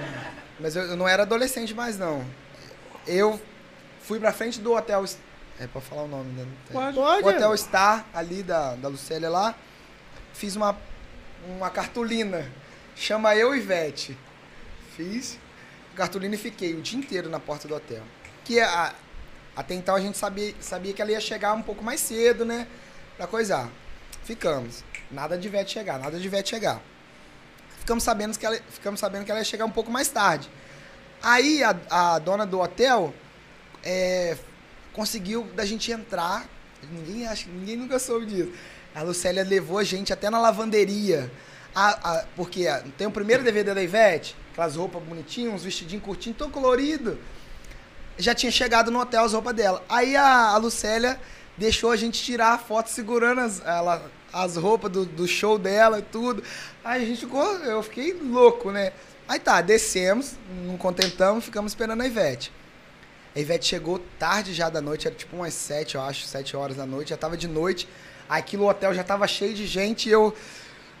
[0.60, 2.24] Mas eu, eu não era adolescente mais, não.
[3.06, 3.40] Eu
[4.02, 5.04] fui pra frente do hotel.
[5.58, 6.46] É pra falar o nome, né?
[6.72, 6.96] Pode.
[6.96, 7.24] Pode.
[7.24, 9.54] O Hotel Star, ali da, da Lucélia lá,
[10.32, 10.76] fiz uma,
[11.46, 12.50] uma cartolina.
[12.94, 14.16] Chama eu e Ivete.
[14.96, 15.38] Fiz
[15.94, 18.02] cartolina e fiquei o dia inteiro na porta do hotel.
[18.44, 18.94] Que a,
[19.54, 22.66] até então a gente sabia, sabia que ela ia chegar um pouco mais cedo, né?
[23.20, 23.68] Pra coisar.
[24.24, 24.82] Ficamos.
[25.10, 26.80] Nada de Ivete chegar, nada de Ivete chegar.
[27.80, 30.48] Ficamos sabendo que ela, ficamos sabendo que ela ia chegar um pouco mais tarde.
[31.22, 33.12] Aí a, a dona do hotel
[33.84, 34.38] é,
[34.94, 36.48] conseguiu da gente entrar.
[36.90, 38.52] Ninguém acha, ninguém nunca soube disso.
[38.94, 41.30] A Lucélia levou a gente até na lavanderia.
[41.74, 46.02] A- a- porque a- tem o primeiro DVD da Ivete, aquelas roupas bonitinhas, uns vestidinhos
[46.02, 47.18] curtinhos, tão colorido.
[48.16, 49.84] Já tinha chegado no hotel as roupas dela.
[49.90, 51.20] Aí a, a Lucélia
[51.60, 55.98] deixou a gente tirar a foto segurando as, ela, as roupas do, do show dela
[55.98, 56.42] e tudo.
[56.82, 58.94] Aí a gente ficou, eu fiquei louco, né?
[59.28, 62.50] Aí tá, descemos, não contentamos, ficamos esperando a Ivete.
[63.36, 66.78] A Ivete chegou tarde já da noite, era tipo umas sete, eu acho, sete horas
[66.78, 67.86] da noite, já tava de noite.
[68.26, 70.34] Aquilo, o hotel já tava cheio de gente e eu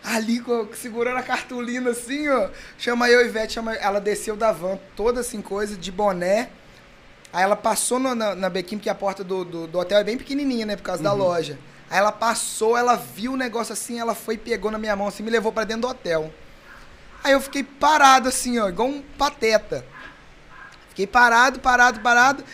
[0.04, 0.42] ali
[0.74, 2.50] segurando a cartolina assim, ó.
[2.76, 6.50] Chama eu, Ivete, chama Ela desceu da van, toda assim, coisa, de boné.
[7.32, 10.04] Aí ela passou no- na, na Bequim, porque a porta do, do, do hotel é
[10.04, 11.58] bem pequenininha, né, por causa da loja.
[11.88, 15.22] Aí ela passou, ela viu o negócio assim, ela foi, pegou na minha mão assim,
[15.22, 16.32] me levou pra dentro do hotel.
[17.22, 19.84] Aí eu fiquei parado assim, ó, igual um pateta.
[20.88, 22.44] Fiquei parado, parado, parado.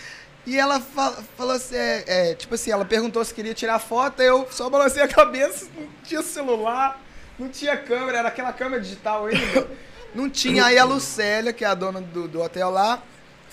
[0.47, 4.21] E ela fa- falou assim, é, é, tipo assim, ela perguntou se queria tirar foto,
[4.23, 7.01] aí eu só balancei a cabeça, não tinha celular,
[7.39, 9.67] não tinha câmera, era aquela câmera digital ainda.
[10.15, 10.65] Não tinha.
[10.65, 13.03] Aí a Lucélia, que é a dona do, do hotel lá,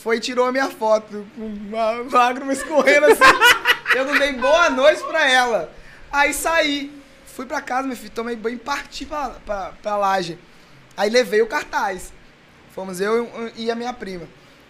[0.03, 3.23] foi e tirou a minha foto, com uma lágrima escorrendo assim.
[3.95, 5.73] Eu não dei boa noite pra ela.
[6.11, 6.91] Aí saí,
[7.25, 10.37] fui pra casa, meu filho, tomei banho e parti pra, pra, pra laje.
[10.97, 12.11] Aí levei o cartaz.
[12.75, 14.27] Fomos eu e a minha prima.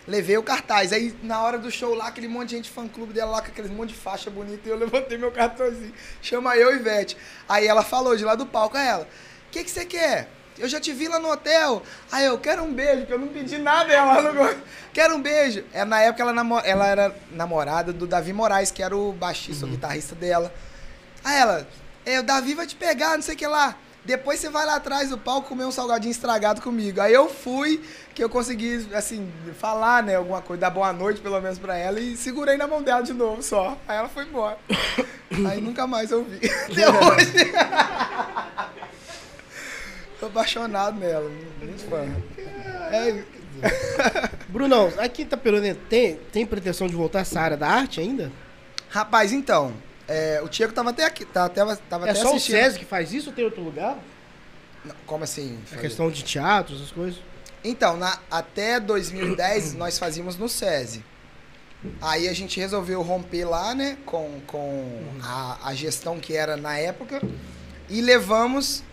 [0.07, 0.93] Levei o cartaz.
[0.93, 3.72] Aí, na hora do show lá, aquele monte de gente fã-clube dela lá, com aqueles
[3.72, 5.93] monte de faixa bonita, e eu levantei meu cartãozinho.
[6.22, 7.18] Chama eu e Ivete.
[7.49, 9.03] Aí ela falou de lá do palco, a ela,
[9.47, 10.30] o que que você quer?
[10.57, 11.81] Eu já te vi lá no hotel.
[12.11, 13.91] Aí eu, quero um beijo, que eu não pedi nada.
[13.91, 14.55] Ela, não...
[14.93, 15.63] quero um beijo.
[15.73, 16.59] É, na época, ela, namo...
[16.59, 20.53] ela era namorada do Davi Moraes, que era o baixista, o guitarrista dela.
[21.23, 21.67] Aí ela,
[22.05, 23.75] é, o Davi vai te pegar, não sei o que lá.
[24.05, 26.99] Depois você vai lá atrás do palco comer um salgadinho estragado comigo.
[26.99, 27.81] Aí eu fui,
[28.13, 31.99] que eu consegui, assim, falar, né, alguma coisa, dar boa noite pelo menos pra ela
[31.99, 33.77] e segurei na mão dela de novo só.
[33.88, 34.57] Aí ela foi embora.
[35.49, 36.39] Aí nunca mais eu vi.
[36.69, 37.53] Até hoje.
[40.23, 41.29] Tô apaixonado nela,
[41.61, 42.05] muito fã.
[42.93, 43.23] É,
[44.47, 48.31] Brunão, aqui em Itaperuna tem, tem pretensão de voltar essa área da arte ainda?
[48.89, 49.73] rapaz, então,
[50.07, 51.59] é, o Tiago tava até aqui, tá, até,
[51.89, 52.55] tava é até só o assistindo.
[52.55, 53.97] SESI que faz isso ou tem outro lugar?
[54.85, 55.59] Não, Como assim?
[55.73, 57.19] A questão de teatro, essas coisas?
[57.61, 61.03] Então, na- até 2010 nós fazíamos no SESI.
[62.01, 66.77] Aí a gente resolveu romper lá, né, com, com a, a gestão que era na
[66.77, 67.21] época
[67.89, 68.83] e levamos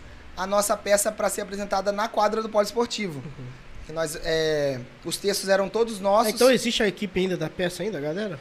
[0.41, 3.21] a nossa peça para ser apresentada na quadra do poliesportivo.
[3.85, 6.33] Que nós, é, os textos eram todos Ah, nossos.
[6.33, 8.39] então existe a equipe ainda da peça ainda, galera?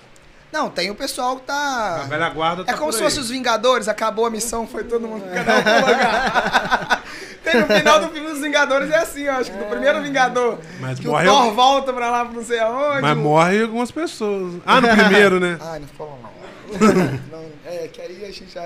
[0.53, 2.07] Não, tem o pessoal que A tá.
[2.09, 3.05] velha guarda tá É como por se aí.
[3.05, 7.03] fosse os Vingadores, acabou a missão, foi todo mundo pro lugar.
[7.45, 10.59] Tem no final do filme dos Vingadores é assim, eu acho que no primeiro Vingador,
[10.81, 13.01] Mas que morre, o Thor volta pra lá, pra não sei aonde.
[13.03, 14.61] mas morre algumas pessoas.
[14.67, 15.59] Ah, no primeiro, né?
[15.61, 16.31] Ai, não falou não.
[17.39, 17.51] não.
[17.67, 18.63] É, que aí a gente já,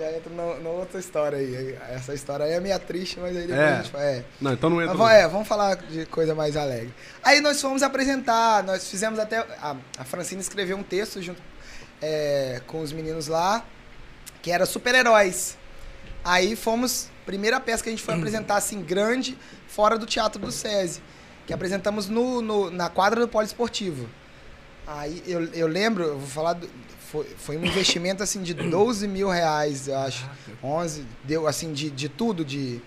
[0.00, 1.78] já entra na outra história aí.
[1.90, 3.72] Essa história aí é meio triste, mas aí depois É.
[3.72, 4.06] a gente vai.
[4.06, 4.24] É.
[4.40, 4.98] Não, então não Mas entra.
[4.98, 6.92] vamos- é, vamos falar de coisa mais alegre.
[7.22, 9.38] Aí nós fomos apresentar, nós fizemos até.
[9.38, 11.40] A, a Francine escreveu um texto junto
[12.02, 13.64] é, com os meninos lá,
[14.42, 15.56] que era super-heróis.
[16.24, 17.08] Aí fomos.
[17.26, 21.00] Primeira peça que a gente foi apresentar assim, grande, fora do Teatro do SESI.
[21.46, 24.08] Que apresentamos no, no- na quadra do Poliesportivo.
[24.86, 26.54] Aí eu, eu lembro, eu vou falar.
[26.54, 26.68] do-
[27.10, 30.28] foi, foi um investimento assim de 12 mil reais, eu acho.
[30.62, 32.80] 11, deu assim, de, de tudo, de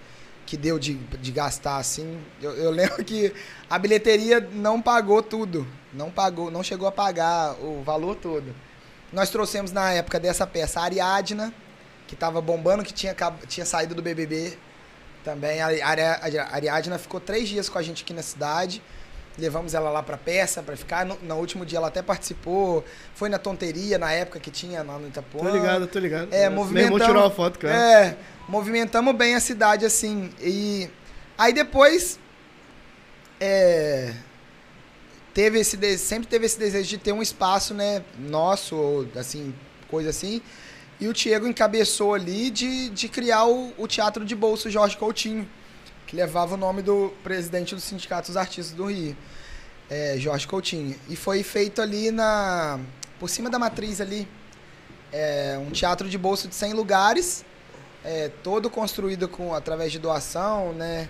[0.46, 2.20] que deu de, de gastar assim.
[2.42, 3.34] Eu, eu lembro que
[3.70, 5.66] a bilheteria não pagou tudo.
[5.94, 8.54] Não pagou, não chegou a pagar o valor todo.
[9.12, 11.54] Nós trouxemos na época dessa peça a Ariadna,
[12.08, 13.16] que tava bombando, que tinha,
[13.48, 14.58] tinha saído do BBB.
[15.24, 15.82] Também a, Ari-
[16.40, 18.82] a Ariadna ficou três dias com a gente aqui na cidade.
[19.38, 21.06] Levamos ela lá pra peça, pra ficar.
[21.06, 22.84] No, no último dia ela até participou.
[23.16, 25.50] Foi na tonteria, na época que tinha lá no Itapuã.
[25.50, 26.28] Tô ligado, tô ligado.
[26.32, 27.02] É, Meu movimentamos.
[27.02, 27.76] irmão tirou uma foto, cara.
[27.76, 30.30] É, movimentamos bem a cidade, assim.
[30.40, 30.90] E
[31.38, 32.20] aí depois.
[33.40, 34.14] É,
[35.34, 39.54] teve esse sempre teve esse desejo de ter um espaço, né, nosso, ou assim,
[39.90, 40.42] coisa assim.
[41.00, 45.48] E o Diego encabeçou ali de, de criar o, o Teatro de Bolso Jorge Coutinho,
[46.14, 49.18] que levava o nome do presidente do Sindicato dos Artistas do Rio,
[49.90, 50.96] é, Jorge Coutinho.
[51.10, 52.80] E foi feito ali na
[53.20, 54.28] por cima da matriz ali,
[55.12, 57.44] é, um teatro de bolso de 100 lugares,
[58.04, 61.08] é, todo construído com através de doação, né?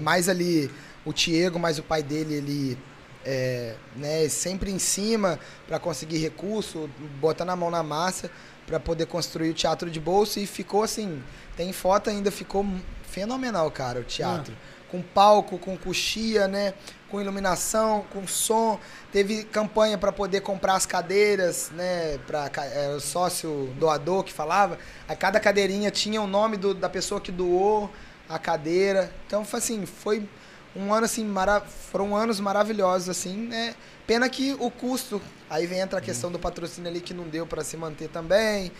[0.00, 0.70] Mais ali
[1.04, 2.78] o Tiago, mais o pai dele, ele
[3.24, 6.88] é, né, sempre em cima para conseguir recurso,
[7.20, 8.30] botando a mão na massa.
[8.70, 11.20] Para poder construir o teatro de bolso e ficou assim,
[11.56, 12.64] tem foto ainda, ficou
[13.02, 14.54] fenomenal, cara, o teatro.
[14.88, 16.74] Com palco, com coxia, né?
[17.08, 18.78] Com iluminação, com som.
[19.12, 22.18] Teve campanha para poder comprar as cadeiras, né?
[22.26, 24.78] Para é, o sócio doador que falava.
[25.08, 27.88] A cada cadeirinha tinha o nome do, da pessoa que doou
[28.28, 29.12] a cadeira.
[29.26, 30.28] Então, foi assim, foi
[30.74, 31.60] um ano assim, mara...
[31.60, 33.74] foram anos maravilhosos assim, né?
[34.06, 37.46] Pena que o custo, aí vem entra a questão do patrocínio ali que não deu
[37.46, 38.72] para se manter também.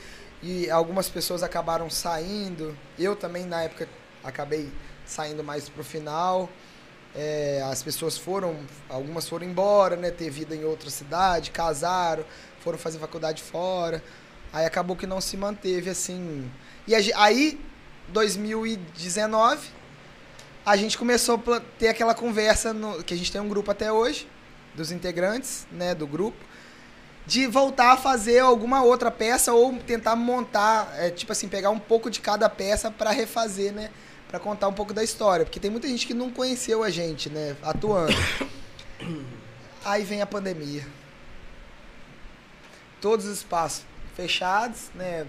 [0.42, 2.76] E algumas pessoas acabaram saindo.
[2.98, 3.88] Eu também na época
[4.24, 4.70] acabei
[5.04, 6.48] saindo mais pro final.
[7.14, 8.56] É, as pessoas foram,
[8.88, 12.24] algumas foram embora, né, ter vida em outra cidade, casaram,
[12.60, 14.02] foram fazer faculdade fora.
[14.52, 16.50] Aí acabou que não se manteve assim.
[16.86, 17.60] E aí
[18.08, 19.79] 2019
[20.64, 23.90] a gente começou a ter aquela conversa no, que a gente tem um grupo até
[23.92, 24.28] hoje
[24.74, 26.38] dos integrantes, né, do grupo,
[27.26, 31.78] de voltar a fazer alguma outra peça ou tentar montar, é, tipo assim, pegar um
[31.78, 33.90] pouco de cada peça para refazer, né,
[34.28, 37.28] para contar um pouco da história, porque tem muita gente que não conheceu a gente,
[37.28, 38.14] né, atuando.
[39.84, 40.86] Aí vem a pandemia.
[43.00, 43.84] Todos os espaços
[44.14, 45.26] fechados, né?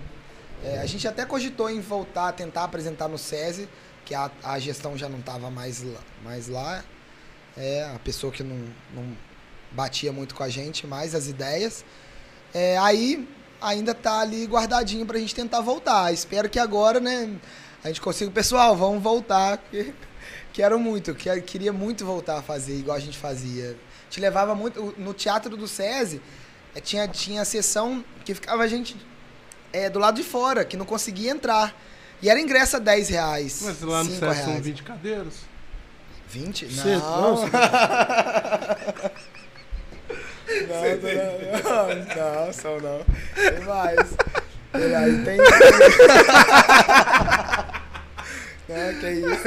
[0.63, 3.67] É, a gente até cogitou em voltar tentar apresentar no SESI,
[4.11, 6.83] que a, a gestão já não estava mais lá, mais lá.
[7.55, 8.57] É, a pessoa que não,
[8.93, 9.17] não
[9.71, 11.85] batia muito com a gente, mais as ideias.
[12.53, 13.25] É, aí
[13.61, 16.13] ainda tá ali guardadinho pra gente tentar voltar.
[16.13, 17.39] Espero que agora, né,
[17.81, 18.29] a gente consiga.
[18.31, 19.57] Pessoal, vamos voltar.
[19.57, 19.93] Que,
[20.51, 23.77] quero muito, que, queria muito voltar a fazer igual a gente fazia.
[24.09, 24.93] Te levava muito.
[24.97, 26.21] No teatro do SESI,
[26.75, 28.97] é, tinha, tinha sessão que ficava a gente
[29.71, 31.73] é, do lado de fora, que não conseguia entrar.
[32.22, 33.61] E era ingresso a 10 reais.
[33.64, 34.38] Mas lá no reais.
[34.38, 35.34] são 20 cadeiras.
[36.30, 36.73] 20?
[36.73, 36.99] Cê- Não.
[36.99, 37.48] nossa.
[40.68, 40.81] Não,
[41.64, 42.99] não, não, não, são não.
[43.35, 44.10] Tem mais.
[44.73, 45.38] Tem aí, tem.
[48.68, 49.43] Não, que isso.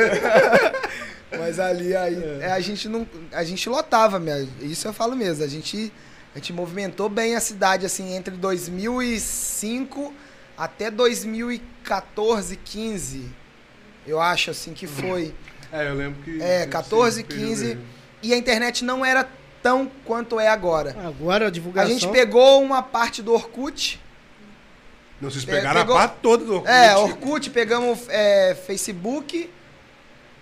[1.39, 3.07] Mas ali aí, é, a gente não.
[3.33, 4.51] A gente lotava mesmo.
[4.63, 5.45] Isso eu falo mesmo.
[5.45, 5.93] A gente,
[6.35, 10.13] a gente movimentou bem a cidade assim entre 2005
[10.57, 13.31] até 2014, 15.
[14.07, 15.35] Eu acho assim que foi.
[15.73, 16.41] É, eu lembro que.
[16.43, 17.67] É, esse 14, período 15.
[17.73, 17.79] aí.
[18.23, 19.29] E a internet não era
[19.63, 20.95] tão quanto é agora.
[21.07, 21.91] Agora a A divulgação.
[21.91, 24.01] gente pegou uma parte do Orkut.
[25.21, 26.71] Não, vocês Pe- pegaram pegou- a parte toda do Orkut.
[26.71, 29.51] É, Orkut, pegamos é, Facebook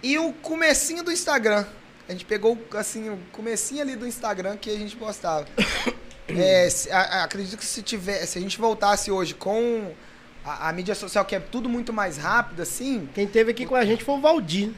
[0.02, 1.64] e o comecinho do Instagram.
[2.08, 5.46] A gente pegou, assim, o comecinho ali do Instagram que a gente postava.
[6.40, 9.92] É, se- a- acredito que se, tiver, se a gente voltasse hoje com
[10.44, 13.74] a, a mídia social, que é tudo muito mais rápido, assim, Quem teve aqui com
[13.74, 14.70] a gente foi o Valdir.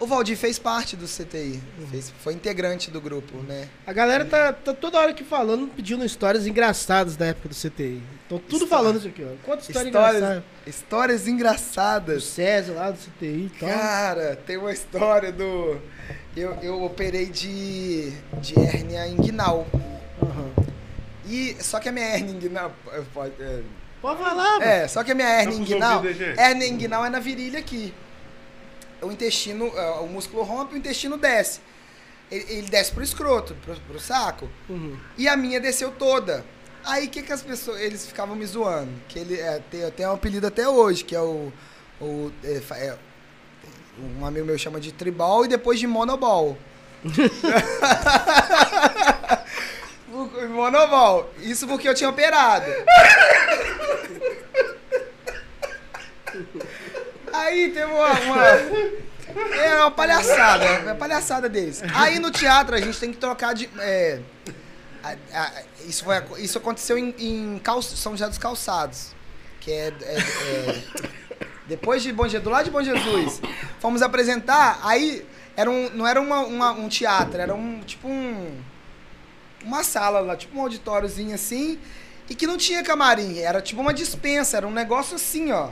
[0.00, 1.62] o Valdir fez parte do CTI.
[1.90, 3.68] Fez- foi integrante do grupo, né?
[3.86, 8.02] A galera tá, tá toda hora aqui falando, pedindo histórias engraçadas da época do CTI.
[8.24, 8.68] Estão tudo História.
[8.68, 9.28] falando isso aqui, ó.
[9.46, 10.44] Conta história Histórias, engraçada.
[10.66, 12.24] histórias Do engraçadas.
[12.24, 13.68] César lá do CTI e tal.
[13.68, 15.76] Cara, tem uma história do.
[16.34, 18.10] Eu, eu operei de,
[18.40, 19.66] de hérnia inguinal.
[20.22, 20.50] Aham.
[21.32, 22.72] E, só que a minha hérnia inguinal.
[23.14, 23.62] pode- é,
[24.02, 24.62] Pode falar, mano.
[24.64, 26.02] É, só que a minha hérnia Tá inguinal.
[26.36, 27.94] Hérnia inguinal é na virilha aqui.
[29.00, 31.60] O intestino, é, o músculo rompe, o intestino desce.
[32.30, 34.46] Ele, ele desce pro escroto, pro, pro saco.
[34.68, 34.96] Uhum.
[35.16, 36.44] E a minha desceu toda.
[36.84, 37.80] Aí o que, que as pessoas.
[37.80, 38.92] Eles ficavam me zoando.
[39.08, 41.50] Que ele é, tem, tem um apelido até hoje, que é o.
[42.00, 42.98] o é, é,
[44.18, 46.58] um amigo meu chama de tribal e depois de monobol.
[50.48, 51.30] Monobol.
[51.40, 52.66] Isso porque eu tinha operado.
[57.32, 58.10] Aí teve uma.
[58.20, 58.46] uma
[59.56, 61.82] é uma palhaçada, uma palhaçada deles.
[61.94, 63.68] Aí no teatro a gente tem que trocar de.
[63.78, 64.20] é,
[65.02, 65.52] a- a-
[65.86, 69.14] isso, foi, isso aconteceu em, em Cal- São José dos Calçados.
[69.60, 69.92] Que é.
[70.02, 70.82] é- é-
[71.66, 73.40] depois de Bom Jesus, do lado de Bom Jesus.
[73.80, 75.24] Fomos apresentar, aí
[75.56, 78.60] era um, não era uma- uma- um teatro, era um tipo um.
[79.64, 81.78] Uma sala lá, tipo um auditóriozinho assim,
[82.28, 85.70] e que não tinha camarim, era tipo uma dispensa, era um negócio assim, ó.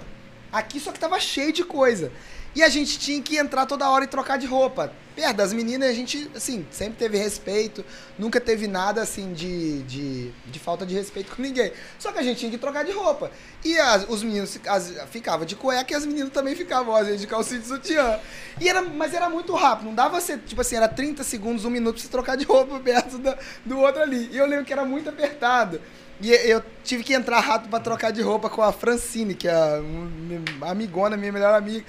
[0.52, 2.12] Aqui só que tava cheio de coisa.
[2.54, 4.92] E a gente tinha que entrar toda hora e trocar de roupa.
[5.14, 7.84] Perto das meninas, a gente, assim, sempre teve respeito,
[8.18, 11.72] nunca teve nada, assim, de, de, de falta de respeito com ninguém.
[11.98, 13.30] Só que a gente tinha que trocar de roupa.
[13.64, 17.20] E as- os meninos as- ficavam de cueca e as meninas também ficavam, às vezes,
[17.20, 18.18] de calcinha de sutiã.
[18.60, 21.70] E era, mas era muito rápido, não dava você, tipo assim, era 30 segundos, um
[21.70, 24.28] minuto pra você trocar de roupa perto da- do outro ali.
[24.32, 25.80] E eu lembro que era muito apertado.
[26.22, 29.52] E eu tive que entrar rápido pra trocar de roupa com a Francine, que é
[29.54, 31.82] a amigona, minha melhor amiga,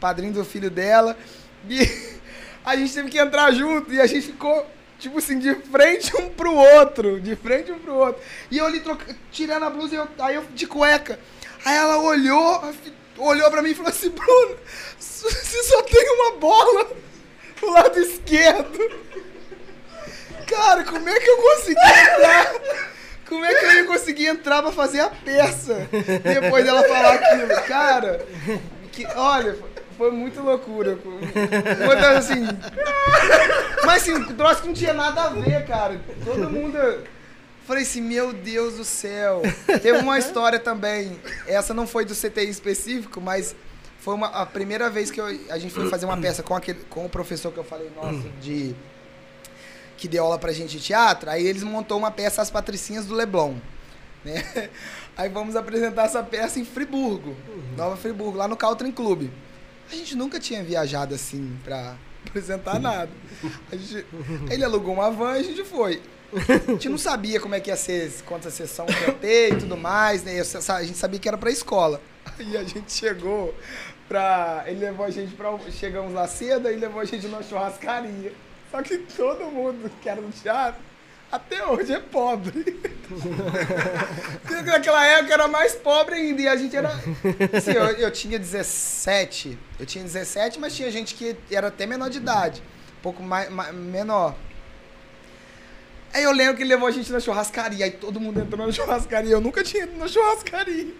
[0.00, 1.16] padrinho do filho dela.
[1.68, 1.80] E
[2.64, 4.66] a gente teve que entrar junto e a gente ficou
[4.98, 7.20] tipo assim, de frente um pro outro.
[7.20, 8.22] De frente um pro outro.
[8.50, 11.18] E eu ali troca, tirando a blusa, eu, aí eu de cueca.
[11.64, 12.62] Aí ela olhou,
[13.18, 14.56] olhou pra mim e falou assim, Bruno,
[14.98, 16.90] você só tem uma bola
[17.56, 18.78] pro lado esquerdo.
[20.46, 22.54] Cara, como é que eu consegui entrar?
[23.28, 25.88] Como é que eu ia conseguir entrar pra fazer a peça?
[26.22, 27.62] Depois dela falar aquilo.
[27.66, 28.26] Cara,
[28.92, 29.58] que, olha,
[29.96, 30.98] foi muito loucura.
[30.98, 32.46] Foi assim.
[33.84, 36.00] Mas assim, o troço não tinha nada a ver, cara.
[36.24, 36.78] Todo mundo.
[37.66, 39.42] Falei assim, meu Deus do céu.
[39.66, 41.18] Teve uma história também.
[41.46, 43.54] Essa não foi do CTI específico, mas
[44.00, 46.80] foi uma, a primeira vez que eu, a gente foi fazer uma peça com, aquele,
[46.90, 48.74] com o professor que eu falei, nossa, de
[49.96, 53.14] que deu aula pra gente de teatro, aí eles montou uma peça As Patricinhas do
[53.14, 53.54] Leblon.
[54.24, 54.68] Né?
[55.16, 57.76] Aí vamos apresentar essa peça em Friburgo, uhum.
[57.76, 59.28] Nova Friburgo, lá no Caltrin Club.
[59.90, 63.10] A gente nunca tinha viajado assim pra apresentar nada.
[63.72, 64.06] Gente,
[64.50, 66.00] ele alugou uma van e a gente foi.
[66.68, 69.76] A gente não sabia como é que ia ser, quantas sessão ia ter e tudo
[69.76, 70.40] mais, né?
[70.40, 72.00] A gente sabia que era pra escola.
[72.38, 73.54] Aí a gente chegou
[74.08, 74.64] pra.
[74.66, 75.50] Ele levou a gente pra.
[75.70, 78.32] Chegamos lá cedo e levou a gente numa churrascaria.
[78.70, 80.80] Só que todo mundo que era do teatro,
[81.32, 82.80] até hoje é pobre.
[84.66, 86.42] Naquela época era mais pobre ainda.
[86.42, 86.90] E a gente era.
[87.56, 89.58] Assim, eu, eu tinha 17.
[89.80, 92.62] Eu tinha 17, mas tinha gente que era até menor de idade.
[92.98, 94.36] Um pouco mais, mais menor.
[96.12, 97.86] Aí eu lembro que ele levou a gente na churrascaria.
[97.86, 99.32] Aí todo mundo entrou na churrascaria.
[99.32, 100.94] Eu nunca tinha ido na churrascaria.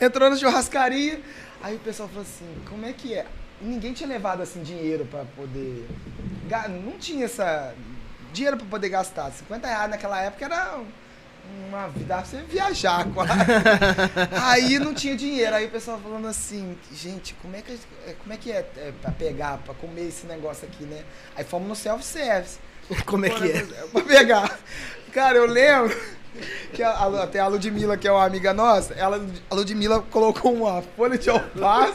[0.00, 1.20] Entrou na churrascaria.
[1.62, 3.24] Aí o pessoal falou assim: como é que é?
[3.60, 5.86] ninguém tinha levado assim dinheiro para poder.
[6.84, 7.74] Não tinha essa.
[8.34, 9.30] Dinheiro para poder gastar.
[9.30, 10.80] 50 reais naquela época era
[11.68, 13.32] uma vida você viajar quase.
[14.42, 15.54] aí não tinha dinheiro.
[15.54, 17.78] Aí o pessoal falando assim, gente, como é que,
[18.18, 21.04] como é, que é, é pra pegar, pra comer esse negócio aqui, né?
[21.36, 22.58] Aí fomos no self-service.
[23.06, 23.62] Como é que é?
[23.92, 24.58] Pra pegar.
[25.12, 25.96] Cara, eu lembro
[26.72, 30.52] que a, a, até a Ludmilla, que é uma amiga nossa, ela, a Ludmilla colocou
[30.52, 31.94] uma folha de alface,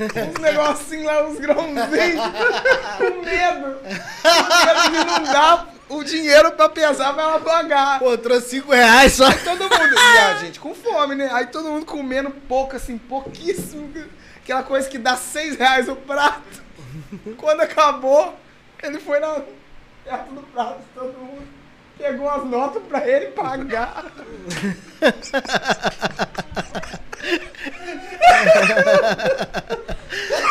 [0.00, 2.22] uns negocinhos lá, uns grãozinhos,
[2.98, 3.78] com medo.
[3.78, 7.98] Com medo de não dar o dinheiro pra pesar pra ela pagar.
[8.00, 9.26] Pô, trouxe 5 reais só.
[9.26, 11.30] Aí todo mundo, e a gente com fome, né?
[11.32, 13.92] Aí todo mundo comendo pouco, assim, pouquíssimo.
[14.42, 16.64] Aquela coisa que dá 6 reais o prato.
[17.36, 18.34] Quando acabou,
[18.82, 19.40] ele foi na,
[20.04, 21.55] perto do prato, todo mundo
[21.98, 24.06] pegou as notas pra ele pagar.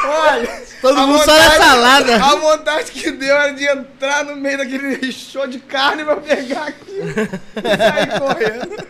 [0.08, 2.16] Olha, todo mundo vontade, só na salada.
[2.16, 6.68] A vontade que deu era de entrar no meio daquele show de carne pra pegar
[6.68, 8.86] aqui e sair correndo.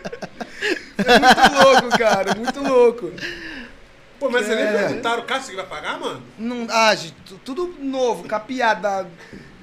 [0.98, 3.12] É muito louco, cara, muito louco.
[4.18, 4.48] Pô, mas é.
[4.48, 6.22] você nem perguntaram o cara se vai pagar, mano?
[6.38, 7.14] Não, ah, gente,
[7.44, 9.06] tudo novo, capiada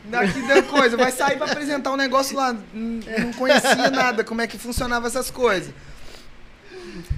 [0.06, 2.56] daqui da coisa, vai sair pra apresentar um negócio lá.
[2.74, 5.74] Não conhecia nada, como é que funcionava essas coisas.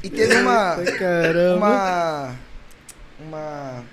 [0.03, 0.77] E teve uma.
[0.97, 1.57] Caramba.
[1.57, 2.35] Uma.
[3.19, 3.83] Uma.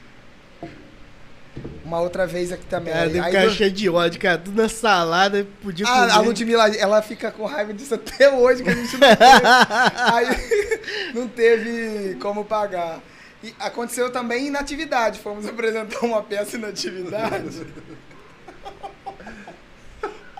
[1.85, 2.93] Uma outra vez aqui também.
[2.93, 4.39] Cara, deve ficar cheio de ódio, cara.
[4.39, 8.71] Tudo na salada, podia ah, A Ludmilla, ela fica com raiva disso até hoje, que
[8.71, 9.23] a gente não teve.
[10.13, 13.01] aí não teve como pagar.
[13.43, 15.19] E aconteceu também em atividade.
[15.19, 17.67] Fomos apresentar uma peça em atividade.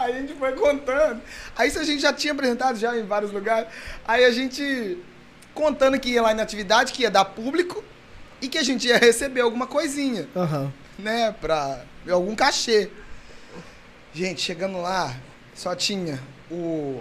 [0.03, 1.21] Aí a gente foi contando.
[1.57, 3.69] Aí isso a gente já tinha apresentado já em vários lugares.
[4.07, 4.99] Aí a gente
[5.55, 7.85] contando que ia lá na atividade, que ia dar público
[8.41, 10.29] e que a gente ia receber alguma coisinha.
[10.35, 10.73] Uhum.
[10.99, 11.35] Né?
[11.41, 12.91] Pra algum cachê.
[14.13, 15.17] Gente, chegando lá,
[15.55, 16.21] só tinha
[16.51, 17.01] o.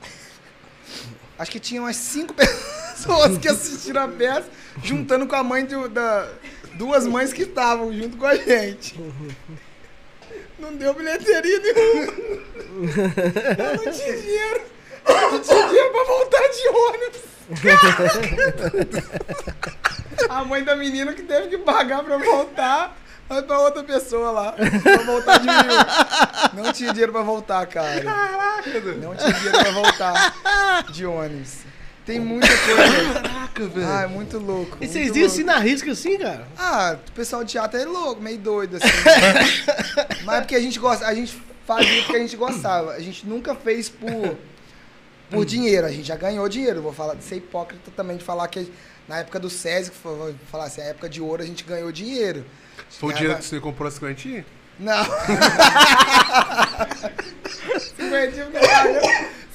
[1.38, 4.48] Acho que tinha umas cinco pessoas que assistiram a peça,
[4.82, 6.28] juntando com a mãe de, da.
[6.74, 8.94] Duas mães que estavam junto com a gente.
[10.58, 12.12] Não deu bilheteria nenhuma.
[13.58, 14.60] Eu não tinha dinheiro.
[15.06, 17.20] Eu não tinha dinheiro pra voltar de ônibus.
[20.28, 22.96] A mãe da menina que teve que pagar pra voltar.
[23.28, 24.52] Vai pra outra pessoa lá.
[24.52, 26.62] Pra voltar de mil.
[26.64, 28.00] Não tinha dinheiro pra voltar, cara.
[28.02, 30.34] Caraca, Não tinha dinheiro pra voltar
[30.90, 31.58] de ônibus.
[32.06, 33.20] Tem muita coisa.
[33.20, 33.88] Caraca, velho.
[33.88, 34.78] Ah, é muito louco.
[34.80, 36.46] E vocês iam assim na risca assim, cara?
[36.56, 38.86] Ah, o pessoal de teatro é louco, meio doido, assim.
[40.24, 42.92] Mas é porque a gente gosta, a gente fazia porque a gente gostava.
[42.92, 44.38] A gente nunca fez por,
[45.28, 45.84] por dinheiro.
[45.84, 46.80] A gente já ganhou dinheiro.
[46.80, 48.72] Vou falar de ser hipócrita também de falar que
[49.08, 52.46] na época do SESI, vou falar assim, a época de ouro a gente ganhou dinheiro.
[52.88, 54.44] Foi o dinheiro que você comprou as correntinhas?
[54.78, 54.94] Não.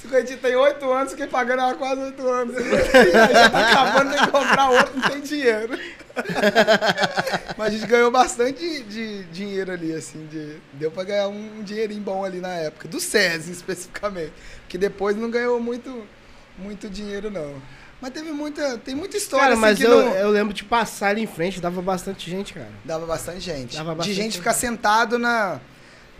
[0.02, 2.56] Cinquentinha tem oito anos, fiquei pagando há quase oito anos.
[2.57, 5.78] Aí já tá acabando, tem que comprar outro, não tem dinheiro.
[7.56, 10.26] Mas a gente ganhou bastante de, de dinheiro ali, assim.
[10.26, 12.88] De, deu pra ganhar um dinheirinho bom ali na época.
[12.88, 14.34] Do SESI, especificamente.
[14.68, 16.07] Que depois não ganhou muito,
[16.57, 17.61] muito dinheiro, não.
[18.02, 18.80] Mas teve muita.
[18.80, 20.15] Tem muita história Cara, assim, mas eu, não.
[20.15, 22.72] eu lembro de passar ali em frente, dava bastante gente, cara.
[22.84, 23.78] Dava bastante gente.
[23.78, 24.38] Dava de bastante gente gente.
[24.40, 25.61] ficar sentado na,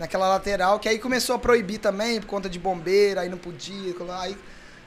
[0.02, 3.94] naquela lateral, que aí começou a proibir também, por conta de bombeiro, aí não podia.
[4.20, 4.36] Aí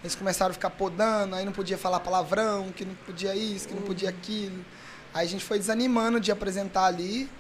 [0.03, 3.75] eles começaram a ficar podando, aí não podia falar palavrão, que não podia isso, que
[3.75, 4.65] não podia aquilo.
[5.15, 7.31] Aí a gente foi desanimando de apresentar ali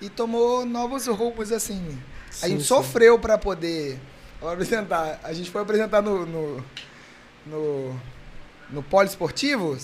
[0.00, 1.96] e tomou novos rumos, assim.
[2.30, 2.66] a Sim, gente sim.
[2.66, 4.00] sofreu pra poder
[4.42, 5.20] apresentar.
[5.22, 6.26] A gente foi apresentar no.
[6.26, 6.64] no,
[7.46, 8.00] no
[8.72, 9.76] no poliesportivo,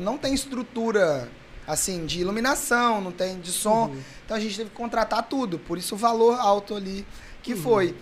[0.00, 1.28] não tem estrutura
[1.68, 3.94] assim de iluminação, não tem de som.
[4.24, 7.06] Então a gente teve que contratar tudo, por isso o valor alto ali
[7.42, 7.94] que foi.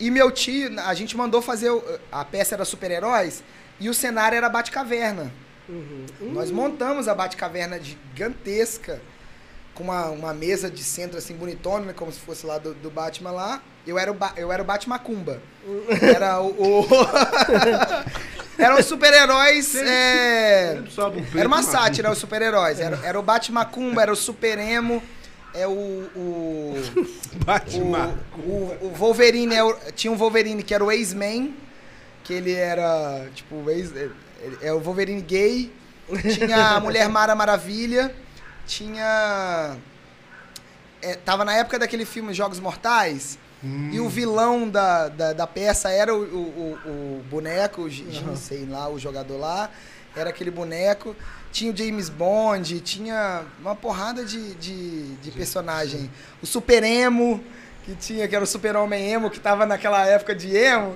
[0.00, 1.70] E meu tio, a gente mandou fazer
[2.10, 3.44] a peça era super-heróis
[3.78, 5.32] e o cenário era Batcaverna.
[6.20, 9.00] Nós montamos a Batcaverna gigantesca
[9.74, 13.30] com uma, uma mesa de centro assim bonitona, como se fosse lá do, do Batman
[13.32, 13.62] lá.
[13.86, 15.40] Eu era o, ba eu era o Batmacumba.
[16.00, 16.86] Era o, o-
[18.56, 19.74] Eram os super-heróis.
[19.74, 20.80] é,
[21.36, 22.78] Era uma sátira, os super-heróis.
[22.80, 25.02] Era, era o Batmacumba, era o Super Emo,
[25.52, 25.70] é o.
[26.16, 26.74] o
[27.44, 28.14] Batman.
[28.38, 31.50] o, o, o Wolverine, é o- tinha um Wolverine que era o ex-man,
[32.22, 34.08] que ele era, tipo, o ex, é,
[34.62, 35.72] é o Wolverine gay.
[36.34, 38.14] Tinha a Mulher Mara Maravilha,
[38.66, 39.76] tinha...
[41.02, 43.38] é, tava na época daquele filme Jogos Mortais,
[43.90, 46.78] e o vilão da, da, da peça era o, o, o-
[47.18, 48.36] o boneco, o Aham.
[48.36, 49.70] sei lá, o jogador lá,
[50.14, 51.16] era aquele boneco.
[51.50, 56.10] Tinha o James Bond, tinha uma porrada de, de, de personagem.
[56.42, 57.42] O Super Emo,
[57.86, 60.94] que tinha, que era o Super Homem Emo, que tava naquela época de emo.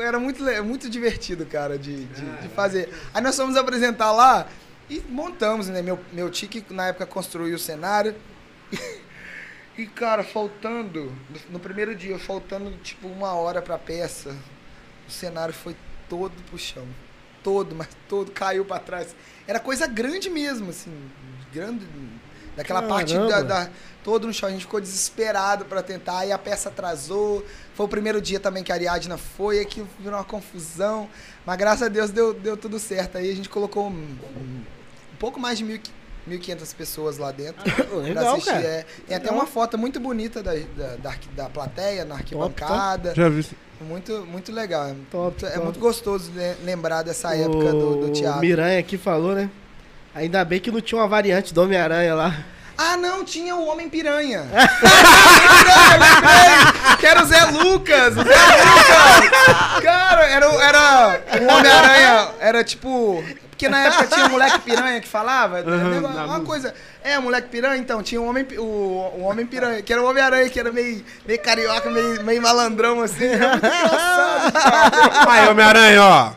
[0.00, 2.88] Era- muito, muito divertido, cara, de, de, de fazer.
[3.12, 4.46] Aí nós fomos apresentar lá
[4.88, 5.82] e montamos, né?
[5.82, 8.14] Meu, meu tique na época construiu o cenário.
[9.78, 11.12] E, cara, faltando,
[11.50, 14.34] no- primeiro dia, faltando tipo uma hora pra peça,
[15.06, 15.76] o cenário foi
[16.08, 16.86] todo pro chão.
[17.42, 19.14] Todo, mas todo caiu pra trás.
[19.46, 20.90] Era coisa grande mesmo, assim,
[21.52, 21.86] grande.
[22.56, 23.44] Daquela parte da, Caramba.
[23.44, 23.70] da-
[24.02, 24.48] Todo no chão.
[24.48, 27.44] A gente ficou desesperado pra tentar, e a peça atrasou.
[27.74, 31.10] Foi o primeiro dia também que a Ariadna foi, aí que virou uma confusão.
[31.44, 33.18] Mas graças a Deus deu, deu tudo certo.
[33.18, 34.62] Aí a gente colocou um- um
[35.16, 35.80] pouco mais de mil,
[36.28, 37.62] 1.500 pessoas lá dentro.
[37.70, 38.64] pra Legal, assistir, cara.
[38.64, 38.86] é.
[39.06, 39.34] Tem até Legal.
[39.34, 43.14] uma foto muito bonita da, da, da, da plateia, na arquibancada.
[43.14, 43.46] Já vi.
[43.80, 44.94] Muito, muito legal.
[45.10, 45.64] Top, é top.
[45.64, 48.40] muito gostoso le- lembrar dessa época do, do O teatro.
[48.40, 49.50] Miranha aqui falou, né?
[50.14, 52.34] Ainda bem que não tinha uma variante do Homem-Aranha lá.
[52.78, 54.40] Ah, não, tinha o Homem-Piranha.
[54.40, 56.96] Homem-Piranha, lembrei!
[57.00, 59.82] Que era o Zé Lucas, o Zé Lucas!
[59.82, 63.22] Cara, era, o- era o Homem-Aranha, era tipo...
[63.56, 66.26] Porque na época tinha o moleque piranha que falava, lembra?
[66.26, 66.74] uma coisa...
[67.02, 70.50] É, moleque piranha, então, tinha o homem, o, o homem piranha, que era o Homem-Aranha,
[70.50, 73.26] que era meio, meio carioca, meio, meio malandrão, assim.
[73.26, 75.32] Era muito engraçado, cara.
[75.32, 76.32] Aí, Homem-Aranha, ó.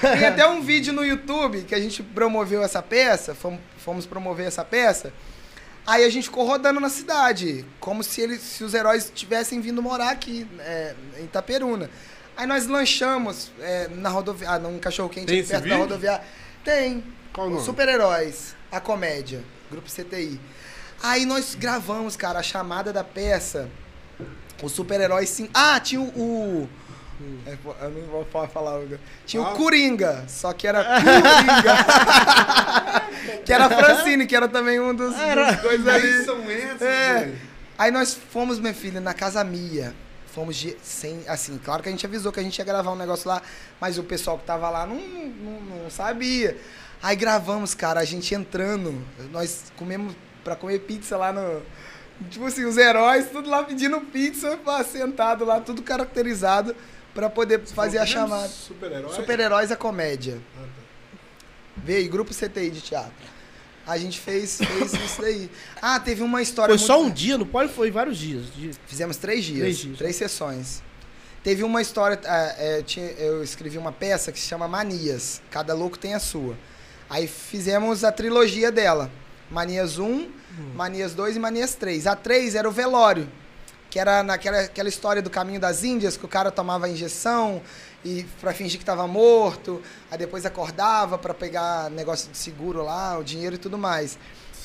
[0.00, 4.46] Tem até um vídeo no YouTube que a gente promoveu essa peça, fomos, fomos promover
[4.46, 5.12] essa peça.
[5.86, 9.82] Aí a gente ficou rodando na cidade, como se eles, se os heróis tivessem vindo
[9.82, 11.90] morar aqui, é, em Itaperuna.
[12.40, 14.78] Aí nós lanchamos é, na rodoviária, ah, num
[15.26, 15.78] aqui esse perto da vídeo?
[15.78, 16.24] rodoviária.
[16.64, 17.04] Tem.
[17.34, 17.62] Qual o nome?
[17.62, 20.40] Super-heróis, a comédia, grupo CTI.
[21.02, 23.68] Aí nós gravamos, cara, a chamada da peça.
[24.62, 25.50] Os super-heróis sim.
[25.52, 26.06] Ah, tinha o.
[26.06, 26.68] o-
[27.46, 28.78] é, eu não vou fa- falar.
[28.78, 29.52] o- Tinha Ah.
[29.52, 31.76] o Coringa, só que era Coringa.
[33.44, 36.24] que era a Francine, que era também um dos, dos coisas ali.
[36.24, 37.34] são essas, É.
[37.76, 39.94] Aí nós fomos, minha filha, na Casa Mia.
[40.34, 42.96] Fomos de, sem, assim, claro que a gente avisou que a gente ia gravar um
[42.96, 43.42] negócio lá,
[43.80, 46.56] mas o pessoal que tava lá não, não, não sabia.
[47.02, 51.62] Aí gravamos, cara, a gente entrando, nós comemos pra comer pizza lá no.
[52.28, 56.76] Tipo assim, os heróis, tudo lá pedindo pizza, sentado lá, tudo caracterizado
[57.14, 58.48] pra poder fazer a chamada.
[58.48, 59.14] Super-herói?
[59.14, 60.38] Super-heróis a comédia.
[61.76, 63.29] Veio, grupo CTI de teatro.
[63.90, 65.50] A gente fez, fez isso daí.
[65.82, 66.76] Ah, teve uma história.
[66.76, 68.44] Foi só um muito- dia, no Poli foi vários dias.
[68.86, 70.16] Fizemos três dias, Três três, dias.
[70.16, 70.82] sessões.
[71.42, 75.42] Teve uma história, ah, é, tinha- eu escrevi uma peça que se chama Manias.
[75.50, 76.56] Cada louco tem a sua.
[77.08, 79.10] Aí fizemos a trilogia dela.
[79.50, 80.28] Manias 1,
[80.76, 82.06] Manias 2 e Manias 3.
[82.06, 83.28] A 3 era o velório.
[83.88, 87.60] Que era naquela aquela história do caminho das Índias, que o cara tomava a injeção
[88.04, 93.18] e pra fingir que tava morto, aí depois acordava pra pegar negócio de seguro lá,
[93.18, 94.18] o dinheiro e tudo mais.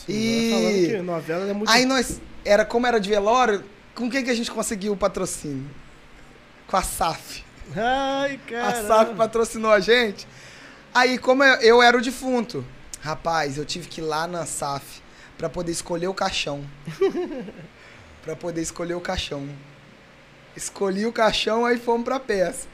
[0.05, 1.69] Sim, e que novela é muito.
[1.69, 3.63] Aí nós, era como era de velório,
[3.93, 5.69] com quem que a gente conseguiu o patrocínio?
[6.67, 7.43] Com a SAF.
[7.75, 8.87] Ai, A cara.
[8.87, 10.27] SAF patrocinou a gente.
[10.93, 12.63] Aí, como eu, eu era o defunto,
[13.01, 15.01] rapaz, eu tive que ir lá na SAF
[15.37, 16.63] pra poder escolher o caixão.
[18.23, 19.47] pra poder escolher o caixão.
[20.55, 22.67] Escolhi o caixão, aí fomos pra peça.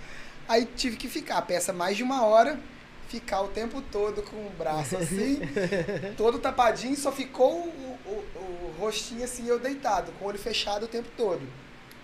[0.52, 2.60] Aí tive que ficar a peça mais de uma hora,
[3.07, 5.40] ficar o tempo todo com o braço assim,
[6.18, 10.84] todo tapadinho, só ficou o, o- o rostinho assim, eu deitado, com o olho fechado
[10.86, 11.41] o tempo todo.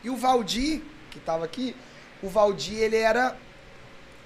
[0.04, 1.76] E o Valdir, que tava aqui,
[2.22, 3.36] o Valdir, ele era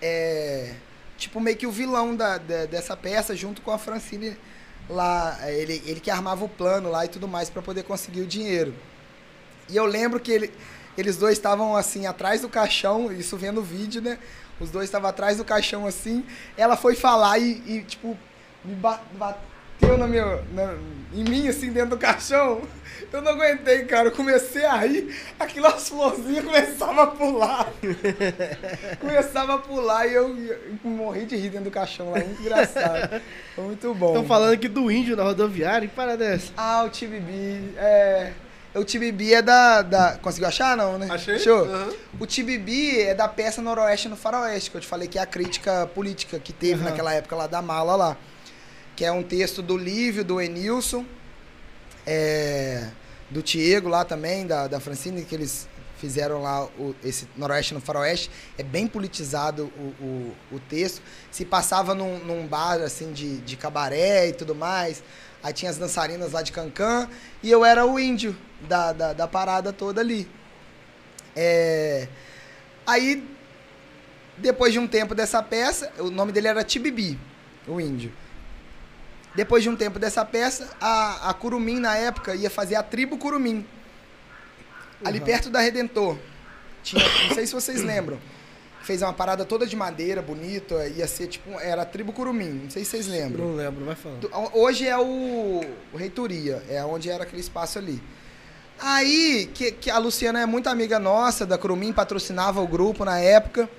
[0.01, 0.73] é,
[1.17, 4.35] tipo meio que o vilão da, da- dessa peça, junto com a Francine
[4.89, 5.37] lá.
[5.41, 8.27] é, Ele, ele que armava o plano lá e tudo mais para poder conseguir o
[8.27, 8.73] dinheiro.
[9.69, 10.51] E eu lembro que ele-
[11.01, 14.17] eles dois estavam assim atrás do caixão, isso vendo o vídeo, né?
[14.59, 16.23] Os dois estavam atrás do caixão assim.
[16.57, 18.17] Ela foi falar e, e, tipo,
[18.63, 20.75] me ba- bateu na minha, na-
[21.13, 22.61] em mim, assim, dentro do caixão.
[23.11, 24.07] Eu não aguentei, cara.
[24.07, 27.67] Eu comecei a rir, aquelas florzinhas começavam a pular.
[29.01, 32.19] Começava a pular e eu, eu morri de rir dentro do caixão lá.
[32.19, 33.21] Muito engraçado.
[33.55, 34.09] Foi muito bom.
[34.09, 36.53] Estão falando aqui do índio na rodoviária, que parada é essa?
[36.55, 37.73] Ah, o TBB.
[37.77, 38.31] É.
[38.73, 40.17] O TBB é da, da.
[40.17, 41.07] Conseguiu achar, não, né?
[41.09, 41.35] Achei.
[41.35, 41.65] Achou?
[41.65, 41.93] Aham.
[42.19, 45.25] O TBB é da peça Noroeste no Faroeste, que eu te falei que é a
[45.25, 46.89] crítica política que teve Aham.
[46.89, 48.17] naquela época lá da mala lá.
[48.95, 51.05] Que é um texto do Lívio, do Enilson,
[52.05, 52.87] é,
[53.29, 55.67] do Diego lá também, da, da Francine, que eles
[55.97, 58.31] fizeram lá o, esse Noroeste no Faroeste.
[58.57, 61.01] É bem politizado o, o, o texto.
[61.29, 65.03] Se passava num, num bar assim de, de cabaré e tudo mais.
[65.43, 67.09] Aí tinha as dançarinas lá de Cancã.
[67.41, 68.35] E eu era o índio
[68.67, 70.29] da, da, da parada toda ali.
[71.35, 72.07] É,
[72.85, 73.27] aí,
[74.37, 77.19] depois de um tempo dessa peça, o nome dele era Tibibi,
[77.67, 78.11] o índio.
[79.33, 83.17] Depois de um tempo dessa peça, a, a Curumim, na época, ia fazer a tribo
[83.17, 83.65] Curumim.
[85.03, 85.25] Ali Uhum.
[85.25, 86.17] perto da Redentor.
[86.83, 88.19] Tinha, não sei se vocês lembram.
[88.83, 90.87] Fez uma parada toda de madeira, bonita.
[90.87, 91.51] Ia ser tipo.
[91.59, 92.61] Era a tribo Curumim.
[92.63, 93.45] Não sei se vocês lembram.
[93.49, 94.21] Não lembro, vai falando.
[94.21, 95.61] Do- Hoje é o,
[95.93, 98.01] o Reitoria, é onde era aquele espaço ali.
[98.79, 103.19] Aí, que, que a Luciana é muito amiga nossa, da Curumim, patrocinava o grupo na
[103.19, 103.69] época,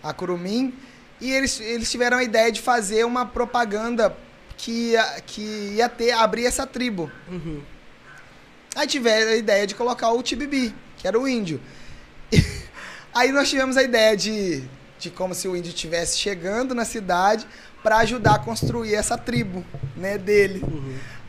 [0.00, 0.72] a Curumim,
[1.20, 4.16] e eles, eles tiveram a ideia de fazer uma propaganda
[4.56, 5.40] que ia, que
[5.74, 7.10] ia ter, abrir essa tribo.
[7.28, 7.60] Uhum.
[8.76, 11.60] Aí tiveram a ideia de colocar o Tibibi, que era o índio.
[13.14, 14.62] Aí nós tivemos a ideia de,
[14.98, 17.46] de como se o índio estivesse chegando na cidade
[17.82, 19.64] para ajudar a construir essa tribo,
[19.96, 20.62] né, dele.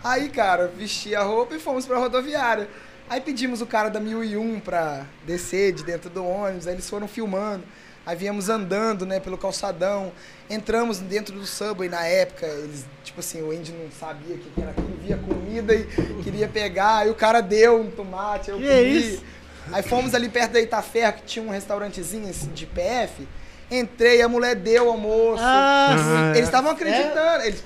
[0.03, 2.68] Aí, cara, vesti a roupa e fomos pra rodoviária.
[3.10, 7.07] Aí pedimos o cara da 1001 pra descer de dentro do ônibus, aí eles foram
[7.07, 7.64] filmando.
[8.06, 10.12] Aí viemos andando, né, pelo calçadão.
[10.49, 14.62] Entramos dentro do subway na época, eles, tipo assim, o índio não sabia o que
[14.62, 15.86] era aquilo, via comida e
[16.24, 18.98] queria pegar, aí o cara deu um tomate, eu Que comi.
[18.98, 19.24] isso?
[19.72, 23.28] Aí fomos ali perto da Itaferra, que tinha um restaurantezinho assim, de PF.
[23.70, 25.42] Entrei, a mulher deu almoço.
[25.44, 27.44] Ah, Ah, Eles estavam acreditando.
[27.44, 27.64] Eles,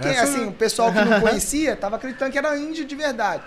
[0.00, 3.42] quem, Essa- assim, o pessoal que não conhecia tava acreditando que era índio de verdade.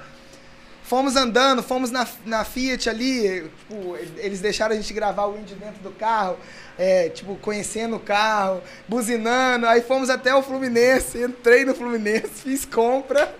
[0.84, 5.56] Fomos andando, fomos na, na Fiat ali, tipo, eles deixaram a gente gravar o índio
[5.56, 6.38] dentro do carro,
[6.77, 9.65] é, tipo, conhecendo o carro, buzinando.
[9.65, 13.34] Aí fomos até o Fluminense, entrei no Fluminense, fiz compra.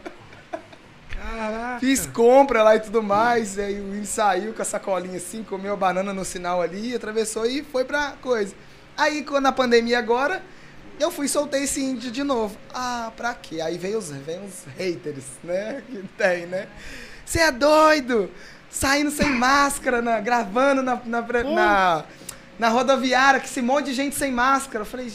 [1.32, 1.80] Caraca.
[1.80, 3.58] Fiz compra lá e tudo mais.
[3.58, 7.46] Aí o Will saiu com a sacolinha assim, comeu a banana no sinal ali, atravessou
[7.46, 8.54] e foi pra coisa.
[8.98, 10.42] Aí, quando a pandemia agora,
[11.00, 12.58] eu fui e soltei esse índio de novo.
[12.74, 13.60] Ah, pra quê?
[13.60, 15.82] Aí veio os, veio os haters, né?
[15.90, 16.68] Que tem, né?
[17.26, 18.30] Você é doido?
[18.70, 22.04] Saindo sem máscara, na- gravando na, na, na,
[22.60, 24.82] na rodoviária, que esse monte de gente sem máscara.
[24.84, 25.12] Eu falei,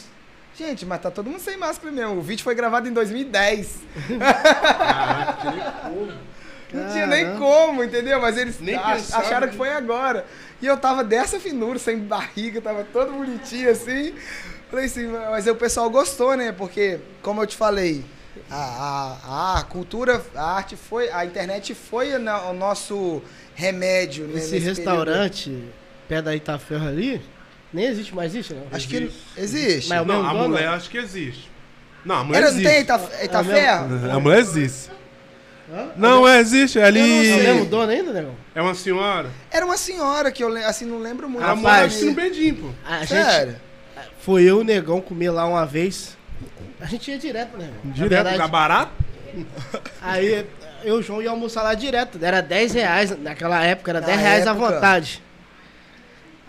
[0.61, 2.17] gente, mas tá todo mundo sem máscara mesmo.
[2.17, 3.79] O vídeo foi gravado em 2010.
[4.19, 6.11] Caraca, nem como.
[6.73, 8.21] Não tinha nem como, entendeu?
[8.21, 10.25] Mas eles Nem ach- pensaram acharam que foi agora.
[10.61, 14.13] E eu tava dessa finura, sem barriga, tava todo bonitinho assim.
[14.69, 16.53] Falei assim, mas o pessoal gostou, né?
[16.53, 18.05] Porque, como eu te falei,
[18.49, 23.21] a, a, a cultura, a arte foi, a internet foi o nosso
[23.53, 24.27] remédio.
[24.27, 25.63] né, Esse nesse restaurante,
[26.07, 27.21] perto da Itaferra ali,
[27.73, 28.61] nem existe mais, existe, não?
[28.63, 28.75] período.
[28.75, 29.89] Acho que existe.
[29.89, 30.49] Mas- É o Não, mesmo a dono?
[30.49, 31.49] mulher acho que existe.
[32.05, 32.73] Não, a mulher Era, não existe.
[32.73, 33.87] tem Ita, Itaferra?
[34.13, 34.89] A mulher existe.
[35.73, 35.87] Hã?
[35.95, 36.79] Não, é, existe.
[36.79, 36.99] É ali.
[36.99, 38.35] não É o mesmo dono ainda, negão?
[38.53, 39.29] É uma senhora.
[39.49, 41.43] Era uma senhora que eu le- assim não lembro muito.
[41.43, 41.63] Ela Rapaz.
[41.63, 42.69] mora aqui no Bedim, pô.
[42.85, 43.55] A gente, Sério?
[44.19, 46.17] foi eu e o negão comer lá uma vez.
[46.79, 47.69] A gente ia direto, né?
[47.85, 48.91] Na Direto, verdade, ficar barato.
[50.01, 50.45] Aí
[50.83, 52.17] eu e o João ia almoçar lá direto.
[52.21, 53.17] Era 10 reais.
[53.19, 54.71] Naquela época era Na 10 reais à época.
[54.73, 55.23] vontade.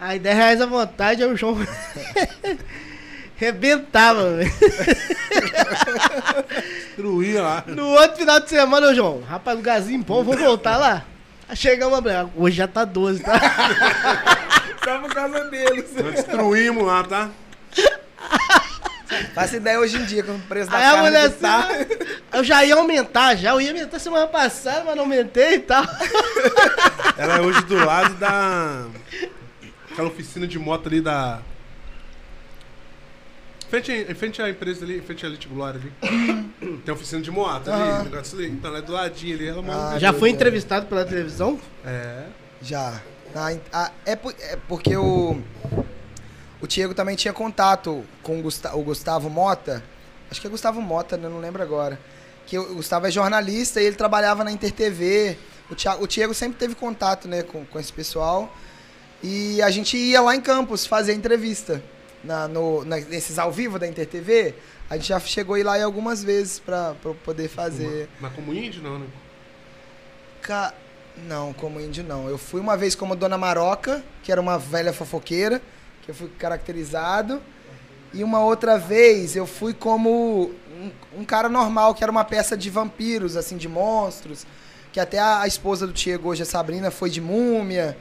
[0.04, 1.56] Aí 10 reais à vontade, aí o João
[3.38, 4.52] rebentava, velho.
[6.86, 7.64] Destruía lá.
[7.68, 11.04] No outro final de semana, ô João, rapaz, lugarzinho bom, vamos voltar lá.
[11.48, 13.38] Aí chegamos, a- hoje já tá 12, tá?
[14.84, 15.84] Só por causa deles.
[15.94, 17.30] Nós destruímos lá, tá?
[19.36, 21.58] Faça ideia hoje em dia com o preço da Aí a carne mulher que tá.
[21.68, 21.86] assim,
[22.32, 23.50] eu já ia aumentar, já.
[23.50, 25.84] Eu ia aumentar semana passada, mas não aumentei e tal.
[27.16, 28.86] Ela é hoje do lado da.
[29.92, 31.40] Aquela oficina de moto ali da.
[33.68, 36.80] Frente, em frente à empresa ali, em frente à Elite Glória ali.
[36.84, 38.04] Tem oficina de moto ali, Aham.
[38.04, 38.48] negócio ali.
[38.50, 39.94] Então ela é do ladinho ali, ela mora.
[39.94, 41.58] Ah, já foi entrevistado pela televisão?
[41.84, 42.24] É.
[42.60, 43.00] Já.
[43.34, 45.40] Ah, en- ah, é, por- é porque o.
[46.60, 49.82] O Diego também tinha contato com o, Gusta- o Gustavo Mota.
[50.30, 51.28] Acho que é Gustavo Mota, né?
[51.28, 51.98] Não lembro agora.
[52.46, 55.36] Que o Gustavo é jornalista e ele trabalhava na InterTV.
[55.70, 58.54] O Thiago, o Diego sempre teve contato, né, com, com esse pessoal.
[59.22, 61.82] E a gente ia lá em Campos fazer entrevista.
[62.24, 64.54] Na, no, na- nesses ao vivo da InterTV.
[64.88, 68.08] A gente já chegou a ir lá em algumas vezes pra, pra poder fazer.
[68.20, 69.06] Mas como índio, não, né?
[70.40, 70.72] Ca...
[71.26, 72.28] Não, como índio não.
[72.28, 75.60] Eu fui uma vez como Dona Maroca, que era uma velha fofoqueira,
[76.02, 77.40] que eu fui caracterizado.
[78.14, 80.90] E uma outra vez eu fui como um,
[81.20, 84.46] um cara normal, que era uma peça de vampiros, assim, de monstros.
[84.92, 87.96] Que até a, a esposa do Diego hoje, a Sabrina, foi de múmia.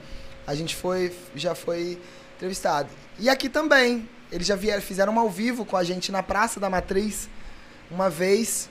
[0.45, 1.99] A gente foi, já foi
[2.35, 2.89] entrevistado.
[3.19, 4.09] E aqui também.
[4.31, 7.27] Eles já vieram, fizeram um ao vivo com a gente na Praça da Matriz,
[7.89, 8.69] uma vez,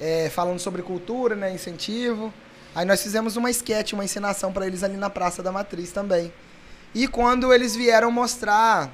[0.00, 2.34] é, falando sobre cultura, né, incentivo.
[2.74, 6.32] Aí nós fizemos uma sketch, uma encenação pra eles ali na Praça da Matriz também.
[6.92, 8.90] E quando eles vieram mostrar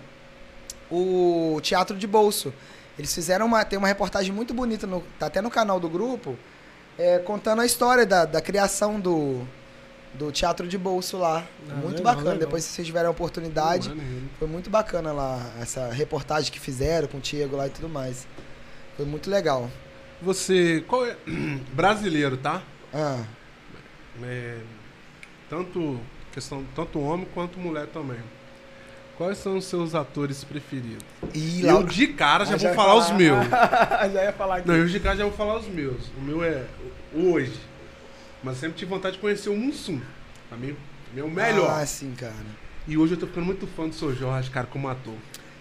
[0.90, 2.52] o Teatro de Bolso,
[2.98, 6.36] eles fizeram uma, tem uma reportagem muito bonita, no, tá até no canal do grupo,
[6.98, 9.46] é, contando a história da, da criação do,
[10.14, 11.44] do Teatro de Bolso lá.
[11.68, 12.30] Ah, muito legal, bacana.
[12.30, 12.38] legal.
[12.38, 13.92] Depois, se vocês tiverem a oportunidade,
[14.38, 18.26] foi muito bacana lá, essa reportagem que fizeram com o Diego lá e tudo mais.
[18.96, 19.70] Foi muito legal.
[20.22, 20.84] Você.
[20.86, 21.16] Qual é.
[21.72, 22.62] Brasileiro, tá?
[22.92, 23.22] Ah,
[24.22, 24.58] É,
[25.50, 25.98] tanto
[26.32, 28.18] questão tanto homem quanto mulher também.
[29.16, 31.04] Quais são os seus atores preferidos?
[31.62, 31.82] Eu lá...
[31.82, 33.46] de cara já Ah, vou ia falar os meus.
[34.12, 34.68] já ia falar aqui.
[34.68, 36.08] Não, eu de cara já vou falar os meus.
[36.18, 36.64] O meu é
[37.14, 37.60] hoje.
[38.44, 40.00] Mas sempre tive vontade de conhecer o Mussum.
[40.50, 40.76] Pra mim,
[41.14, 41.80] pra o melhor.
[41.80, 42.34] Ah, sim, cara.
[42.86, 44.14] E hoje eu tô ficando muito fã do Sr.
[44.14, 45.14] Jorge, cara, como ator.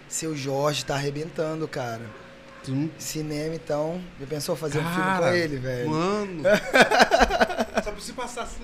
[0.06, 2.04] Seu Jorge tá arrebentando, cara.
[2.68, 4.02] Hum, Cinema, então.
[4.20, 5.88] Já pensou fazer um filme com Cara, ele, velho?
[5.90, 6.42] Mano.
[7.82, 8.62] Só preciso passar assim.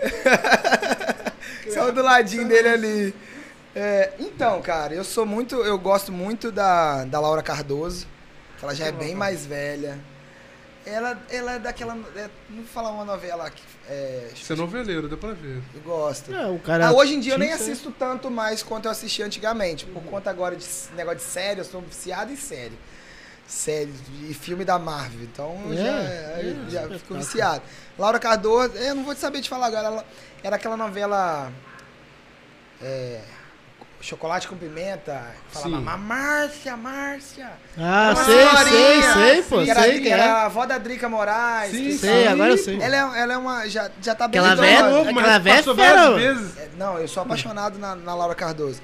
[1.72, 3.14] Só do ladinho dele ali.
[3.74, 5.56] É, então, cara, eu sou muito.
[5.56, 8.06] Eu gosto muito da, da Laura Cardoso.
[8.62, 9.98] Ela já é bem mais velha.
[10.86, 11.94] Ela, ela é daquela.
[12.16, 13.62] É, não falar uma novela que.
[13.88, 15.60] É, Você é noveleiro, dá pra ver.
[15.74, 16.34] eu gosto.
[16.34, 16.88] É, o cara.
[16.88, 19.84] Ah, hoje em dia eu nem assisto tanto mais quanto eu assistia antigamente.
[19.86, 20.66] Por conta agora de
[20.96, 22.78] negócio de série, eu sou viciado em série.
[23.46, 23.92] Série
[24.28, 25.22] e filme da Marvel.
[25.22, 26.98] Então eu É, já, é, eu já espetáculo.
[26.98, 27.62] fico viciado.
[27.98, 29.86] Laura Cardoso, eu não vou te saber te falar agora.
[29.88, 30.04] Ela,
[30.42, 31.52] era aquela novela.
[32.80, 33.20] é,
[34.00, 35.22] Chocolate com pimenta.
[35.50, 35.82] Falava, Sim.
[35.84, 37.50] "Mas Márcia, Márcia.
[37.78, 39.62] Ah, sei, sei, sei, pô.
[39.62, 40.28] que era, Sei que era é.
[40.28, 41.70] a avó da Drica Moraes.
[41.72, 42.80] Sim, Sei, agora eu sei.
[42.80, 43.68] Ela é, ela é uma.
[43.68, 46.56] Já, já tá bem Aquela velha- novo, aquela velha passou fera, vezes.
[46.58, 48.80] É, Não, eu sou apaixonado na, na Laura Cardoso.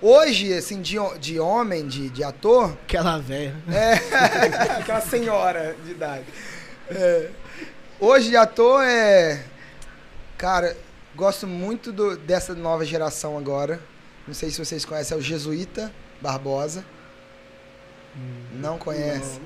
[0.00, 3.54] Hoje, assim, de, de homem, de, de ator, Aquela velha.
[3.70, 3.94] é
[4.80, 6.24] aquela senhora de idade.
[6.90, 7.28] É,
[7.98, 9.42] hoje, de ator, é.
[10.38, 10.76] Cara,
[11.14, 13.80] gosto muito do- dessa nova geração agora.
[14.26, 16.84] Não sei se vocês conhecem, é o Jesuíta Barbosa.
[18.54, 19.40] Não conhece.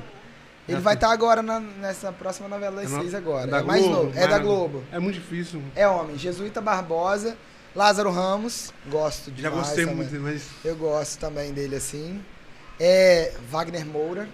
[0.67, 3.47] Ele vai estar agora na- nessa próxima novela das É seis agora.
[3.51, 4.19] da é mais Globo, novo.
[4.19, 4.85] É da não- Globo.
[4.91, 5.63] É muito difícil.
[5.77, 6.17] É homem.
[6.17, 7.37] Jesuíta Barbosa.
[7.77, 8.73] Lázaro Ramos.
[8.87, 9.97] Gosto Já demais gostei também.
[10.09, 10.47] muito, mas.
[10.65, 12.25] Eu gosto também dele assim.
[12.81, 14.29] É Wagner Moura.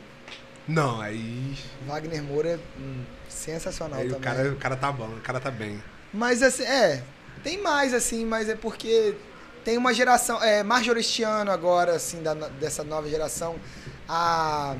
[0.68, 1.56] Não, aí.
[1.86, 4.20] Wagner Moura, hum, sensacional aí o, também.
[4.22, 5.82] cara, o cara tá bom, o cara tá bem.
[6.12, 7.02] Mas assim, é,
[7.42, 9.16] tem mais assim, mas é porque
[9.64, 13.56] tem uma geração, é, Marjoristiano agora, assim, da, dessa nova geração.
[14.08, 14.74] A,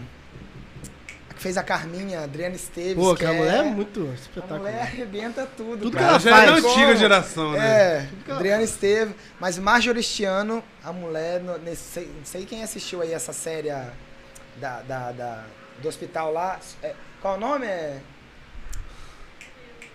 [1.31, 2.94] a que fez a Carminha, Adriana Esteves.
[3.02, 4.74] Pô, que aquela mulher é muito A mulher espetacular.
[4.81, 5.78] arrebenta tudo.
[5.85, 6.19] Tudo cara.
[6.19, 6.65] que ela já é da faz.
[6.65, 8.09] antiga geração, né?
[8.28, 9.15] É, Adriana Esteves.
[9.39, 13.90] Mas Marjoristiano, a mulher, no, nesse, sei, não sei quem assistiu aí essa série a-
[14.57, 15.44] da, da, da-
[15.81, 16.59] do hospital lá.
[16.82, 17.66] É, qual o nome?
[17.66, 17.98] É.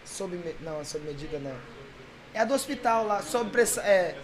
[0.04, 0.38] Sob.
[0.62, 1.56] Não, sob medida não.
[2.34, 3.84] É a do hospital lá, sob pressão.
[3.84, 4.16] É.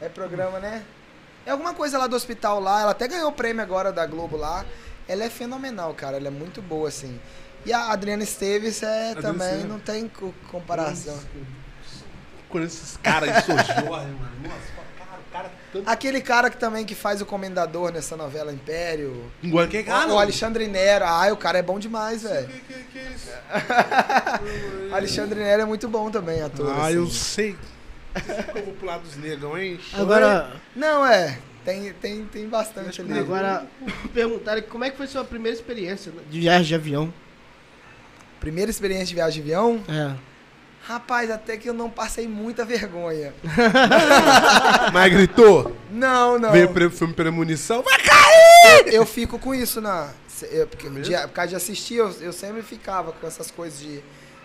[0.00, 0.82] É programa, né?
[1.46, 2.82] É alguma coisa lá do hospital lá.
[2.82, 4.64] Ela até ganhou o prêmio agora da Globo lá.
[5.08, 6.16] Ela é fenomenal, cara.
[6.16, 7.18] Ela é muito boa, assim.
[7.66, 9.68] E a Adriana Esteves é Adriana também, Esteves.
[9.68, 11.18] não tem co- comparação.
[12.48, 14.18] Conheço esses caras de mano.
[14.42, 14.56] Nossa,
[14.98, 15.88] cara, o cara tanto.
[15.88, 19.30] Aquele cara que também que faz o comendador nessa novela Império.
[19.40, 21.04] Quem é que o Alexandre Nero.
[21.06, 22.48] Ai, o cara é bom demais, velho.
[22.48, 23.30] Que, que, que é isso?
[24.94, 26.70] Alexandre Nero é muito bom também, ator.
[26.70, 26.94] Ah, assim.
[26.96, 27.56] eu sei.
[28.54, 29.78] Eu vou pro lado dos negão, hein?
[29.92, 31.38] Agora, Não, é.
[31.64, 33.18] Tem, tem, tem bastante ali.
[33.18, 33.66] agora
[34.14, 37.12] perguntaram como é que foi sua primeira experiência de viagem de avião.
[38.40, 39.82] Primeira experiência de viagem de avião.
[39.88, 40.14] É.
[40.82, 43.34] Rapaz, até que eu não passei muita vergonha.
[44.92, 45.76] Mas gritou.
[45.90, 46.50] Não, não.
[46.52, 47.82] Veio pre filme premonição.
[47.82, 47.98] Vai
[48.86, 50.10] Eu fico com isso na.
[50.50, 54.00] eu- porque de, por causa de assistir, eu, eu sempre ficava com essas coisas de.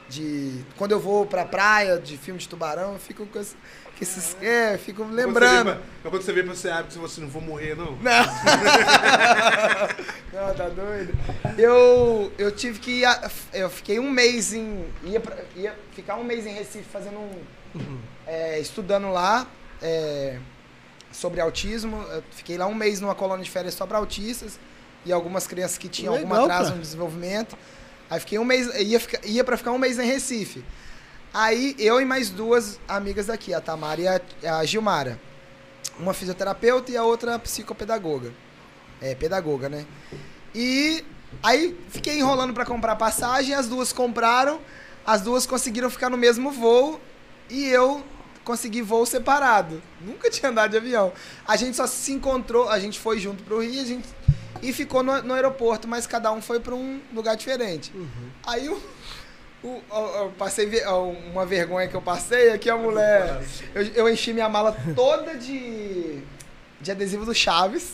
[0.10, 4.04] De quando eu vou pra praia, de filme de tubarão, eu fico com, esse- com
[4.04, 4.38] esses.
[4.42, 5.80] É, eu fico lembrando.
[6.04, 7.92] Mas quando você vê pra você abre que você não vou morrer, não.
[7.98, 8.02] Não.
[10.34, 11.14] não, tá doido?
[11.58, 13.06] Eu, eu tive que ir.
[13.06, 14.86] a- eu fiquei um mês em.
[15.04, 18.00] Ia, pra- ia ficar um mês em Recife fazendo um.
[18.28, 19.48] é, estudando lá
[19.82, 20.38] é,
[21.12, 22.02] sobre autismo.
[22.12, 24.60] Eu fiquei lá um mês numa colônia de férias só para autistas
[25.06, 26.76] e algumas crianças que tinham algum Legal, atraso cara.
[26.76, 27.58] no desenvolvimento.
[28.10, 28.68] Aí fiquei um mês.
[28.76, 30.64] Ia, ficar, ia para ficar um mês em Recife.
[31.34, 35.20] Aí eu e mais duas amigas daqui, a Tamara e a, a Gilmara.
[36.00, 38.32] Uma fisioterapeuta e a outra psicopedagoga.
[39.02, 39.86] É, pedagoga, né?
[40.54, 41.04] E
[41.44, 44.62] aí fiquei enrolando pra comprar passagem, as duas compraram,
[45.06, 47.02] as duas conseguiram ficar no mesmo voo
[47.50, 48.02] e eu
[48.46, 49.82] consegui voo separado.
[50.00, 51.12] Nunca tinha andado de avião.
[51.46, 54.08] A gente só se encontrou, a gente foi junto pro Rio a gente,
[54.70, 57.92] e ficou no, no aeroporto, mas cada um foi pra um lugar diferente.
[58.46, 58.82] Aí o,
[59.64, 60.70] o- eu passei
[61.32, 63.42] uma vergonha que eu passei é que a mulher.
[63.74, 66.20] Eu, eu enchi minha mala toda de,
[66.82, 67.94] de adesivo do Chaves.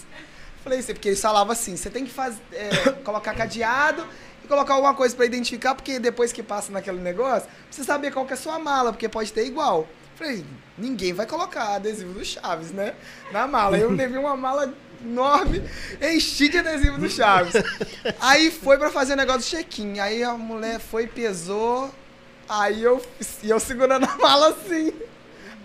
[0.64, 4.06] Falei isso, porque eles falavam assim: você tem que faz, é, colocar cadeado
[4.44, 8.26] e colocar alguma coisa pra identificar, porque depois que passa naquele negócio, você saber qual
[8.26, 9.88] que é a sua mala, porque pode ter igual.
[10.16, 10.46] Falei,
[10.78, 12.94] ninguém vai colocar adesivo do Chaves, né?
[13.32, 13.76] Na mala.
[13.78, 14.72] Eu levei uma mala
[15.04, 15.64] enorme,
[16.02, 17.54] enchi de adesivo do Chaves.
[18.20, 20.00] Aí foi pra fazer o negócio do check-in.
[20.00, 21.92] Aí a mulher foi, pesou.
[22.48, 23.02] Aí eu,
[23.44, 24.94] e eu segurando a mala assim.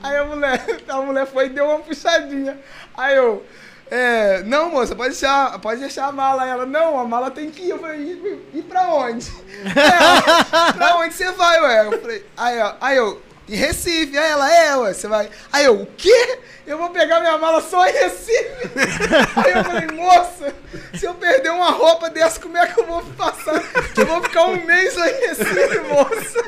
[0.02, 2.58] Aí a mulher, a mulher foi e deu uma puxadinha.
[2.96, 3.44] Aí eu,
[3.90, 6.42] é, não, moça, pode deixar, pode deixar a mala.
[6.42, 7.70] Aí ela, não, a mala tem que ir.
[7.70, 9.30] Eu falei, e pra onde?
[9.64, 11.86] Ela, pra onde você vai, ué?
[11.86, 14.16] Eu falei, aí, ó, aí eu, em Recife.
[14.16, 15.28] Aí ela, é, ué, você vai.
[15.52, 16.38] Aí eu, o quê?
[16.66, 18.70] Eu vou pegar minha mala só em Recife?
[19.36, 20.54] Aí eu falei, moça,
[20.94, 23.62] se eu perder uma roupa dessa, como é que eu vou passar?
[23.96, 26.44] Eu vou ficar um mês lá em Recife, moça.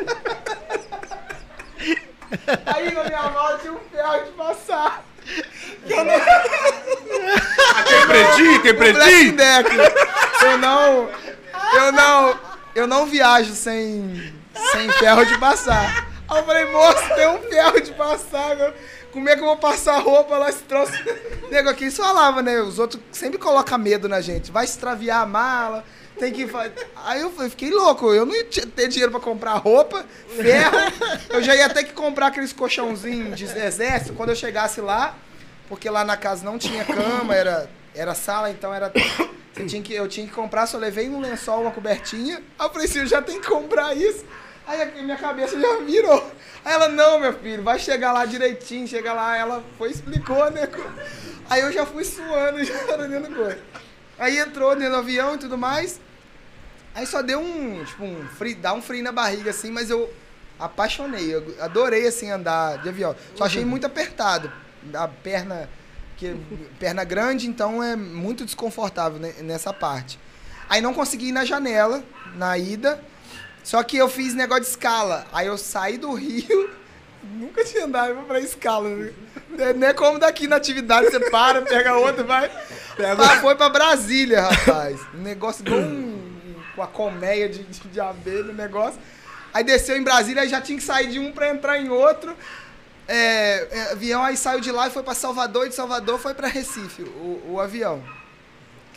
[2.67, 5.05] Aí na minha mala tinha um ferro de passar.
[5.87, 6.05] Tem
[8.07, 8.63] pretinho?
[8.63, 9.83] Tem Um Black pretinho?
[10.43, 11.09] Eu não.
[11.75, 12.41] Eu não.
[12.75, 14.35] Eu não viajo sem.
[14.73, 16.07] sem ferro de passar.
[16.29, 18.55] Aí eu falei, moço, tem um ferro de passar.
[18.57, 18.73] meu.
[19.13, 20.93] Como é que eu vou passar roupa lá se trouxe.
[21.51, 22.61] Nego aqui eles falavam, né?
[22.61, 24.51] Os outros sempre colocam medo na gente.
[24.53, 25.85] Vai extraviar a mala.
[26.19, 26.47] Tem que
[27.07, 28.13] Aí eu fiquei louco.
[28.13, 30.05] Eu não ia te- ter dinheiro pra comprar roupa,
[30.37, 30.77] ferro.
[31.31, 35.15] Eu já ia ter que comprar aqueles colchãozinhos de exército quando eu chegasse lá.
[35.69, 38.93] Porque lá na casa não tinha cama, era, era sala, então era.
[39.67, 42.43] Tinha que, eu tinha que comprar, só levei um lençol, uma cobertinha.
[42.59, 44.25] Aí eu falei assim, eu já tenho que comprar isso.
[44.69, 46.31] Aí a minha cabeça já virou.
[46.63, 50.69] Aí ela, não, meu filho, vai chegar lá direitinho, chega lá, ela foi, explicou, né?
[51.49, 53.59] Aí eu já fui suando, já dentro coisa.
[54.19, 55.99] Aí entrou dentro do avião e tudo mais.
[56.95, 60.13] Aí só deu um, tipo, um frio, dá um frio na barriga, assim, mas eu
[60.59, 61.35] apaixonei.
[61.35, 63.17] Eu adorei, assim, andar de avião.
[63.37, 64.53] Só achei muito apertado.
[64.93, 65.67] A perna,
[66.19, 66.37] que,
[66.79, 70.19] perna grande, então é muito desconfortável né, nessa parte.
[70.69, 72.05] Aí não consegui ir na janela,
[72.35, 73.03] na ida.
[73.69, 75.27] Só que eu fiz negócio de escala.
[75.31, 76.71] Aí eu saí do Rio,
[77.23, 78.89] nunca tinha andado pra escala.
[78.89, 79.13] né?
[79.77, 82.51] Não é como daqui na atividade, você para, pega outro, vai.
[82.99, 84.99] Ah, foi pra Brasília, rapaz.
[85.13, 88.99] Um negócio igual um, com a colmeia de, de, de abelha, um negócio.
[89.53, 92.35] Aí desceu em Brasília, aí já tinha que sair de um pra entrar em outro.
[93.07, 96.33] É, é, avião aí saiu de lá e foi pra Salvador, e de Salvador foi
[96.33, 98.03] pra Recife, o, o avião.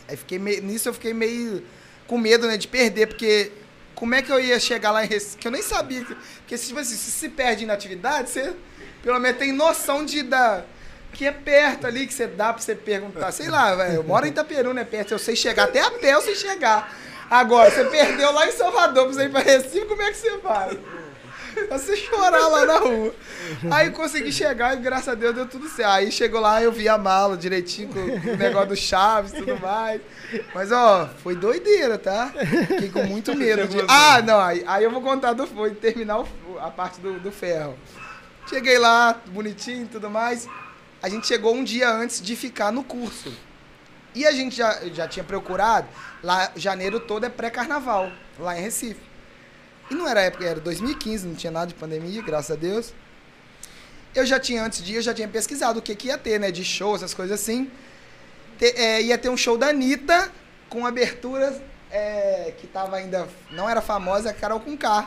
[0.08, 1.62] Aí fiquei meio, nisso eu fiquei meio
[2.06, 3.52] com medo, né, de perder, porque
[3.94, 5.36] como é que eu ia chegar lá em Recife?
[5.38, 6.04] Que eu nem sabia.
[6.04, 8.54] que- Porque tipo assim, se se perde na atividade, você
[9.02, 10.64] pelo menos tem noção de dar.
[11.12, 13.30] Que é perto ali, que você dá pra você perguntar.
[13.32, 13.96] Sei lá, velho.
[13.96, 14.82] Eu moro em Itaperu, né?
[14.82, 15.12] Perto.
[15.12, 15.64] Eu sei chegar.
[15.64, 16.90] Até a pé eu sei chegar.
[17.30, 20.36] Agora, você perdeu lá em Salvador pra você ir pra Recife, como é que você
[20.38, 20.78] vai?
[21.70, 23.14] Você chorar lá na rua.
[23.70, 25.90] Aí consegui chegar e graças a Deus deu tudo certo.
[25.90, 29.58] Aí chegou lá, eu vi a mala direitinho com o negócio do Chaves e tudo
[29.60, 30.00] mais.
[30.54, 32.32] Mas ó, foi doideira, tá?
[32.68, 33.78] Fiquei com muito medo de.
[33.88, 36.28] Ah, não, aí, aí eu vou contar do foi terminar o-
[36.60, 37.76] a parte do, do ferro.
[38.48, 40.48] Cheguei lá, bonitinho e tudo mais.
[41.02, 43.32] A gente chegou um dia antes de ficar no curso.
[44.14, 45.88] E a gente já, já tinha procurado,
[46.22, 49.00] lá janeiro todo é pré-carnaval, lá em Recife.
[49.92, 52.94] E não era época, era 2015, não tinha nada de pandemia, graças a Deus.
[54.14, 56.50] Eu já tinha, antes de eu já tinha pesquisado o que, que ia ter, né?
[56.50, 57.70] De show, essas coisas assim.
[58.58, 60.32] Te- é, ia ter um show da Anitta
[60.70, 61.60] com aberturas
[61.90, 63.28] é, que tava ainda.
[63.50, 65.06] Não era famosa, a Carol com K,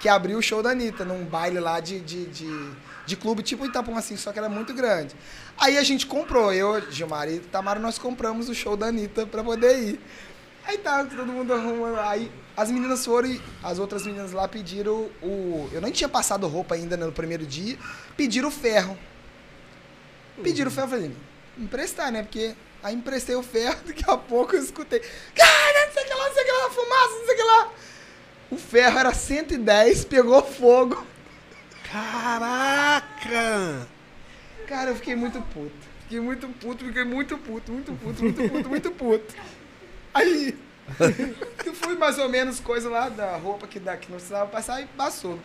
[0.00, 2.70] que abriu o show da Anitta num baile lá de, de, de,
[3.06, 5.14] de clube, tipo Itapum, assim, só que era muito grande.
[5.56, 9.44] Aí a gente comprou, eu, Gilmar e Tamara, nós compramos o show da Anitta pra
[9.44, 10.00] poder ir.
[10.66, 12.00] Aí tá, todo mundo arrumando.
[12.00, 15.68] Aí as meninas foram e as outras meninas lá pediram o.
[15.72, 17.76] Eu nem tinha passado roupa ainda no primeiro dia.
[18.16, 18.96] Pediram o ferro.
[20.42, 21.16] Pediram o ferro, eu falei,
[21.58, 22.22] emprestar, né?
[22.22, 25.00] Porque aí emprestei o ferro, daqui a pouco eu escutei.
[25.34, 27.36] Cara, não sei o que lá, não sei o que lá, fumaça, não sei o
[27.36, 27.72] que lá.
[28.50, 31.06] O ferro era 110, pegou fogo.
[31.90, 33.86] Caraca!
[34.66, 35.94] Cara, eu fiquei muito puto.
[36.02, 39.34] Fiquei muito puto, fiquei muito puto, muito puto, muito puto, muito puto.
[40.12, 40.56] Aí,
[41.74, 44.86] fui mais ou menos coisa lá da roupa que, da, que não precisava passar e
[44.86, 45.38] passou.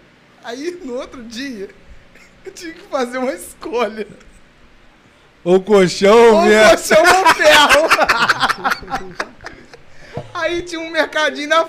[0.44, 1.70] Aí, no outro dia,
[2.46, 4.08] eu tive que fazer uma escolha.
[5.44, 6.70] O colchão, Ou minha.
[6.70, 7.90] colchão ou ferro.
[10.34, 11.68] Aí tinha um mercadinho na,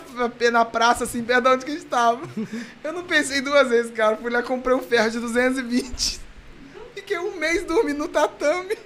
[0.50, 2.20] na praça, assim, perto de onde que a gente tava.
[2.82, 4.16] Eu não pensei duas vezes, cara.
[4.16, 6.20] Fui lá, comprei um ferro de 220.
[6.94, 8.76] Fiquei um mês dormindo no tatame.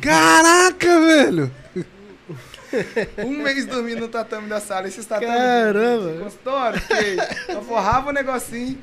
[0.00, 1.52] Caraca, velho!
[3.18, 4.88] Um mês dormindo no tatame da sala.
[4.88, 6.12] Esses tatames Caramba.
[6.12, 6.82] de consultório.
[7.48, 8.78] Eu forrava o negocinho.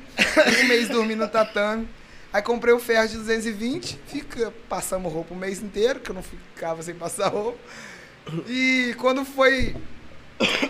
[0.62, 1.88] Um mês dormindo no tatame.
[2.32, 3.98] Aí comprei o ferro de 220.
[4.06, 7.58] Fica, passamos roupa o mês inteiro, que eu não ficava sem passar roupa.
[8.48, 9.76] E quando foi.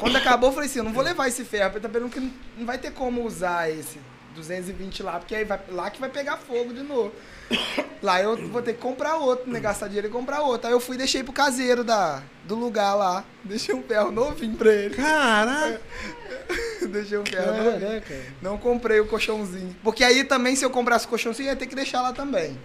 [0.00, 2.20] Quando acabou, eu falei assim: eu não vou levar esse ferro, porque tá vendo que
[2.58, 3.98] não vai ter como usar esse
[4.34, 7.12] 220 lá, porque aí vai, lá que vai pegar fogo de novo.
[8.02, 9.60] Lá eu vou ter que comprar outro, né?
[9.60, 10.66] Gastar dinheiro e comprar outro.
[10.66, 13.24] Aí eu fui e deixei pro caseiro da, do lugar lá.
[13.44, 14.96] Deixei um ferro novinho pra ele.
[14.96, 15.80] Caraca!
[16.90, 17.80] deixei um ferro novinho.
[17.80, 18.20] Caraca.
[18.40, 19.76] Não comprei o colchãozinho.
[19.84, 22.58] Porque aí também, se eu comprasse o colchãozinho, ia ter que deixar lá também.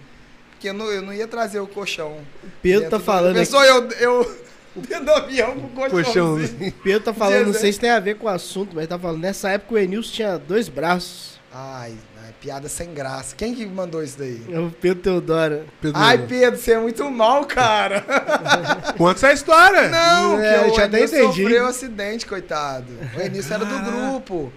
[0.52, 2.18] Porque eu não, eu não ia trazer o colchão.
[2.64, 3.36] Pedro tá do- falando.
[3.36, 4.38] Pensou eu, eu
[4.76, 6.04] dentro do avião com o colchãozinho.
[6.04, 6.72] Colchãozinho.
[6.84, 9.22] Pedro tá falando, não sei se tem a ver com o assunto, mas tá falando,
[9.22, 11.37] nessa época o Enilson tinha dois braços.
[11.60, 13.36] Ai, ai, piada sem graça.
[13.36, 14.44] Quem que mandou isso daí?
[14.52, 15.66] É o Pedro Teodoro.
[15.82, 18.06] Pedro, Ai, Pedro, você é muito mal, cara.
[18.96, 19.90] Conta essa história!
[19.90, 21.42] Não, É, que o já até Enilson entendi.
[21.42, 22.86] sofreu acidente, coitado.
[23.16, 24.54] O Enilson era do grupo.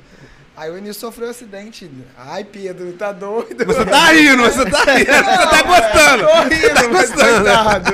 [0.54, 1.90] Aí o Enilson sofreu acidente.
[2.18, 3.64] Ai, Pedro, tá doido.
[3.64, 6.26] Você tá rindo, você tá rindo, você tá gostando!
[6.26, 7.44] Tô rindo, Tá mas gostando.
[7.44, 7.92] coitado.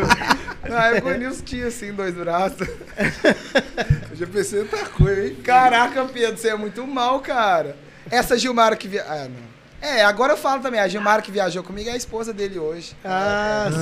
[0.69, 2.67] Na época o Enilson tinha assim, dois braços.
[4.11, 5.37] Eu já pensei em outra coisa, hein?
[5.45, 7.77] Caraca, Pedro, você é muito mal, cara.
[8.11, 9.05] Essa Gilmara que via...
[9.09, 9.57] Ah, não.
[9.81, 10.81] É, agora eu falo também.
[10.81, 12.97] A Gilmara que viajou comigo é a esposa dele hoje.
[13.05, 13.79] Ah, sim,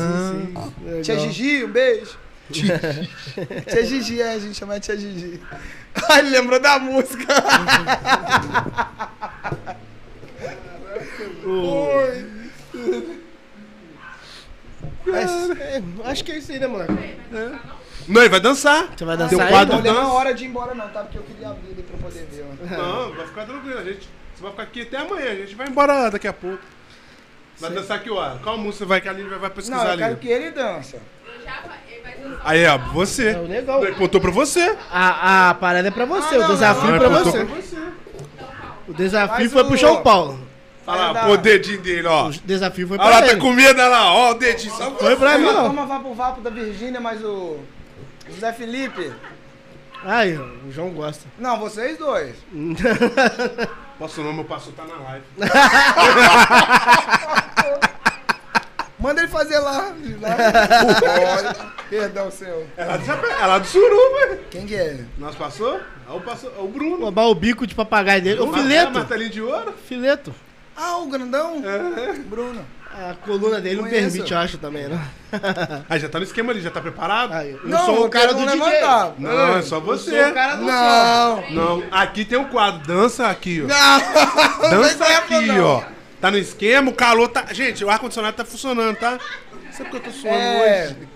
[0.46, 0.74] sim.
[0.84, 1.02] Legal.
[1.02, 2.18] Tia Gigi, um beijo.
[2.50, 5.40] Tia Gigi, é, a gente chama de Tia Gigi.
[6.10, 7.24] Ai, ele lembrou da música.
[11.46, 12.26] Oi.
[15.06, 16.92] Mas, é, acho que é isso aí, né, moleque?
[18.08, 18.88] Não, ele vai dançar.
[18.96, 19.94] Você vai Tem dançar um aí, quadro Não então?
[19.94, 20.12] na dança.
[20.12, 21.00] hora de ir embora não, tá?
[21.00, 22.44] Porque eu queria abrir ele pra poder ver.
[22.44, 22.76] ó.
[22.76, 24.08] Não, vai ficar tranquilo, a gente.
[24.34, 26.58] Você vai ficar aqui até amanhã, a gente vai embora daqui a pouco.
[27.58, 28.38] Vai dançar que hora?
[28.42, 30.02] Qual música vai que a Aline vai, vai pesquisar Não, eu ali?
[30.02, 30.98] quero que ele dança.
[32.42, 33.28] Aí, ó, você.
[33.30, 33.84] É o legal.
[33.84, 34.76] Ele contou pra você.
[34.90, 37.44] A, a parada é pra você, Ah, o não, desafio não, pra Ele contou você.
[37.44, 37.76] pra você.
[38.88, 40.38] O desafio Mas foi o- pro João Paulo.
[40.86, 42.28] Olha lá, pô, o dedinho dele, ó.
[42.28, 43.40] O desafio foi Olha pra lá, tá ele.
[43.40, 44.74] com medo, olha lá, ó, o dedinho.
[44.74, 45.68] Só Foi pra mim, Vamos, não.
[45.74, 47.58] vamos vapo vapo da Virgínia, mas o
[48.28, 49.12] José Felipe.
[50.04, 51.26] Ai, o João gosta.
[51.38, 52.34] Não, vocês dois.
[53.98, 55.24] Posso não, meu pastor tá na live.
[58.98, 59.92] Manda ele fazer lá.
[60.20, 61.74] lá.
[61.90, 62.66] Perdão, seu.
[62.76, 64.38] É lá do, é lá do Suruba.
[64.50, 65.04] Quem que é?
[65.18, 65.78] Nós passou?
[66.08, 67.04] É o, passou, é o Bruno.
[67.04, 68.40] Roubar o bico de papagaio dele.
[68.40, 68.92] O É, fileto.
[68.92, 69.74] martelinho de ouro.
[69.86, 70.34] Fileto.
[70.76, 71.62] Ah, o grandão?
[72.26, 72.64] Bruno.
[72.96, 74.12] A coluna dele não Conheço.
[74.12, 75.00] permite, eu acho, também, né?
[75.88, 77.34] Aí já tá no esquema ali, já tá preparado?
[77.44, 78.64] Eu Não, sou o cara do não DJ.
[78.70, 79.14] levantar.
[79.18, 80.10] Não, é só Eu você.
[80.22, 80.70] sou o cara do som.
[80.70, 81.50] Não.
[81.50, 83.66] Não, aqui tem um quadro, dança aqui, ó.
[83.66, 84.70] Não.
[84.70, 85.64] Dança Não aqui, não.
[85.66, 85.82] ó.
[86.20, 87.46] Tá no esquema, o calor tá.
[87.52, 89.18] Gente, o ar-condicionado tá funcionando, tá?
[89.72, 90.86] Sabe que eu tô suando É.
[90.86, 91.08] hoje?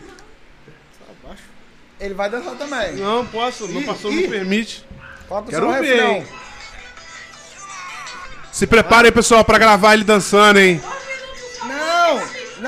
[2.01, 2.97] Ele vai dançar também.
[2.97, 4.23] Não, posso, Ih, pastor ih.
[4.23, 4.85] não permite.
[5.31, 6.11] O Quero seu ver, refrão.
[6.17, 6.27] hein?
[8.53, 10.81] Se prepara aí, pessoal, pra gravar ele dançando, hein?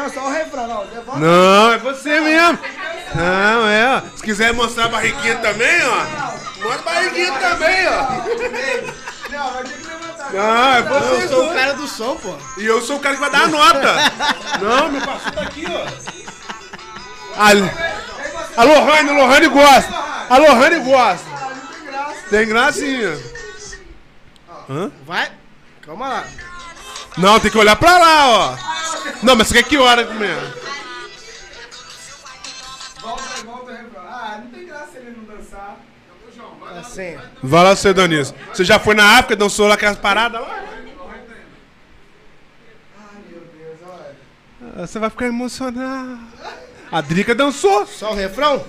[0.03, 0.11] Não.
[0.11, 0.67] Só o refrão.
[0.67, 1.19] Não, levanta.
[1.19, 2.59] Não, é você mesmo.
[3.15, 4.17] Não, é, ó.
[4.17, 6.63] Se quiser mostrar a barriguinha também, ó.
[6.63, 8.03] Mostra a barriguinha também, ó.
[9.31, 10.33] Não, vai ter que levantar.
[10.33, 10.85] Não, é Eu
[11.21, 11.29] você.
[11.29, 12.35] sou o cara do som, pô.
[12.59, 13.95] E eu sou o cara que vai dar a nota.
[14.61, 17.43] Não, meu pastor tá aqui, ó.
[17.43, 17.71] Ali.
[18.57, 19.95] A Lohane, a Lohane gosta.
[20.29, 21.27] A Lohane gosta.
[22.29, 23.19] Tem gracinha.
[24.69, 24.91] Hã?
[25.07, 25.31] Vai.
[25.85, 26.25] Calma lá.
[27.17, 28.57] Não, tem que olhar pra lá, ó.
[29.23, 30.37] Não, mas você quer que hora comer?
[33.01, 33.85] Volta, volta.
[33.99, 35.77] Ah, não tem graça ele não dançar.
[36.79, 37.19] Assim.
[37.43, 38.25] Vai lá, você, Danilo.
[38.53, 40.49] Você já foi na África, dançou lá aquelas paradas lá?
[40.49, 40.67] Ai,
[43.29, 44.87] meu Deus, olha.
[44.87, 46.21] Você vai ficar emocionado.
[46.91, 47.87] A Drica dançou.
[47.87, 48.65] Só o refrão?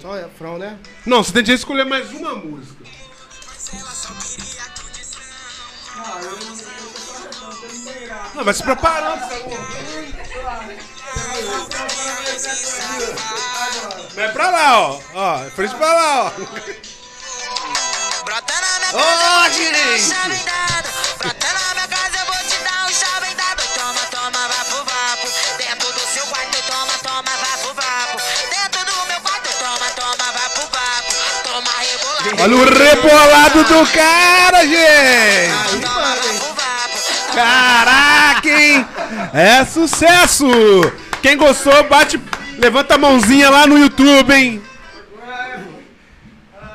[0.00, 0.78] Só o refrão, né?
[1.04, 2.84] Não, você tem que escolher mais uma música.
[3.74, 4.55] Ah,
[8.36, 9.20] não vai se preparando.
[14.14, 15.00] Vai pra lá, ó.
[15.14, 16.32] Ó, frente pra lá, ó.
[18.92, 20.14] Ô, casa, gente!
[32.38, 36.35] Olha o rebolado do cara, gente.
[37.36, 38.86] Caraca, hein?
[39.34, 40.46] É sucesso!
[41.22, 42.20] Quem gostou, bate.
[42.58, 44.62] Levanta a mãozinha lá no YouTube, hein?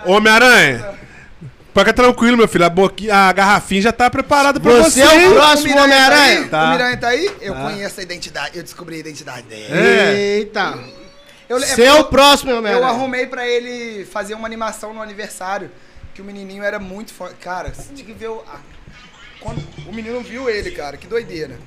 [0.05, 0.91] Homem-Aranha.
[1.73, 2.65] Fica tranquilo, meu filho.
[2.65, 5.01] A, boquinha, a garrafinha já tá preparada pra você.
[5.01, 6.17] Você é o próximo Miranha Homem-Aranha.
[6.19, 6.49] Tá aí?
[6.49, 6.63] Tá.
[6.65, 7.31] O Miranha tá aí?
[7.41, 9.67] Eu conheço a identidade, eu descobri a identidade dele.
[9.73, 10.13] É.
[10.37, 10.77] Eita.
[11.47, 12.85] Eu, Você é o próximo eu, Homem-Aranha.
[12.85, 15.71] eu arrumei pra ele fazer uma animação no aniversário,
[16.13, 17.35] que o menininho era muito forte.
[17.35, 18.43] Cara, você tinha que ver o...
[18.47, 18.59] a-
[19.41, 21.57] quando o menino viu ele, cara, que doideira.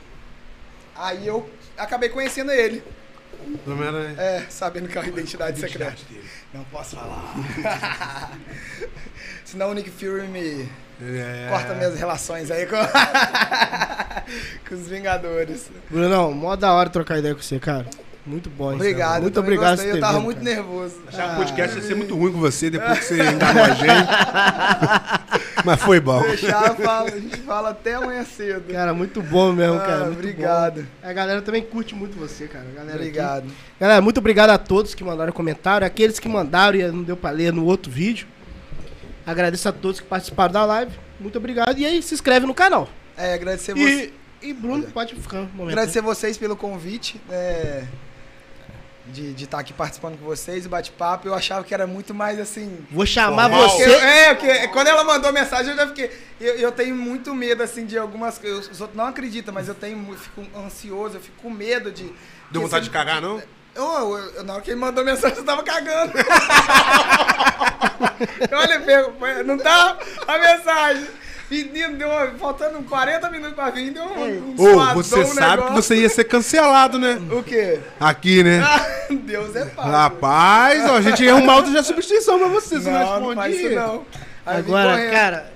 [0.97, 2.83] Aí eu acabei conhecendo ele.
[3.67, 4.15] Homem-Aranha.
[4.19, 5.97] É, sabendo que é a identidade secreta.
[6.53, 7.35] Não posso falar.
[9.45, 10.69] Senão o Nick Fury me
[11.03, 11.49] É.
[11.51, 12.77] corta minhas relações aí com,
[14.69, 15.69] com os Vingadores.
[15.91, 17.87] Brunão, mó da hora trocar ideia com você, cara.
[18.27, 19.21] Muito bom, hein, Obrigado.
[19.23, 20.55] Muito obrigado gostei, Eu tava vindo, muito cara.
[20.57, 20.97] nervoso.
[21.07, 23.71] Achava que o podcast ia ser muito ruim com você depois que você enganou a
[23.71, 24.09] gente.
[25.65, 26.23] Mas foi bom.
[26.23, 28.73] Deixar, fala, a gente fala até amanhã cedo.
[28.73, 30.05] Cara, muito bom mesmo, Ah, cara.
[30.07, 30.83] muito obrigado.
[30.83, 30.87] bom.
[31.09, 32.65] A galera também curte muito você, cara.
[32.75, 32.97] Galera aqui.
[33.09, 33.47] Obrigado.
[33.79, 35.87] Galera, muito obrigado a todos que mandaram comentário.
[35.87, 38.27] Aqueles que mandaram e não deu pra ler no outro vídeo.
[39.27, 40.93] Agradeço a todos que participaram da live.
[41.21, 41.79] Muito obrigado.
[41.79, 42.89] E aí, se inscreve no canal.
[43.17, 45.73] É, agradecer, você, E, e Bruno, pode ficar um momento.
[45.73, 47.19] agradecer vocês pelo convite.
[47.31, 47.85] é,
[49.23, 51.29] de estar aqui participando com vocês, o bate-papo.
[51.29, 52.85] Eu achava que era muito mais assim.
[52.91, 53.69] Vou chamar Formal.
[53.71, 53.85] você.
[53.87, 56.11] Eu- é, porque quando ela mandou mensagem, eu já fiquei.
[56.41, 58.69] Eu, eu tenho muito medo, assim, de algumas coisas.
[58.71, 59.97] Os outros não acreditam, mas eu tenho.
[59.97, 62.13] mu- fico ansioso, eu fico com medo de.
[62.51, 63.43] Deu vontade de cagar, não?
[63.75, 66.13] Eu, eu- eu- na hora que ele mandou mensagem, eu tava cagando.
[68.53, 71.07] Olha, não tá a mensagem.
[71.51, 75.27] Menino, deu uma- faltando 40 minutos pra vir, deu um, um Ô, suadão, você um
[75.27, 75.75] sabe que negócio.
[75.75, 77.21] você ia ser cancelado, né?
[77.31, 77.81] O quê?
[78.01, 78.61] Aqui, né?
[78.63, 79.91] Ah, Deus é pai.
[79.91, 83.35] Rapaz, ó, a gente ia arrumar outra já substituição pra você, você não, não, não
[83.35, 83.79] faz respondia.
[83.79, 84.07] isso não.
[84.47, 85.53] Aí Agora, cara,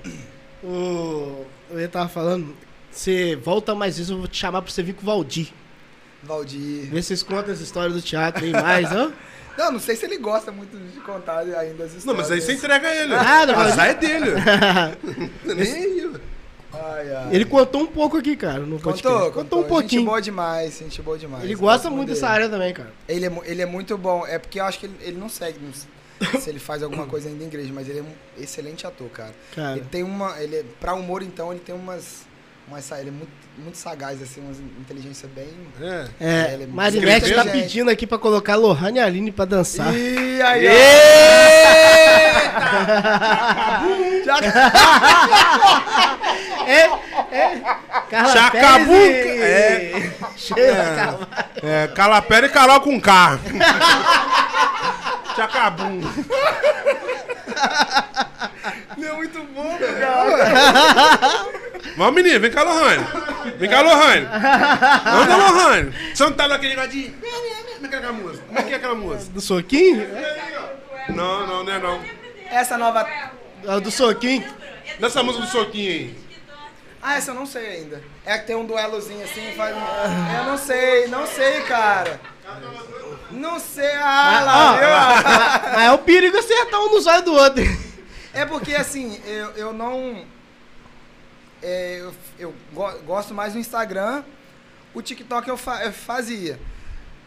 [0.63, 1.45] o.
[1.71, 2.55] Eu tava falando.
[2.91, 5.49] Você volta mais vezes, eu vou te chamar pra você vir com o Valdir.
[6.23, 6.89] Valdir.
[6.89, 9.09] Ver se vocês contam as histórias do teatro aí mais, ó.
[9.59, 12.05] Não, não sei se ele gosta muito de contar ainda as histórias.
[12.05, 13.13] Não, mas aí você entrega ele.
[13.13, 14.31] Ah, não, o mas- azar é dele.
[15.45, 16.11] Nem aí.
[16.71, 17.35] Ai, ai.
[17.35, 19.03] Ele contou um pouco aqui, cara, no podcast.
[19.03, 20.05] contou, Contou um Gente pouquinho.
[20.05, 21.43] boa demais, gente boa demais.
[21.43, 22.19] Ele Eu gosta muito dele.
[22.19, 22.93] dessa área também, cara.
[23.07, 24.25] Ele é, ele é muito bom.
[24.25, 27.27] É porque eu acho que ele, ele não segue não se ele faz alguma coisa
[27.29, 29.33] ainda em igreja, mas ele é um excelente ator, cara.
[29.55, 30.39] Cara, Ele tem uma.
[30.41, 32.27] Ele, é- pra humor, então, ele tem umas.
[32.69, 35.49] Umas sa- ele é muito, muito sagaz, assim, uma inteligência bem.
[35.81, 36.07] É.
[36.21, 39.93] é, é Marinette tá pedindo aqui pra colocar Lohane e Aline pra dançar.
[39.93, 40.71] Ih, aí, ó.
[44.25, 44.37] Já
[46.67, 46.89] É,
[47.31, 47.61] é.
[48.09, 50.13] Carla Chacabuca, Pérez e- é.
[50.57, 51.83] É.
[51.83, 53.39] É, calapera e Carol com K.
[55.35, 56.01] Chacabum.
[58.97, 61.45] não é muito bom, cara.
[61.99, 63.05] Vamos, menino, vem cá, Lohane.
[63.57, 64.25] Vem cá, Lohane.
[64.25, 65.93] Anda, Lohane.
[66.15, 67.09] Você não tá naquele negócio de...
[67.09, 68.45] Como é que é aquela música?
[68.47, 69.31] Como é que é aquela música?
[69.33, 70.07] Do soquinho?
[71.09, 72.01] Não, não, não é não.
[72.49, 73.05] Essa nova.
[73.67, 74.45] Ah, Do soquinho?
[74.97, 76.17] Nessa música do soquinho aí.
[77.01, 78.01] Ah, essa eu não sei ainda.
[78.25, 80.37] É que tem um duelozinho assim, faz um...
[80.37, 82.21] Eu não sei, não sei, cara.
[83.29, 83.91] Não sei.
[83.97, 84.89] Ah, lá, viu?
[84.89, 87.63] Mas mas é o perigo acertar um nos olhos do outro.
[88.33, 90.23] É porque assim, eu, eu não.
[91.61, 94.23] É, eu eu go- gosto mais do Instagram.
[94.93, 96.59] O TikTok eu, fa- eu fazia.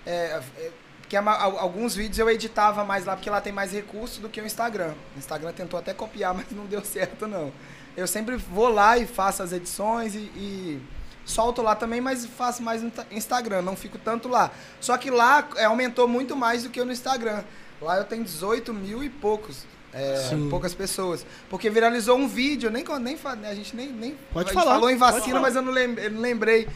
[0.06, 4.28] É, é, al- alguns vídeos eu editava mais lá, porque lá tem mais recursos do
[4.28, 4.94] que o Instagram.
[5.14, 7.52] O Instagram tentou até copiar, mas não deu certo, não.
[7.96, 10.82] Eu sempre vou lá e faço as edições e, e
[11.26, 14.50] solto lá também, mas faço mais no ta- Instagram, não fico tanto lá.
[14.80, 17.44] Só que lá é, aumentou muito mais do que no Instagram.
[17.80, 19.66] Lá eu tenho 18 mil e poucos.
[19.93, 21.24] É, poucas pessoas.
[21.51, 23.16] Porque viralizou um vídeo, nem, nem,
[23.51, 25.40] a gente nem, nem Pode a gente falar, falou em pode vacina, falar.
[25.43, 25.73] mas eu não,
[26.20, 26.69] lembrei.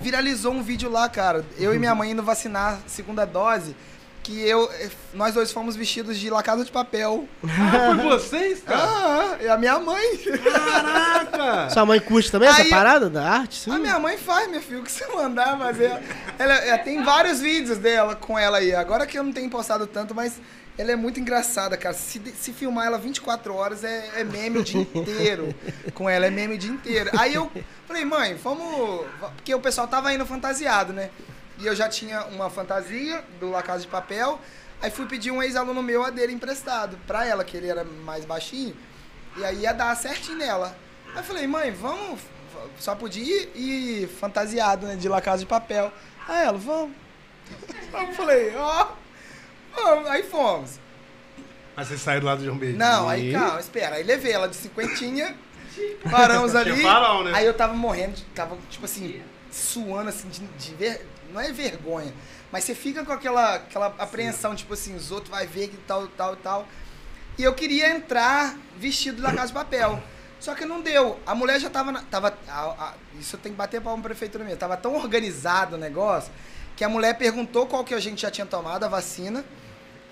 [0.00, 1.44] viralizou um vídeo lá, cara.
[1.56, 3.76] Eu e minha mãe indo vacinar segunda dose.
[4.20, 4.68] Que eu,
[5.14, 7.26] nós dois fomos vestidos de La Casa de Papel.
[7.44, 8.82] Ah, foi vocês, cara?
[8.82, 10.18] Ah, e a minha mãe.
[10.52, 11.70] Caraca!
[11.72, 13.56] Sua mãe curte também essa Aí- parada da arte?
[13.58, 13.70] Sim.
[13.70, 15.98] A minha mãe faz, meu filho, o que você mandar fazer.
[16.38, 18.74] Ela, ela tem vários vídeos dela com ela aí.
[18.74, 20.38] Agora que eu não tenho postado tanto, mas
[20.78, 21.94] ela é muito engraçada, cara.
[21.94, 25.54] Se, se filmar ela 24 horas, é, é meme o dia inteiro.
[25.92, 27.10] Com ela, é meme o dia inteiro.
[27.18, 27.50] Aí eu
[27.86, 29.04] falei, mãe, vamos.
[29.20, 31.10] va- Porque o pessoal tava indo fantasiado, né?
[31.58, 34.38] E eu já tinha uma fantasia do La Casa de Papel.
[34.80, 38.24] Aí fui pedir um ex-aluno meu a dele emprestado pra ela, que ele era mais
[38.24, 38.76] baixinho.
[39.36, 40.76] E aí ia dar certinho nela.
[41.12, 42.20] Aí eu falei, mãe, vamos.
[42.78, 44.94] Só podia ir, ir fantasiado, né?
[44.94, 45.92] De La Casa de Papel.
[46.28, 46.92] Aí ela, vamos.
[47.92, 48.84] Eu falei, ó.
[48.84, 49.07] vamos.
[50.08, 50.78] Aí fomos.
[51.76, 52.78] Mas saíram lá do João Beijinho.
[52.78, 53.96] Não, aí calma, espera.
[53.96, 55.36] Aí levei ela de cinquentinha.
[56.10, 56.82] Paramos ali.
[56.82, 57.32] Farol, né?
[57.34, 61.06] Aí eu tava morrendo, de- tava, tipo assim, suando assim, de, de ver.
[61.32, 62.12] Não é vergonha.
[62.50, 66.08] Mas você fica com aquela, aquela apreensão, tipo assim, os outros vai ver que tal,
[66.08, 66.66] tal, tal.
[67.38, 70.02] E eu queria entrar vestido da Casa de Papel.
[70.40, 71.20] Só que não deu.
[71.26, 71.92] A mulher já tava.
[71.92, 74.58] na- tava a- a- isso eu tenho que bater palma pra prefeitura mesmo.
[74.58, 76.32] Tava tão organizado o negócio
[76.78, 79.44] que a mulher perguntou qual que a gente já tinha tomado, a vacina.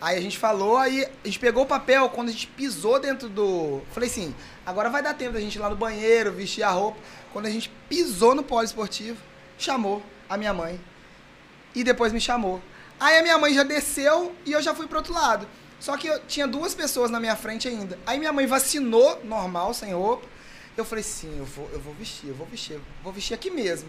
[0.01, 3.29] Aí a gente falou, aí a gente pegou o papel, quando a gente pisou dentro
[3.29, 3.83] do.
[3.93, 4.35] Falei assim,
[4.67, 6.99] agora vai dar tempo da gente ir lá no banheiro, vestir a roupa.
[7.33, 9.17] Quando a gente pisou no polo esportivo,
[9.57, 10.81] chamou a minha mãe.
[11.73, 12.61] E depois me chamou.
[12.99, 15.47] Aí a minha mãe já desceu e eu já fui pro outro lado.
[15.79, 17.97] Só que eu tinha duas pessoas na minha frente ainda.
[18.05, 20.27] Aí minha mãe vacinou, normal, sem roupa.
[20.77, 23.51] Eu falei, sim, eu vou, eu vou vestir, eu vou vestir, eu vou vestir aqui
[23.51, 23.89] mesmo.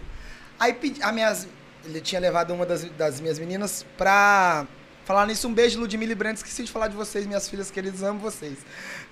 [0.59, 1.47] Aí a minhas,
[1.85, 4.67] ele tinha levado uma das, das minhas meninas pra
[5.05, 5.47] falar nisso.
[5.47, 6.35] Um beijo, Ludmilla e Brenda.
[6.35, 8.57] Esqueci de falar de vocês, minhas filhas queridas, amo vocês.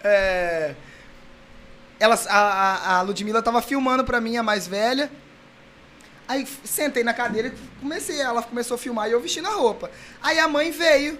[0.03, 0.75] É,
[1.99, 5.09] elas, a, a, Ludmilla tava filmando pra mim, a mais velha.
[6.27, 8.19] Aí sentei na cadeira e comecei.
[8.19, 9.89] Ela começou a filmar e eu vestindo a roupa.
[10.21, 11.17] Aí a mãe veio.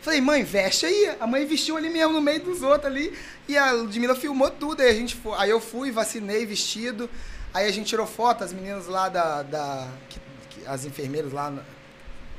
[0.00, 1.16] Falei, mãe, veste aí.
[1.20, 3.16] A mãe vestiu ali mesmo no meio dos outros ali.
[3.48, 4.82] E a Ludmilla filmou tudo.
[4.82, 7.08] Aí, a gente foi, aí eu fui, vacinei, vestido.
[7.54, 9.42] Aí a gente tirou foto, as meninas lá da.
[9.42, 10.27] da que-
[10.68, 11.52] as enfermeiras lá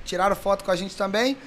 [0.05, 1.37] tiraram foto com a gente também.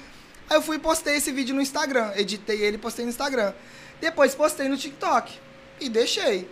[0.49, 2.11] Aí eu fui e postei esse vídeo no Instagram.
[2.15, 3.53] Editei ele e postei no Instagram.
[3.99, 5.39] Depois postei no TikTok.
[5.79, 6.49] E deixei.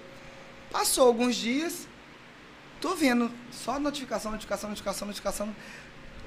[0.72, 1.88] Passou alguns dias.
[2.80, 5.56] Tô vendo só notificação, notificação, notificação, notificação.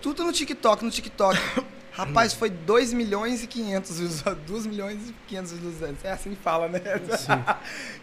[0.01, 1.39] Tudo no TikTok, no TikTok.
[1.93, 4.47] Rapaz, foi 2 milhões e 500 visualizações.
[4.47, 6.05] 2 milhões e 500 visualizações.
[6.05, 6.81] É assim que fala, né?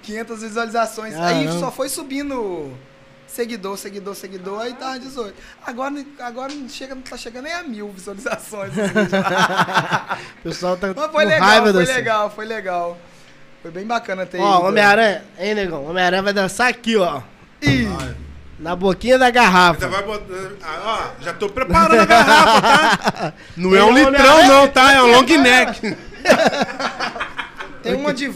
[0.01, 1.15] 500 visualizações.
[1.15, 1.59] Aí Caramba.
[1.59, 2.75] só foi subindo
[3.31, 4.61] seguidor, seguidor, seguidor.
[4.61, 5.33] Aí tá 18.
[5.65, 8.73] Agora, agora não chega, não tá chegando nem a mil visualizações.
[8.73, 12.97] O pessoal tá Mas foi legal, raiva foi legal, foi legal.
[13.61, 14.67] Foi bem bacana ter Ó.
[14.67, 15.85] Homem-Aranha, hein, negão?
[15.85, 17.21] Homem-Aranha vai dançar aqui, ó.
[17.61, 17.87] Ih,
[18.57, 19.87] Na boquinha da Ainda garrafa.
[19.87, 20.33] vai botar.
[20.63, 23.33] Ah, ó, já tô preparando a garrafa, tá?
[23.55, 24.93] Não é um litrão, não, tá?
[24.93, 25.79] É um long neck.
[27.83, 28.31] Tem uma de,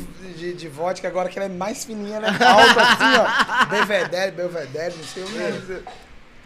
[0.45, 2.27] de, de vodka agora que ela é mais fininha, né?
[2.27, 3.65] Alta assim, ó.
[3.65, 5.83] Belvedere, Belvedere, não sei o que.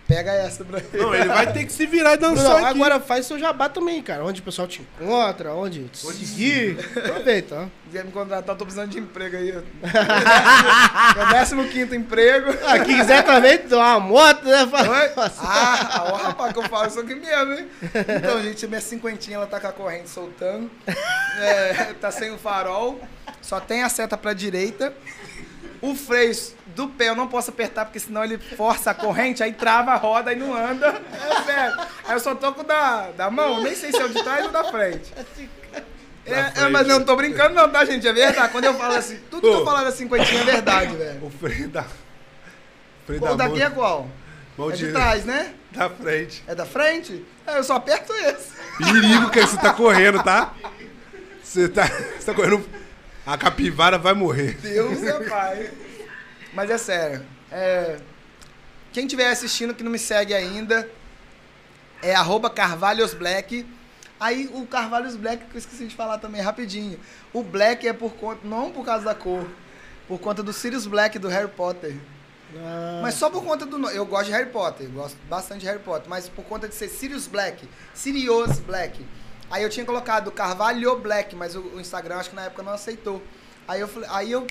[0.09, 0.89] Pega essa pra ele.
[1.03, 2.65] Não, ele vai ter que se virar e Não, dançar aqui.
[2.65, 4.25] agora faz seu jabá também, cara.
[4.25, 6.79] Onde o pessoal te encontra, onde te seguir.
[6.97, 7.63] Aproveita, ó.
[7.65, 9.53] Se quiser me contratar, tô precisando de emprego aí.
[9.55, 11.15] ó.
[11.15, 12.51] Meu décimo quinto emprego.
[12.65, 14.63] Ah, quem quiser também uma moto, né?
[14.63, 15.11] Oi?
[15.43, 17.67] Ah, ó, rapaz, que eu falo isso aqui mesmo, hein?
[18.17, 20.71] Então, gente, minha cinquentinha, ela tá com a corrente soltando.
[21.39, 22.99] É, tá sem o farol.
[23.43, 24.91] Só tem a seta pra direita.
[25.81, 26.35] O freio
[26.67, 29.95] do pé eu não posso apertar, porque senão ele força a corrente, aí trava a
[29.95, 31.01] roda e não anda.
[31.13, 31.79] É sério.
[32.05, 34.21] Aí eu só tô com o da, da mão, nem sei se é o de
[34.21, 35.13] trás ou da frente.
[36.25, 38.07] É, é, mas não tô brincando não, tá, gente?
[38.07, 38.51] É verdade.
[38.51, 41.25] Quando eu falo assim, tudo que eu falo da cinquentinha é verdade, velho.
[41.25, 41.85] O freio da.
[43.05, 44.07] Freio O da daqui é qual?
[44.57, 45.53] mão É de trás, né?
[45.71, 46.43] Da frente.
[46.45, 47.25] É da frente?
[47.47, 48.51] É, eu só aperto esse.
[48.77, 50.53] Perigo que você tá correndo, tá?
[51.43, 52.63] Você tá, você tá correndo.
[53.29, 54.57] A capivara vai morrer.
[54.59, 55.71] Deus é pai.
[56.51, 57.23] Mas é sério.
[57.51, 57.99] É,
[58.91, 60.89] quem estiver assistindo que não me segue ainda,
[62.01, 63.65] é arroba Carvalhos Black.
[64.19, 66.99] Aí o Carvalhos Black, que eu esqueci de falar também, rapidinho.
[67.31, 69.47] O Black é por conta, não por causa da cor,
[70.07, 71.95] por conta do Sirius Black do Harry Potter.
[72.57, 73.77] Ah, Mas só por conta do.
[73.77, 76.73] no- Eu gosto de Harry Potter, gosto bastante de Harry Potter, mas por conta de
[76.73, 79.05] ser Sirius Black, Sirius Black.
[79.49, 82.73] Aí eu tinha colocado Carvalho Black, mas o, o Instagram acho que na época não
[82.73, 83.21] aceitou.
[83.67, 84.45] Aí eu falei, aí eu.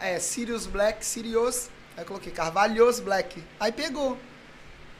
[0.00, 1.68] É, Sirius Black, Sirius.
[1.96, 3.42] Aí eu coloquei Carvalhos Black.
[3.58, 4.16] Aí pegou.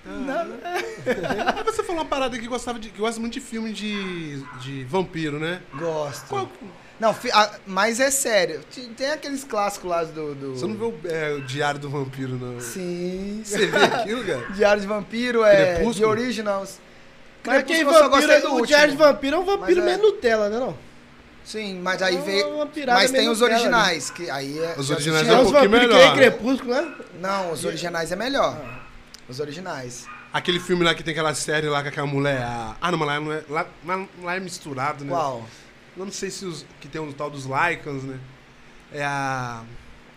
[0.05, 2.91] Não, Aí você falou uma parada que gostava de.
[2.91, 4.43] que gosta muito de filme de.
[4.61, 5.61] de vampiro, né?
[5.75, 6.27] gosto.
[6.29, 6.51] Qual-
[6.99, 7.31] Não, fi-
[7.67, 8.63] mas é sério.
[8.71, 10.35] Ti- Tem aqueles clássicos lá do.
[10.35, 10.57] do...
[10.57, 12.59] Você não vê o, é, o Diário do Vampiro, não?
[12.61, 13.43] Sim.
[13.45, 14.47] Você vê aquilo, cara?
[14.55, 15.75] Diário de Vampiro, é.
[15.77, 16.07] Crepúsculo?
[16.15, 16.79] The Originals.
[17.47, 18.67] Mas quem vampiro, gostei do o.
[18.67, 20.77] Diário de Vampiro é um vampiro Mas é- meio Nutella, né não?
[21.45, 22.59] Sim, mas aí É veio.
[22.87, 24.75] Mas tem meio os Nutella, originais, que aí é.
[24.77, 26.17] Os originais é um É os pouquinho vampiros que melhor.
[26.17, 26.95] nem Crepúsculo, né?
[27.21, 28.57] Não, os originais é melhor.
[29.29, 30.07] Os originais.
[30.33, 32.43] Aquele filme lá que tem aquela série lá com aquela mulher.
[32.43, 33.43] a- Ah, não, mas lá não é.
[33.49, 35.11] Lá, lá- lá é misturado, né?
[35.11, 35.45] Qual?
[35.97, 36.65] Eu não sei se os.
[36.81, 38.19] Que tem o tal dos Lycans, né?
[38.93, 39.63] É a.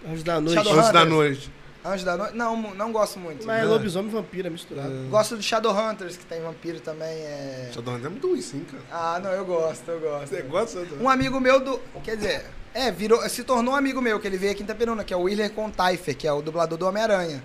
[0.08, 0.60] Anjos da Noite.
[0.70, 1.52] Antes da noite.
[1.85, 2.35] Anjo da Noite?
[2.35, 3.45] Não, não gosto muito.
[3.45, 5.07] Mas é lobisomem e vampiro, é misturado.
[5.10, 7.10] Gosto do Shadowhunters, que tem vampiro também.
[7.10, 7.69] É...
[7.73, 8.84] Shadowrun é muito ruim, sim, cara.
[8.91, 10.27] Ah, não, eu gosto, eu gosto.
[10.27, 11.03] Você gosta do.
[11.03, 11.80] Um amigo meu do.
[12.03, 15.03] Quer dizer, é, virou, se tornou um amigo meu, que ele veio aqui em Itaperuna,
[15.03, 17.43] que é o Willer Contaifer, que é o dublador do Homem-Aranha.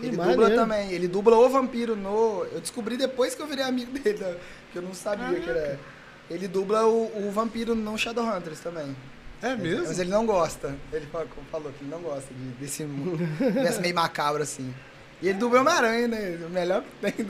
[0.00, 0.40] Ele maneiro.
[0.40, 2.46] dubla também, ele dubla o vampiro no.
[2.52, 4.24] Eu descobri depois que eu virei amigo dele,
[4.72, 5.78] que eu não sabia que era.
[6.30, 8.94] Ele dubla o, o vampiro no Shadowhunters também.
[9.42, 9.86] É mesmo?
[9.86, 10.74] Mas ele não gosta.
[10.92, 14.74] Ele fa- falou que ele não gosta de- desse desse meio macabro assim.
[15.22, 16.38] E ele dubla o Homem-Aranha, né?
[16.46, 17.26] O melhor que tem.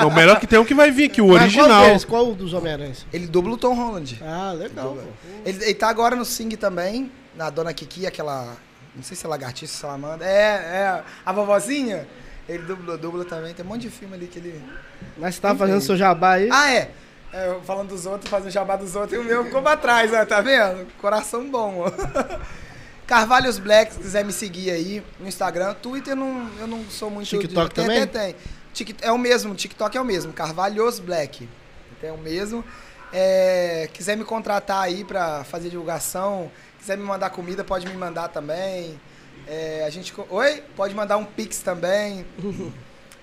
[0.00, 1.84] Não, o melhor que tem é o que vai vir aqui, o Mas original.
[1.84, 3.06] Qual, qual dos Homem-Aranhas?
[3.12, 4.18] Ele dubla o Tom Holland.
[4.22, 5.28] Ah, legal, pô.
[5.44, 8.56] Ele, ele tá agora no Sing também, na Dona Kiki, aquela.
[8.96, 10.26] Não sei se é lagartixa, salamandra.
[10.26, 11.02] É, é.
[11.24, 12.06] A vovozinha.
[12.48, 13.54] Ele dubla, dubla também.
[13.54, 14.60] Tem um monte de filme ali que ele.
[15.16, 16.48] Mas você tava fazendo seu jabá aí?
[16.50, 16.90] Ah, é.
[17.32, 20.12] É, eu falando dos outros, fazendo jabá dos outros, e o meu ficou pra trás,
[20.12, 20.86] ó, tá vendo?
[21.00, 21.90] Coração bom, ó.
[23.06, 25.74] Carvalhos Black, se quiser me seguir aí no Instagram.
[25.74, 27.28] Twitter não, eu não sou muito.
[27.28, 28.06] TikTok tem, também?
[28.06, 28.96] Tem, tem.
[29.02, 30.32] É o mesmo, TikTok é o mesmo.
[30.32, 31.48] Carvalhos Black.
[32.02, 32.64] É o mesmo.
[33.12, 38.28] É, quiser me contratar aí pra fazer divulgação, quiser me mandar comida, pode me mandar
[38.28, 39.00] também.
[39.46, 40.14] É, a gente.
[40.28, 40.62] Oi?
[40.76, 42.24] Pode mandar um Pix também.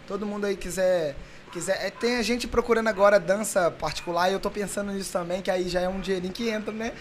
[0.05, 1.15] Todo mundo aí quiser.
[1.51, 5.41] Quiser é, tem a gente procurando agora dança particular e eu tô pensando nisso também,
[5.41, 6.91] que aí já é um dinheirinho que entra, né?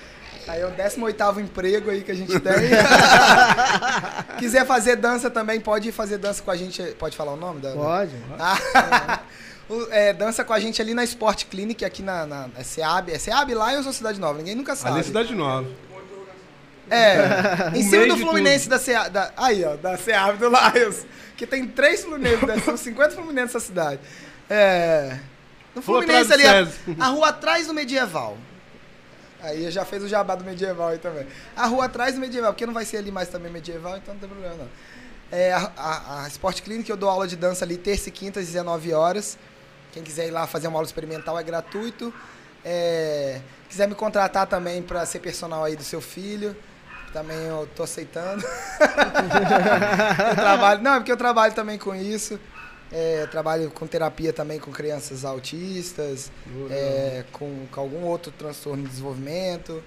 [0.47, 2.53] Aí é o 18 emprego aí que a gente tem.
[4.39, 6.83] quiser fazer dança também, pode fazer dança com a gente.
[6.99, 7.61] Pode falar o nome?
[7.61, 8.13] Da, Pode.
[8.39, 9.21] ah,
[9.91, 13.11] é, dança com a gente ali na Sport Clinic, aqui na, na é SEAB.
[13.11, 14.39] É SEAB Lions ou Cidade Nova?
[14.39, 14.93] Ninguém nunca sabe.
[14.93, 15.69] Ali é Cidade Nova.
[16.89, 17.17] É,
[17.75, 19.11] em No cima do Fluminense da SEAB.
[19.11, 21.05] Da, aí, ó, da SEAB do Lions.
[21.37, 22.61] Que tem três Fluminenses, né?
[22.65, 24.01] são 50 Fluminenses nessa cidade.
[24.49, 25.19] É.
[25.75, 26.67] No Fluminense ali, a,
[27.05, 28.39] a rua atrás do Medieval.
[29.43, 31.27] Aí já fez o jabá do medieval aí também.
[31.55, 34.21] A rua atrás do medieval, porque não vai ser ali mais também medieval, então não
[34.21, 34.69] tem problema não.
[35.31, 38.41] É, a, a, a Sport Clinic, eu dou aula de dança ali terça e quinta
[38.41, 39.39] às 19 horas.
[39.93, 42.13] Quem quiser ir lá fazer uma aula experimental é gratuito.
[42.65, 46.57] É, quiser me contratar também para ser personal aí do seu filho,
[47.13, 48.45] também eu tô aceitando.
[50.29, 52.41] eu trabalho, não, é porque eu trabalho também com isso.
[52.93, 56.31] É, trabalho com terapia também com crianças autistas,
[56.71, 59.83] é, com, com algum outro transtorno de desenvolvimento.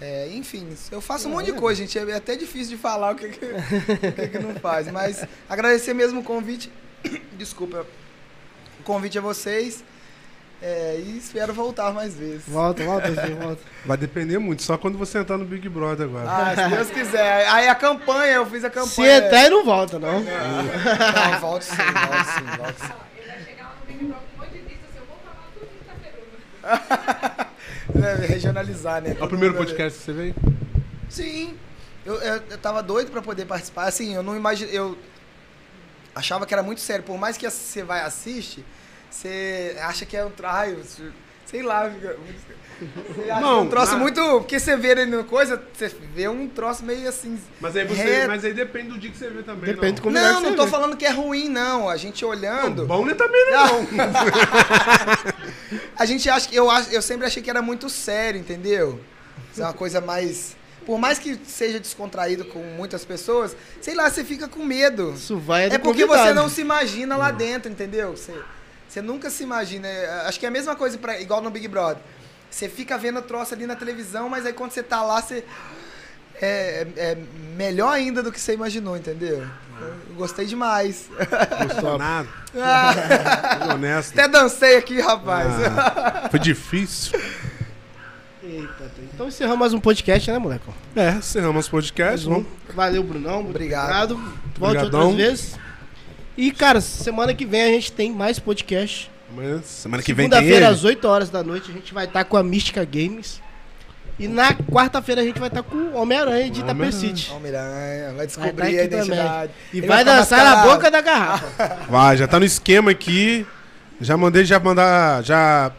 [0.00, 1.98] É, enfim, eu faço um monte de coisa, gente.
[1.98, 4.90] É até difícil de falar o que, que, o que, que não faz.
[4.90, 6.70] Mas agradecer mesmo o convite.
[7.38, 7.86] Desculpa.
[8.80, 9.84] O convite a vocês.
[10.62, 12.42] É, e espero voltar mais vezes.
[12.48, 13.60] Volta, volta, volta.
[13.84, 16.24] Vai depender muito, só quando você entrar no Big Brother agora.
[16.26, 17.46] Ah, se Deus quiser.
[17.48, 19.18] Aí a campanha, eu fiz a Se campanha.
[19.18, 20.20] entrar, não volta, não.
[20.20, 22.92] Não, volto sim, volto sim, volto sim.
[23.18, 25.68] Ele vai chegar lá no Big Brother com monte de lista eu vou falar tudo
[25.68, 27.54] que pergunta.
[28.02, 29.16] É, regionalizar, né?
[29.18, 30.34] É o primeiro podcast que você veio?
[31.08, 31.56] Sim.
[32.04, 33.84] Eu, eu, eu tava doido pra poder participar.
[33.84, 34.70] Assim, eu não imagino.
[34.70, 34.98] Eu
[36.14, 37.04] achava que era muito sério.
[37.04, 38.64] Por mais que você vai assiste,
[39.14, 40.78] você acha que é um traio.
[41.46, 41.88] Sei lá.
[41.90, 42.16] fica-
[43.14, 44.20] Você acha Não, um troço mas- muito.
[44.40, 47.38] Porque você vê ele no coisa, você vê um troço meio assim.
[47.60, 48.28] Mas aí, você, reto.
[48.28, 49.72] mas aí depende do dia que você vê também.
[49.72, 50.02] Depende não.
[50.02, 50.70] como Não, não tô vê.
[50.70, 51.88] falando que é ruim, não.
[51.88, 52.86] A gente olhando.
[52.86, 53.82] Bom né, também não.
[53.82, 53.86] Não.
[55.96, 59.00] a gente acha que eu acho, eu sempre achei que era muito sério, entendeu?
[59.52, 64.10] Isso é uma coisa mais por mais que seja descontraído com muitas pessoas, sei lá,
[64.10, 65.14] você fica com medo.
[65.16, 66.28] Isso vai do É porque convidado.
[66.28, 68.10] você não se imagina lá dentro, entendeu?
[68.14, 68.34] Você,
[68.94, 69.88] você nunca se imagina.
[69.88, 72.00] É, Acho que é a mesma coisa pra, igual no Big Brother.
[72.48, 75.44] Você fica vendo o troço ali na televisão, mas aí quando você tá lá, você
[76.40, 77.18] é, é
[77.56, 79.44] melhor ainda do que você imaginou, entendeu?
[79.80, 81.10] Eu gostei demais.
[81.66, 82.28] Gostou nada.
[82.56, 84.12] Ah, honesto.
[84.12, 85.48] até dancei aqui, rapaz.
[85.76, 87.20] Ah, foi difícil.
[88.44, 90.70] Eita, então encerramos mais um podcast, né, moleque?
[90.94, 92.28] É, encerramos o podcast.
[92.28, 92.46] Vamos.
[92.72, 93.42] Valeu, Brunão.
[93.42, 94.14] muito Obrigado.
[94.56, 95.08] Volte Obrigadão.
[95.08, 95.64] outras vezes.
[96.36, 99.10] E, cara, semana que vem a gente tem mais podcast.
[99.30, 102.24] Amanhã, semana que vem tem Segunda-feira, às 8 horas da noite, a gente vai estar
[102.24, 103.40] com a Mística Games.
[104.18, 106.60] E na quarta-feira a gente vai estar com o Homem-Aranha de.
[106.60, 107.32] Itapecite.
[107.32, 109.52] Homem-Aranha, vai Vai descobrir tá a identidade.
[109.72, 111.86] E Ele vai ficar dançar na boca da garrafa.
[111.90, 113.44] Vai, já tá no esquema aqui.
[114.00, 115.22] Já mandei já mandar.
[115.24, 115.72] Já.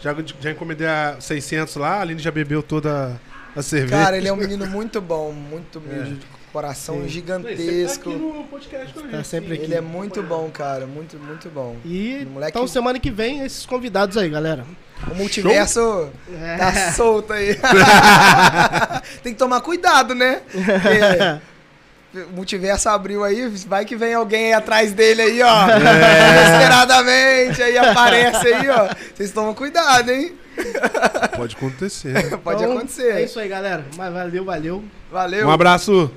[0.00, 1.94] Já, já encomendei a 600 lá.
[1.94, 3.18] A Aline já bebeu toda
[3.56, 4.04] a cerveja.
[4.04, 7.08] Cara, ele é um menino muito bom, muito humilde, de coração Sim.
[7.08, 8.10] gigantesco.
[8.10, 9.64] no podcast com a Tá sempre aqui.
[9.64, 11.76] Ele é muito bom, cara, muito, muito bom.
[11.84, 14.64] E Moleque- então semana que vem esses convidados aí, galera.
[15.10, 16.10] O multiverso
[16.40, 16.56] É.
[16.56, 17.58] tá solto aí.
[19.24, 20.42] Tem que tomar cuidado, né?
[22.12, 25.64] Porque o multiverso abriu aí, vai que vem alguém aí atrás dele aí, ó.
[25.66, 28.88] Inesperadamente, aí aparece aí, ó.
[29.12, 30.32] Vocês tomam cuidado, hein?
[31.34, 32.38] Pode acontecer.
[32.38, 33.10] Pode Então, acontecer.
[33.16, 33.84] É isso aí, galera.
[33.96, 34.84] Mas valeu, valeu.
[35.10, 35.48] Valeu.
[35.48, 36.08] Um abraço.